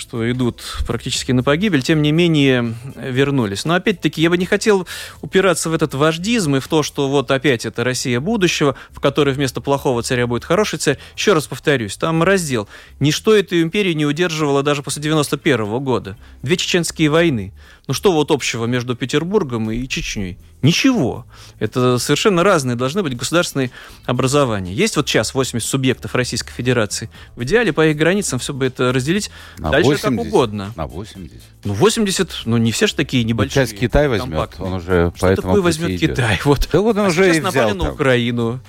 что 0.00 0.30
идут 0.30 0.62
практически 0.86 1.32
на 1.32 1.42
погибель, 1.42 1.82
тем 1.82 2.00
не 2.00 2.10
менее 2.10 2.74
вернулись. 2.96 3.66
Но 3.66 3.74
опять-таки 3.74 4.22
я 4.22 4.30
бы 4.30 4.38
не 4.38 4.46
хотел 4.46 4.88
упираться 5.20 5.68
в 5.68 5.74
этот 5.74 5.92
вождизм 5.92 6.56
и 6.56 6.60
в 6.60 6.68
то, 6.68 6.82
что 6.82 7.08
вот 7.10 7.30
опять 7.30 7.66
это 7.66 7.84
Россия 7.84 8.18
будущего, 8.18 8.76
в 8.90 9.00
которой 9.00 9.34
вместо 9.34 9.60
плохого 9.60 10.02
царя 10.02 10.26
будет 10.26 10.44
хороший 10.44 10.78
царь. 10.78 10.98
Еще 11.16 11.34
раз 11.34 11.46
повторюсь, 11.46 11.96
там 11.96 12.22
раздел. 12.22 12.66
Ничто 12.98 13.34
эту 13.34 13.60
империю 13.60 13.94
не 13.94 14.06
удерживало 14.06 14.62
даже 14.62 14.82
после 14.82 15.02
91 15.02 15.66
-го 15.66 15.80
года. 15.80 16.16
Две 16.42 16.56
чеченские 16.56 17.10
войны. 17.10 17.52
Ну 17.90 17.94
что 17.94 18.12
вот 18.12 18.30
общего 18.30 18.66
между 18.66 18.94
Петербургом 18.94 19.68
и 19.68 19.88
Чечней? 19.88 20.38
Ничего. 20.62 21.26
Это 21.58 21.98
совершенно 21.98 22.44
разные 22.44 22.76
должны 22.76 23.02
быть 23.02 23.16
государственные 23.16 23.72
образования. 24.06 24.72
Есть 24.72 24.94
вот 24.94 25.08
сейчас 25.08 25.34
80 25.34 25.68
субъектов 25.68 26.14
Российской 26.14 26.52
Федерации. 26.52 27.10
В 27.34 27.42
идеале 27.42 27.72
по 27.72 27.84
их 27.84 27.96
границам 27.96 28.38
все 28.38 28.54
бы 28.54 28.66
это 28.66 28.92
разделить 28.92 29.32
на 29.58 29.70
дальше 29.70 29.90
80, 29.90 30.08
как 30.08 30.20
угодно. 30.20 30.72
На 30.76 30.86
80. 30.86 31.36
Ну 31.64 31.72
80, 31.72 32.30
ну 32.44 32.58
не 32.58 32.70
все 32.70 32.86
же 32.86 32.94
такие 32.94 33.24
небольшие. 33.24 33.62
Ну, 33.62 33.66
часть 33.66 33.80
Китай 33.80 34.06
возьмет, 34.06 34.30
компактные. 34.30 34.68
он 34.68 34.74
уже 34.74 35.12
Что 35.16 35.26
поэтому 35.26 35.48
такое 35.48 35.62
возьмет 35.62 35.90
идет. 35.90 36.10
Китай? 36.10 36.40
Вот. 36.44 36.68
Да 36.72 36.80
вот 36.82 36.96
он 36.96 37.06
а 37.06 37.08
уже 37.08 37.24
сейчас 37.24 37.44
и 37.44 37.48
взял 37.48 37.74
на 37.74 37.90
Украину. 37.90 38.60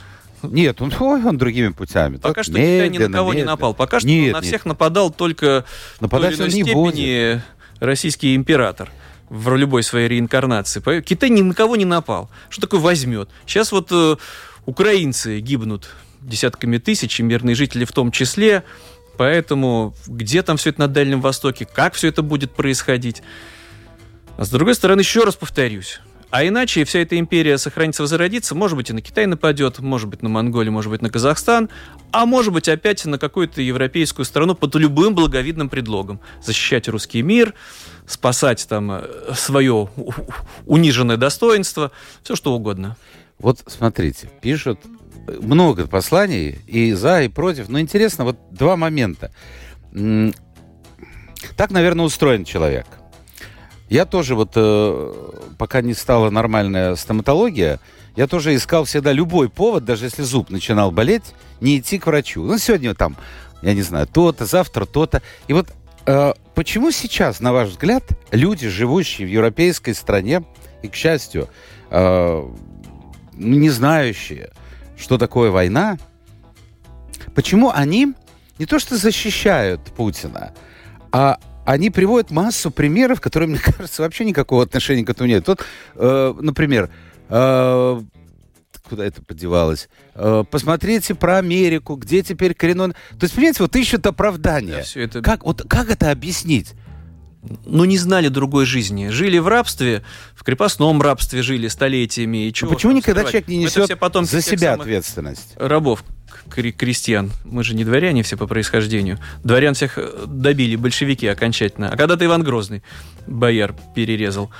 Нет, 0.42 0.82
он, 0.82 0.92
ой, 1.00 1.24
он 1.24 1.38
другими 1.38 1.68
путями. 1.68 2.18
Пока 2.18 2.34
так 2.34 2.46
что 2.46 2.54
Китай 2.54 2.90
ни 2.90 2.98
на 2.98 3.08
кого 3.12 3.30
медленно. 3.30 3.46
не 3.46 3.52
напал. 3.52 3.76
Пока 3.76 4.00
что 4.00 4.10
нет, 4.10 4.34
на 4.34 4.38
нет. 4.38 4.46
всех 4.46 4.66
нападал 4.66 5.12
только 5.12 5.64
Нападать 6.00 6.34
в 6.34 6.38
той 6.38 6.48
или 6.48 6.56
иной 6.56 6.64
степени 6.64 7.34
будет. 7.36 7.44
российский 7.80 8.34
император 8.36 8.90
в 9.32 9.56
любой 9.56 9.82
своей 9.82 10.10
реинкарнации. 10.10 10.82
Китай 11.00 11.30
ни 11.30 11.42
на 11.42 11.54
кого 11.54 11.78
не 11.78 11.86
напал. 11.86 12.30
Что 12.50 12.64
такое 12.64 12.82
возьмет? 12.82 13.30
Сейчас 13.46 13.72
вот 13.72 13.88
э, 13.90 14.18
украинцы 14.66 15.40
гибнут 15.40 15.90
десятками 16.20 16.80
тысяч, 16.80 17.18
и 17.22 17.24
мирные 17.24 17.56
жители 17.56 17.86
в 17.86 17.94
том 17.94 18.12
числе. 18.12 18.66
Поэтому 19.18 19.96
где 20.06 20.44
там 20.44 20.58
все 20.58 20.72
это 20.72 20.82
на 20.82 20.88
Дальнем 20.90 21.22
Востоке, 21.22 21.66
как 21.66 21.94
все 21.94 22.10
это 22.10 22.24
будет 22.24 22.52
происходить? 22.52 23.24
А 24.36 24.44
с 24.44 24.50
другой 24.50 24.76
стороны, 24.76 25.00
еще 25.00 25.24
раз 25.24 25.36
повторюсь, 25.36 26.02
а 26.32 26.46
иначе 26.48 26.86
вся 26.86 27.00
эта 27.00 27.20
империя 27.20 27.58
сохранится, 27.58 28.04
возродится, 28.04 28.56
может 28.56 28.78
быть, 28.78 28.90
и 28.90 28.94
на 28.94 29.02
Китай 29.02 29.26
нападет, 29.26 29.80
может 29.80 30.08
быть, 30.08 30.24
на 30.24 30.30
Монголию, 30.30 30.72
может 30.72 30.90
быть, 30.90 31.02
на 31.02 31.10
Казахстан, 31.10 31.70
а 32.12 32.26
может 32.26 32.54
быть, 32.54 32.70
опять 32.70 33.04
на 33.06 33.20
какую-то 33.20 33.62
европейскую 33.62 34.26
страну 34.26 34.56
под 34.56 34.74
любым 34.76 35.14
благовидным 35.14 35.68
предлогом. 35.68 36.22
Защищать 36.42 36.88
русский 36.88 37.22
мир, 37.22 37.54
спасать 38.08 38.66
там 38.68 38.92
э, 38.92 39.04
свое 39.36 39.90
униженное 40.66 41.18
достоинство, 41.18 41.92
все 42.24 42.38
что 42.38 42.54
угодно. 42.54 42.96
Вот 43.38 43.60
смотрите, 43.68 44.30
пишут 44.42 44.80
много 45.28 45.86
посланий 45.86 46.60
и 46.66 46.94
за, 46.94 47.24
и 47.24 47.28
против, 47.28 47.68
но 47.68 47.80
интересно, 47.80 48.24
вот 48.24 48.38
два 48.52 48.78
момента. 48.78 49.32
Так, 51.58 51.72
наверное, 51.72 52.06
устроен 52.06 52.46
человек– 52.46 52.86
я 53.92 54.06
тоже 54.06 54.36
вот, 54.36 54.54
э, 54.56 55.14
пока 55.58 55.82
не 55.82 55.94
стала 55.94 56.30
нормальная 56.30 56.96
стоматология, 56.96 57.82
я 58.16 58.26
тоже 58.26 58.56
искал 58.56 58.86
всегда 58.86 59.12
любой 59.12 59.50
повод, 59.50 59.84
даже 59.84 60.06
если 60.06 60.24
зуб 60.24 60.50
начинал 60.50 60.92
болеть, 60.92 61.34
не 61.60 61.78
идти 61.78 62.00
к 62.00 62.08
врачу. 62.08 62.42
Ну, 62.42 62.58
сегодня 62.58 62.96
там, 62.96 63.18
я 63.62 63.74
не 63.74 63.82
знаю, 63.82 64.08
то-то, 64.08 64.46
завтра 64.46 64.86
то-то. 64.86 65.22
И 65.50 65.54
вот 65.54 65.74
э, 66.06 66.34
почему 66.56 66.92
сейчас, 66.92 67.42
на 67.42 67.52
ваш 67.52 67.68
взгляд, 67.68 68.04
люди, 68.32 68.70
живущие 68.70 69.28
в 69.28 69.30
европейской 69.30 69.92
стране, 69.92 70.46
и, 70.82 70.88
к 70.88 70.96
счастью, 70.96 71.50
э, 71.90 72.50
не 73.34 73.70
знающие, 73.70 74.52
что 74.98 75.18
такое 75.18 75.52
война, 75.52 75.98
почему 77.36 77.70
они 77.70 78.14
не 78.58 78.66
то 78.66 78.80
что 78.80 78.96
защищают 78.96 79.82
Путина, 79.98 80.54
а 81.12 81.40
они 81.72 81.90
приводят 81.90 82.32
массу 82.32 82.70
примеров, 82.70 83.22
которые, 83.22 83.50
мне 83.50 83.60
кажется, 83.64 84.02
вообще 84.02 84.26
никакого 84.26 84.64
отношения 84.64 85.06
к 85.06 85.10
этому 85.10 85.30
нет. 85.30 85.48
Вот, 85.48 85.66
э, 85.96 86.34
например, 86.40 86.90
э, 87.30 88.02
куда 88.90 89.06
это 89.06 89.22
подевалось? 89.22 89.88
Э, 90.16 90.44
посмотрите 90.50 91.16
про 91.16 91.38
Америку, 91.38 91.96
где 91.96 92.24
теперь 92.24 92.54
коренной... 92.54 92.90
То 92.92 93.24
есть, 93.24 93.36
понимаете, 93.36 93.64
вот 93.64 93.76
ищут 93.76 94.06
оправдания. 94.06 94.84
Да, 94.96 95.02
это... 95.02 95.22
Как, 95.22 95.46
вот, 95.46 95.64
как 95.68 95.90
это 95.90 96.12
объяснить? 96.12 96.74
ну, 97.66 97.86
не 97.86 97.98
знали 97.98 98.28
другой 98.28 98.68
жизни. 98.68 99.08
Жили 99.08 99.40
в 99.40 99.48
рабстве, 99.48 100.04
в 100.36 100.44
крепостном 100.44 101.02
рабстве 101.02 101.42
жили 101.42 101.70
столетиями. 101.70 102.46
И 102.46 102.54
чего 102.54 102.70
ну, 102.70 102.76
почему 102.76 102.92
никогда 102.92 103.24
человек 103.24 103.48
не 103.48 103.58
несет 103.58 103.90
за 103.90 104.42
себя 104.42 104.74
ответственность? 104.74 105.54
Рабов 105.56 106.04
крестьян. 106.52 107.32
Мы 107.46 107.64
же 107.64 107.76
не 107.76 107.84
дворяне 107.84 108.24
все 108.24 108.38
по 108.38 108.48
происхождению. 108.48 109.20
Дворян 109.44 109.74
всех 109.74 109.98
э, 109.98 110.26
добили 110.28 110.76
большевики 110.76 111.28
окончательно. 111.28 111.88
А 111.90 111.98
когда-то 111.98 112.26
Иван 112.26 112.44
Грозный 112.44 112.84
бояр 113.28 113.76
перерезал 113.96 114.52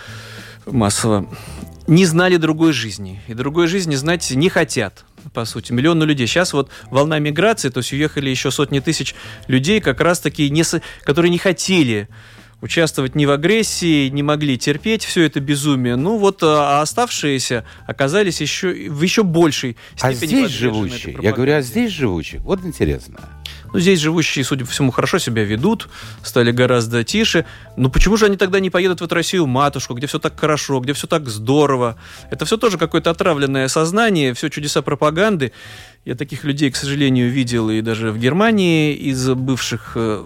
массово. 0.66 1.28
Не 1.88 2.06
знали 2.06 2.38
другой 2.38 2.74
жизни. 2.74 3.22
И 3.28 3.34
другой 3.34 3.68
жизни 3.68 3.96
знать 3.96 4.30
не 4.32 4.50
хотят 4.50 5.06
по 5.34 5.46
сути, 5.46 5.72
миллионы 5.72 6.04
людей. 6.04 6.28
Сейчас 6.28 6.54
вот 6.54 6.70
волна 6.90 7.20
миграции, 7.20 7.70
то 7.70 7.80
есть 7.80 7.94
уехали 7.94 8.30
еще 8.30 8.52
сотни 8.52 8.80
тысяч 8.80 9.16
людей, 9.48 9.80
как 9.80 10.02
раз-таки, 10.02 10.50
не, 10.50 10.64
которые 11.04 11.30
не 11.30 11.38
хотели 11.38 12.10
участвовать 12.62 13.16
ни 13.16 13.26
в 13.26 13.32
агрессии, 13.32 14.10
не 14.10 14.24
могли 14.24 14.58
терпеть 14.58 15.04
все 15.04 15.24
это 15.24 15.40
безумие. 15.40 15.96
Ну 15.96 16.18
вот, 16.18 16.44
а, 16.44 16.80
а 16.80 16.82
оставшиеся 16.82 17.66
оказались 17.88 18.40
еще 18.40 18.90
в 18.90 19.02
еще 19.02 19.24
большей 19.24 19.78
а 20.00 20.14
степени 20.14 20.44
А 20.44 20.48
здесь 20.48 20.52
живущие, 20.52 21.18
я 21.22 21.34
говорю, 21.34 21.56
а 21.56 21.62
здесь 21.62 21.92
живущие, 21.92 22.42
вот 22.42 22.64
интересно. 22.64 23.20
Ну, 23.74 23.80
здесь 23.80 24.00
живущие, 24.00 24.44
судя 24.44 24.66
по 24.66 24.72
всему, 24.72 24.92
хорошо 24.92 25.18
себя 25.18 25.44
ведут, 25.44 25.88
стали 26.24 26.52
гораздо 26.52 27.04
тише. 27.04 27.46
Но 27.78 27.90
почему 27.90 28.18
же 28.18 28.26
они 28.26 28.36
тогда 28.36 28.60
не 28.60 28.70
поедут 28.70 29.00
в 29.00 29.06
эту 29.06 29.16
Россию 29.16 29.48
матушку, 29.48 29.94
где 29.94 30.08
все 30.08 30.20
так 30.20 30.38
хорошо, 30.38 30.80
где 30.82 30.94
все 30.94 31.08
так 31.08 31.30
здорово? 31.30 31.98
Это 32.30 32.46
все 32.46 32.58
тоже 32.58 32.78
какое-то 32.78 33.10
отравленное 33.12 33.68
сознание, 33.70 34.34
все 34.34 34.50
чудеса 34.50 34.82
пропаганды. 34.82 35.54
Я 36.04 36.16
таких 36.16 36.44
людей, 36.44 36.70
к 36.70 36.76
сожалению, 36.76 37.30
видел 37.32 37.70
и 37.70 37.82
даже 37.82 38.12
в 38.12 38.18
Германии 38.18 38.94
из 38.94 39.30
бывших 39.30 39.94
э, 39.96 40.26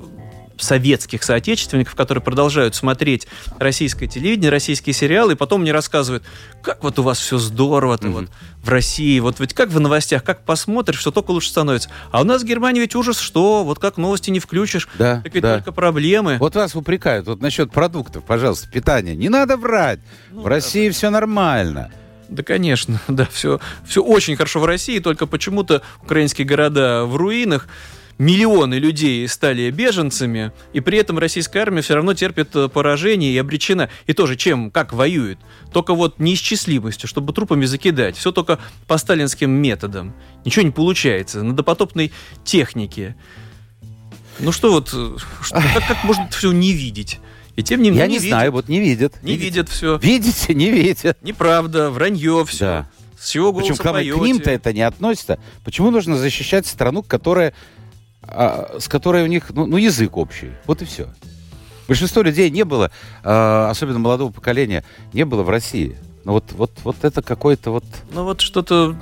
советских 0.58 1.24
соотечественников, 1.24 1.95
которые 1.95 2.24
продолжают 2.24 2.76
смотреть 2.76 3.28
российское 3.60 4.08
телевидение, 4.08 4.49
российские 4.49 4.93
сериалы, 4.93 5.34
и 5.34 5.36
потом 5.36 5.62
мне 5.62 5.72
рассказывают, 5.72 6.24
как 6.62 6.84
вот 6.84 6.99
у 6.99 7.03
вас 7.03 7.20
все 7.20 7.38
здорово-то 7.38 8.08
mm-hmm. 8.08 8.12
вот 8.12 8.30
в 8.64 8.70
России, 8.70 9.20
вот 9.20 9.39
ведь 9.39 9.53
как 9.53 9.70
в 9.70 9.80
новостях, 9.80 10.24
как 10.24 10.43
посмотришь, 10.43 10.99
все 10.99 11.12
только 11.12 11.32
лучше 11.32 11.49
становится. 11.49 11.89
А 12.12 12.22
у 12.22 12.24
нас 12.24 12.41
в 12.41 12.45
Германии 12.45 12.82
ведь 12.82 12.95
ужас, 12.95 13.20
что 13.20 13.64
вот 13.64 13.80
как 13.80 13.97
новости 13.97 14.32
не 14.32 14.39
включишь, 14.39 14.88
да, 14.97 15.22
так 15.24 15.34
ведь 15.34 15.43
да. 15.43 15.56
только 15.58 15.72
проблемы. 15.72 16.38
Вот 16.39 16.56
вас 16.56 16.76
упрекают, 16.76 17.28
вот 17.28 17.41
насчет 17.41 17.72
продуктов, 17.72 18.24
пожалуйста, 18.24 18.70
питания. 18.70 19.16
Не 19.16 19.30
надо 19.30 19.58
врать, 19.58 19.99
ну, 20.32 20.41
в 20.41 20.47
России 20.47 20.88
да, 20.88 20.93
все 20.93 21.10
нормально. 21.10 21.91
Да, 22.30 22.43
конечно, 22.43 22.99
да, 23.08 23.28
все, 23.32 23.60
все 23.86 24.01
очень 24.01 24.36
хорошо 24.36 24.60
в 24.60 24.66
России, 24.66 24.99
только 24.99 25.28
почему-то 25.28 25.82
украинские 26.01 26.47
города 26.47 27.06
в 27.06 27.16
руинах, 27.16 27.68
миллионы 28.18 28.76
людей 28.76 29.28
стали 29.28 29.70
беженцами, 29.72 30.51
и 30.74 30.80
при 30.80 30.97
этом 30.97 31.20
российская 31.20 31.59
армия 31.59 31.82
все 31.82 31.95
равно 31.95 32.13
терпит 32.13 32.55
э, 32.55 32.70
поражение 32.70 33.34
и 33.34 33.38
обречена. 33.38 33.89
И 34.07 34.13
тоже 34.13 34.36
чем, 34.36 34.72
как 34.72 34.93
воюет? 34.93 35.38
Только 35.72 35.93
вот 35.93 36.20
неисчислимостью, 36.20 37.09
чтобы 37.09 37.34
трупами 37.34 37.66
закидать. 37.66 38.18
Все 38.18 38.32
только 38.32 38.59
по 38.88 38.97
сталинским 38.97 39.49
методам. 39.49 40.16
Ничего 40.45 40.63
не 40.63 40.72
получается. 40.72 41.43
На 41.43 41.53
допотопной 41.53 42.11
технике. 42.43 43.16
Ну 44.39 44.51
что 44.51 44.72
вот, 44.72 44.91
э, 44.93 45.18
что, 45.41 45.55
как, 45.55 45.88
как 45.88 46.03
можно 46.03 46.28
все 46.30 46.51
не 46.51 46.74
видеть? 46.74 47.20
И 47.55 47.63
тем 47.63 47.82
не 47.82 47.89
менее. 47.89 48.03
Я 48.03 48.07
не, 48.07 48.20
не 48.20 48.20
знаю, 48.20 48.51
вот 48.51 48.68
не 48.68 48.80
видят. 48.80 49.22
Не 49.24 49.34
видят, 49.34 49.43
видят 49.43 49.70
все. 49.70 49.97
Видите, 49.97 50.53
не 50.53 50.72
видят. 50.72 51.18
Неправда, 51.22 51.89
вранье 51.89 52.45
все. 52.45 52.66
Да. 52.66 52.89
С 53.18 53.30
чего 53.30 53.53
Причем, 53.53 53.76
к 53.76 54.22
ним-то 54.22 54.51
это 54.51 54.74
не 54.74 54.82
относится. 54.82 55.39
Почему 55.63 55.89
нужно 55.89 56.18
защищать 56.18 56.68
страну, 56.68 57.01
которая 57.01 57.53
а, 58.28 58.78
с 58.80 58.88
которой 58.88 59.23
у 59.23 59.28
них, 59.28 59.51
ну, 59.51 59.65
ну, 59.65 59.78
язык 59.78 60.17
общий. 60.17 60.51
Вот 60.65 60.82
и 60.82 60.86
все. 60.86 61.07
Большинство 61.88 62.21
людей 62.21 62.49
не 62.49 62.65
было, 62.65 62.91
а, 63.23 63.69
особенно 63.69 63.99
молодого 63.99 64.32
поколения, 64.32 64.84
не 65.13 65.26
было 65.26 65.43
в 65.43 65.49
России. 65.49 65.97
Ну 66.23 66.32
вот, 66.32 66.45
вот, 66.53 66.71
вот 66.84 66.95
это 67.03 67.21
какое-то 67.21 67.69
вот... 67.69 67.86
Ну 68.11 68.23
вот 68.23 68.41
что-то 68.41 68.95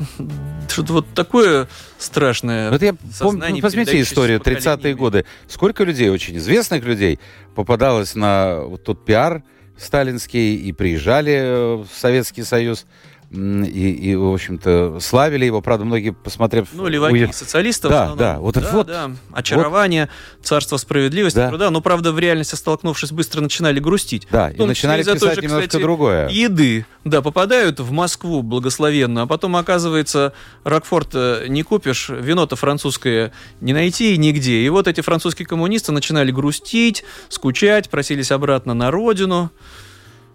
что 0.68 0.84
вот 0.94 1.08
такое 1.14 1.70
страшное. 1.98 2.70
Вот 2.70 2.82
я 2.82 2.96
помню, 3.20 3.46
ну, 3.50 3.62
посмотрите 3.62 4.02
историю 4.02 4.40
30-е 4.40 4.94
годы. 4.96 5.26
Сколько 5.48 5.86
людей, 5.86 6.10
очень 6.10 6.38
известных 6.38 6.84
людей, 6.84 7.20
попадалось 7.56 8.16
на 8.16 8.62
вот 8.64 8.84
тот 8.84 9.06
пиар 9.06 9.44
сталинский 9.78 10.56
и 10.56 10.72
приезжали 10.74 11.82
в 11.84 11.88
Советский 11.96 12.44
Союз 12.44 12.86
и, 13.34 13.92
и 14.12 14.16
в 14.16 14.32
общем-то, 14.32 15.00
славили 15.00 15.46
его. 15.46 15.62
Правда, 15.62 15.86
многие, 15.86 16.12
посмотрев... 16.12 16.68
Ну, 16.74 16.88
леваки 16.88 17.14
уед... 17.14 17.36
социалистов. 17.36 17.92
Да, 17.92 18.14
да. 18.16 18.40
Вот, 18.40 18.56
да, 18.56 18.70
вот, 18.72 18.88
да. 18.88 19.12
Очарование, 19.32 20.10
вот. 20.38 20.46
царство 20.46 20.78
справедливости, 20.78 21.38
да. 21.38 21.50
труда. 21.50 21.72
Но, 21.72 21.82
правда, 21.82 22.12
в 22.12 22.20
реальности, 22.20 22.56
столкнувшись, 22.56 23.12
быстро 23.12 23.42
начинали 23.42 23.80
грустить. 23.80 24.28
Да, 24.32 24.52
и 24.52 24.64
начинали 24.64 25.02
писать 25.02 25.36
же, 25.36 25.42
немножко 25.42 25.68
кстати, 25.68 25.82
другое. 25.82 26.30
Еды. 26.30 26.86
Да, 27.06 27.22
попадают 27.22 27.80
в 27.80 27.92
Москву 27.92 28.44
благословенно, 28.44 29.24
а 29.24 29.28
потом, 29.28 29.56
оказывается, 29.56 30.34
Рокфорд 30.64 31.10
э, 31.14 31.46
не 31.50 31.64
купишь, 31.64 32.10
вино-то 32.10 32.56
французское 32.56 33.34
не 33.62 33.74
найти 33.74 34.16
нигде. 34.18 34.62
И 34.62 34.70
вот 34.70 34.88
эти 34.88 35.02
французские 35.02 35.48
коммунисты 35.48 35.92
начинали 35.92 36.32
грустить, 36.32 37.04
скучать, 37.30 37.90
просились 37.90 38.32
обратно 38.32 38.74
на 38.74 38.92
родину. 38.92 39.52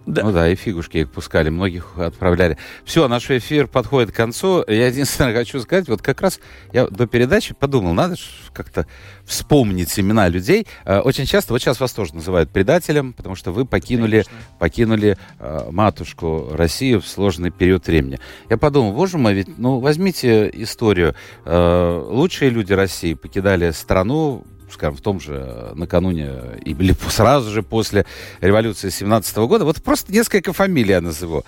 Да. 0.07 0.23
Ну 0.23 0.33
да, 0.33 0.49
и 0.49 0.55
фигушки 0.55 0.99
их 0.99 1.11
пускали, 1.11 1.51
многих 1.51 1.99
отправляли. 1.99 2.57
Все, 2.85 3.09
наш 3.09 3.31
эфир 3.31 3.67
подходит 3.67 4.11
к 4.11 4.15
концу. 4.15 4.65
Я 4.67 4.87
единственное 4.87 5.35
хочу 5.35 5.61
сказать, 5.61 5.89
вот 5.89 6.01
как 6.01 6.23
раз 6.23 6.41
я 6.73 6.87
до 6.87 7.07
передачи 7.07 7.55
подумал, 7.55 7.93
надо 7.93 8.17
как-то 8.55 8.87
вспомнить 9.27 9.99
имена 10.01 10.29
людей. 10.29 10.67
Э, 10.85 11.01
очень 11.01 11.27
часто, 11.27 11.53
вот 11.53 11.61
сейчас 11.61 11.79
вас 11.79 11.93
тоже 11.93 12.15
называют 12.15 12.51
предателем, 12.51 13.13
потому 13.13 13.35
что 13.35 13.53
вы 13.53 13.67
покинули, 13.67 14.25
покинули 14.59 15.19
э, 15.39 15.69
матушку 15.71 16.49
Россию 16.53 17.03
в 17.03 17.07
сложный 17.07 17.51
период 17.51 17.87
времени. 17.87 18.19
Я 18.49 18.57
подумал, 18.57 18.93
боже 18.93 19.19
мой, 19.19 19.35
ведь, 19.35 19.59
ну, 19.59 19.79
возьмите 19.79 20.51
историю. 20.55 21.15
Э, 21.45 22.03
лучшие 22.09 22.51
люди 22.51 22.73
России 22.73 23.13
покидали 23.15 23.71
страну 23.73 24.45
скажем, 24.71 24.97
в 24.97 25.01
том 25.01 25.21
же 25.21 25.35
э, 25.35 25.73
накануне 25.75 26.59
или 26.65 26.95
сразу 27.09 27.51
же 27.51 27.63
после 27.63 28.07
революции 28.41 28.91
17 28.91 29.37
года, 29.39 29.65
вот 29.65 29.83
просто 29.83 30.13
несколько 30.13 30.53
фамилий 30.53 30.93
я 30.93 31.01
назову. 31.01 31.45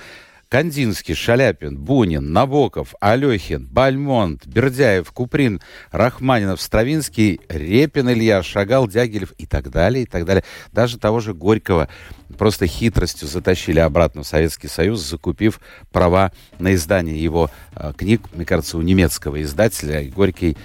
Кандинский, 0.51 1.15
Шаляпин, 1.15 1.79
Бунин, 1.79 2.33
Набоков, 2.33 2.97
Алехин, 3.01 3.69
Бальмонт, 3.71 4.49
Бердяев, 4.49 5.13
Куприн, 5.13 5.61
Рахманинов, 5.93 6.61
Стравинский, 6.61 7.41
Репин 7.49 8.11
Илья, 8.11 8.43
Шагал, 8.43 8.89
Дягилев 8.89 9.31
и 9.39 9.47
так 9.47 9.71
далее, 9.71 10.03
и 10.03 10.07
так 10.07 10.25
далее. 10.25 10.43
Даже 10.73 10.99
того 10.99 11.21
же 11.21 11.35
Горького 11.35 11.89
просто 12.37 12.67
хитростью 12.67 13.29
затащили 13.29 13.79
обратно 13.79 14.23
в 14.23 14.27
Советский 14.27 14.67
Союз, 14.67 15.01
закупив 15.01 15.61
права 15.93 16.33
на 16.59 16.75
издание 16.75 17.23
его 17.23 17.51
э, 17.77 17.93
книг, 17.97 18.23
мне 18.33 18.45
кажется, 18.45 18.77
у 18.77 18.83
немецкого 18.83 19.41
издателя. 19.43 20.03
Горький 20.11 20.57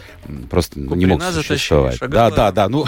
просто 0.50 0.80
Куприна 0.80 0.96
не 0.96 1.06
мог 1.06 1.22
существовать. 1.22 1.98
Шагала, 1.98 2.32
да, 2.32 2.52
да, 2.52 2.52
да. 2.52 2.70
Ну, 2.70 2.86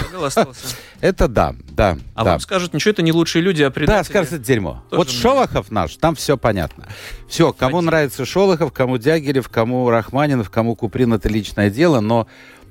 это 1.01 1.27
да, 1.27 1.55
да. 1.69 1.97
А 2.15 2.23
да. 2.23 2.31
вам 2.31 2.39
скажут, 2.39 2.73
ничего 2.73 2.91
это 2.91 3.01
не 3.03 3.11
лучшие 3.11 3.41
люди, 3.43 3.61
а 3.61 3.69
предатели. 3.69 3.97
Да, 3.97 4.03
скажут, 4.03 4.33
это 4.33 4.43
дерьмо. 4.43 4.83
Вот 4.89 5.11
Шолохов 5.11 5.69
наш, 5.69 5.95
там 5.97 6.15
все 6.15 6.37
понятно. 6.37 6.86
Все, 7.27 7.53
кому 7.53 7.81
нравится 7.81 8.25
Шолохов, 8.25 8.71
кому 8.71 8.97
Дягилев, 8.97 9.49
кому 9.49 9.89
Рахманинов, 9.89 10.49
кому 10.49 10.75
Куприн, 10.75 11.13
это 11.13 11.29
личное 11.29 11.69
дело, 11.69 11.99
но 11.99 12.27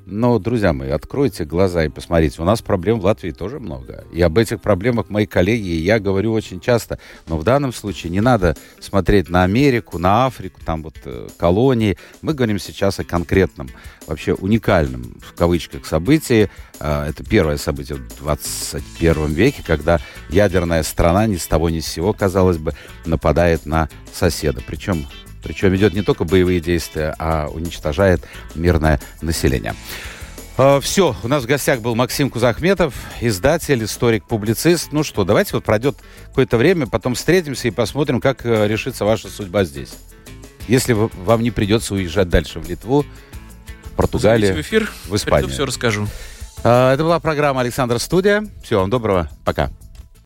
но, 0.09 0.39
друзья 0.39 0.73
мои, 0.73 0.91
откройте 0.91 1.45
глаза 1.45 1.85
и 1.85 1.89
посмотрите. 1.89 2.41
У 2.41 2.45
нас 2.45 2.63
проблем 2.63 3.01
в 3.01 3.05
Латвии 3.05 3.33
тоже 3.33 3.59
много. 3.59 4.05
И 4.13 4.23
об 4.23 4.39
этих 4.39 4.61
проблемах 4.61 5.11
мои 5.11 5.27
коллеги 5.27 5.67
и 5.67 5.83
я 5.83 5.99
говорю 5.99 6.33
очень 6.33 6.61
часто. 6.61 7.01
Но 7.27 7.37
в 7.37 7.43
данном 7.43 7.73
случае 7.73 8.13
не 8.13 8.21
надо 8.21 8.57
смотреть 8.79 9.29
на 9.29 9.43
Америку, 9.43 9.99
на 9.99 10.27
Африку, 10.27 10.61
там 10.65 10.85
вот 10.85 10.95
э, 11.05 11.27
колонии. 11.37 11.99
Мы 12.23 12.35
говорим 12.35 12.61
сейчас 12.61 13.01
о 13.01 13.05
конкретном, 13.05 13.69
вообще 14.07 14.35
уникальном, 14.35 15.17
в 15.21 15.35
кавычках, 15.35 15.85
событии. 15.85 16.51
Э, 16.79 17.09
это 17.09 17.25
первое 17.25 17.57
событие 17.57 17.99
в 17.99 18.19
21 18.19 19.33
веке, 19.33 19.65
когда 19.67 19.99
ядерная 20.31 20.85
страна 20.85 21.27
ни 21.27 21.37
с 21.37 21.49
того 21.49 21.69
ни 21.69 21.81
с 21.81 21.87
сего, 21.87 22.13
казалось 22.13 22.59
бы, 22.59 22.75
нападает 23.07 23.67
на 23.67 23.89
соседа. 24.13 24.63
Причем 24.65 25.05
причем 25.47 25.71
ведет 25.71 25.95
не 25.95 26.03
только 26.03 26.25
боевые 26.25 26.61
действия, 26.61 27.15
а 27.21 27.47
уничтожает 27.47 28.21
мирное 28.57 29.01
население. 29.23 29.77
А, 30.59 30.81
Все, 30.81 31.15
у 31.23 31.29
нас 31.29 31.45
в 31.45 31.47
гостях 31.47 31.81
был 31.81 31.95
Максим 31.95 32.31
Кузахметов, 32.31 32.95
издатель, 33.21 33.85
историк, 33.85 34.27
публицист. 34.27 34.89
Ну 34.91 35.05
что, 35.05 35.23
давайте 35.25 35.53
вот 35.53 35.65
пройдет 35.65 35.97
какое-то 36.29 36.57
время, 36.57 36.89
потом 36.89 37.15
встретимся 37.15 37.69
и 37.69 37.71
посмотрим, 37.71 38.21
как 38.21 38.45
э, 38.45 38.67
решится 38.67 39.05
ваша 39.05 39.29
судьба 39.29 39.63
здесь. 39.63 39.91
Если 40.67 40.95
вам 40.95 41.43
не 41.43 41.53
придется 41.53 41.95
уезжать 41.95 42.29
дальше 42.29 42.59
в 42.59 42.69
Литву, 42.69 43.07
в 43.85 43.91
Португалию, 43.93 44.57
в, 44.57 44.61
эфир, 44.61 44.91
в 45.07 45.15
Испанию. 45.15 45.49
все 45.49 45.65
расскажу. 45.65 46.09
А, 46.65 46.93
это 46.93 47.05
была 47.05 47.21
программа 47.21 47.61
«Александр 47.61 48.01
Студия». 48.01 48.45
Всего 48.65 48.81
вам 48.81 48.91
доброго. 48.91 49.31
Пока. 49.45 49.71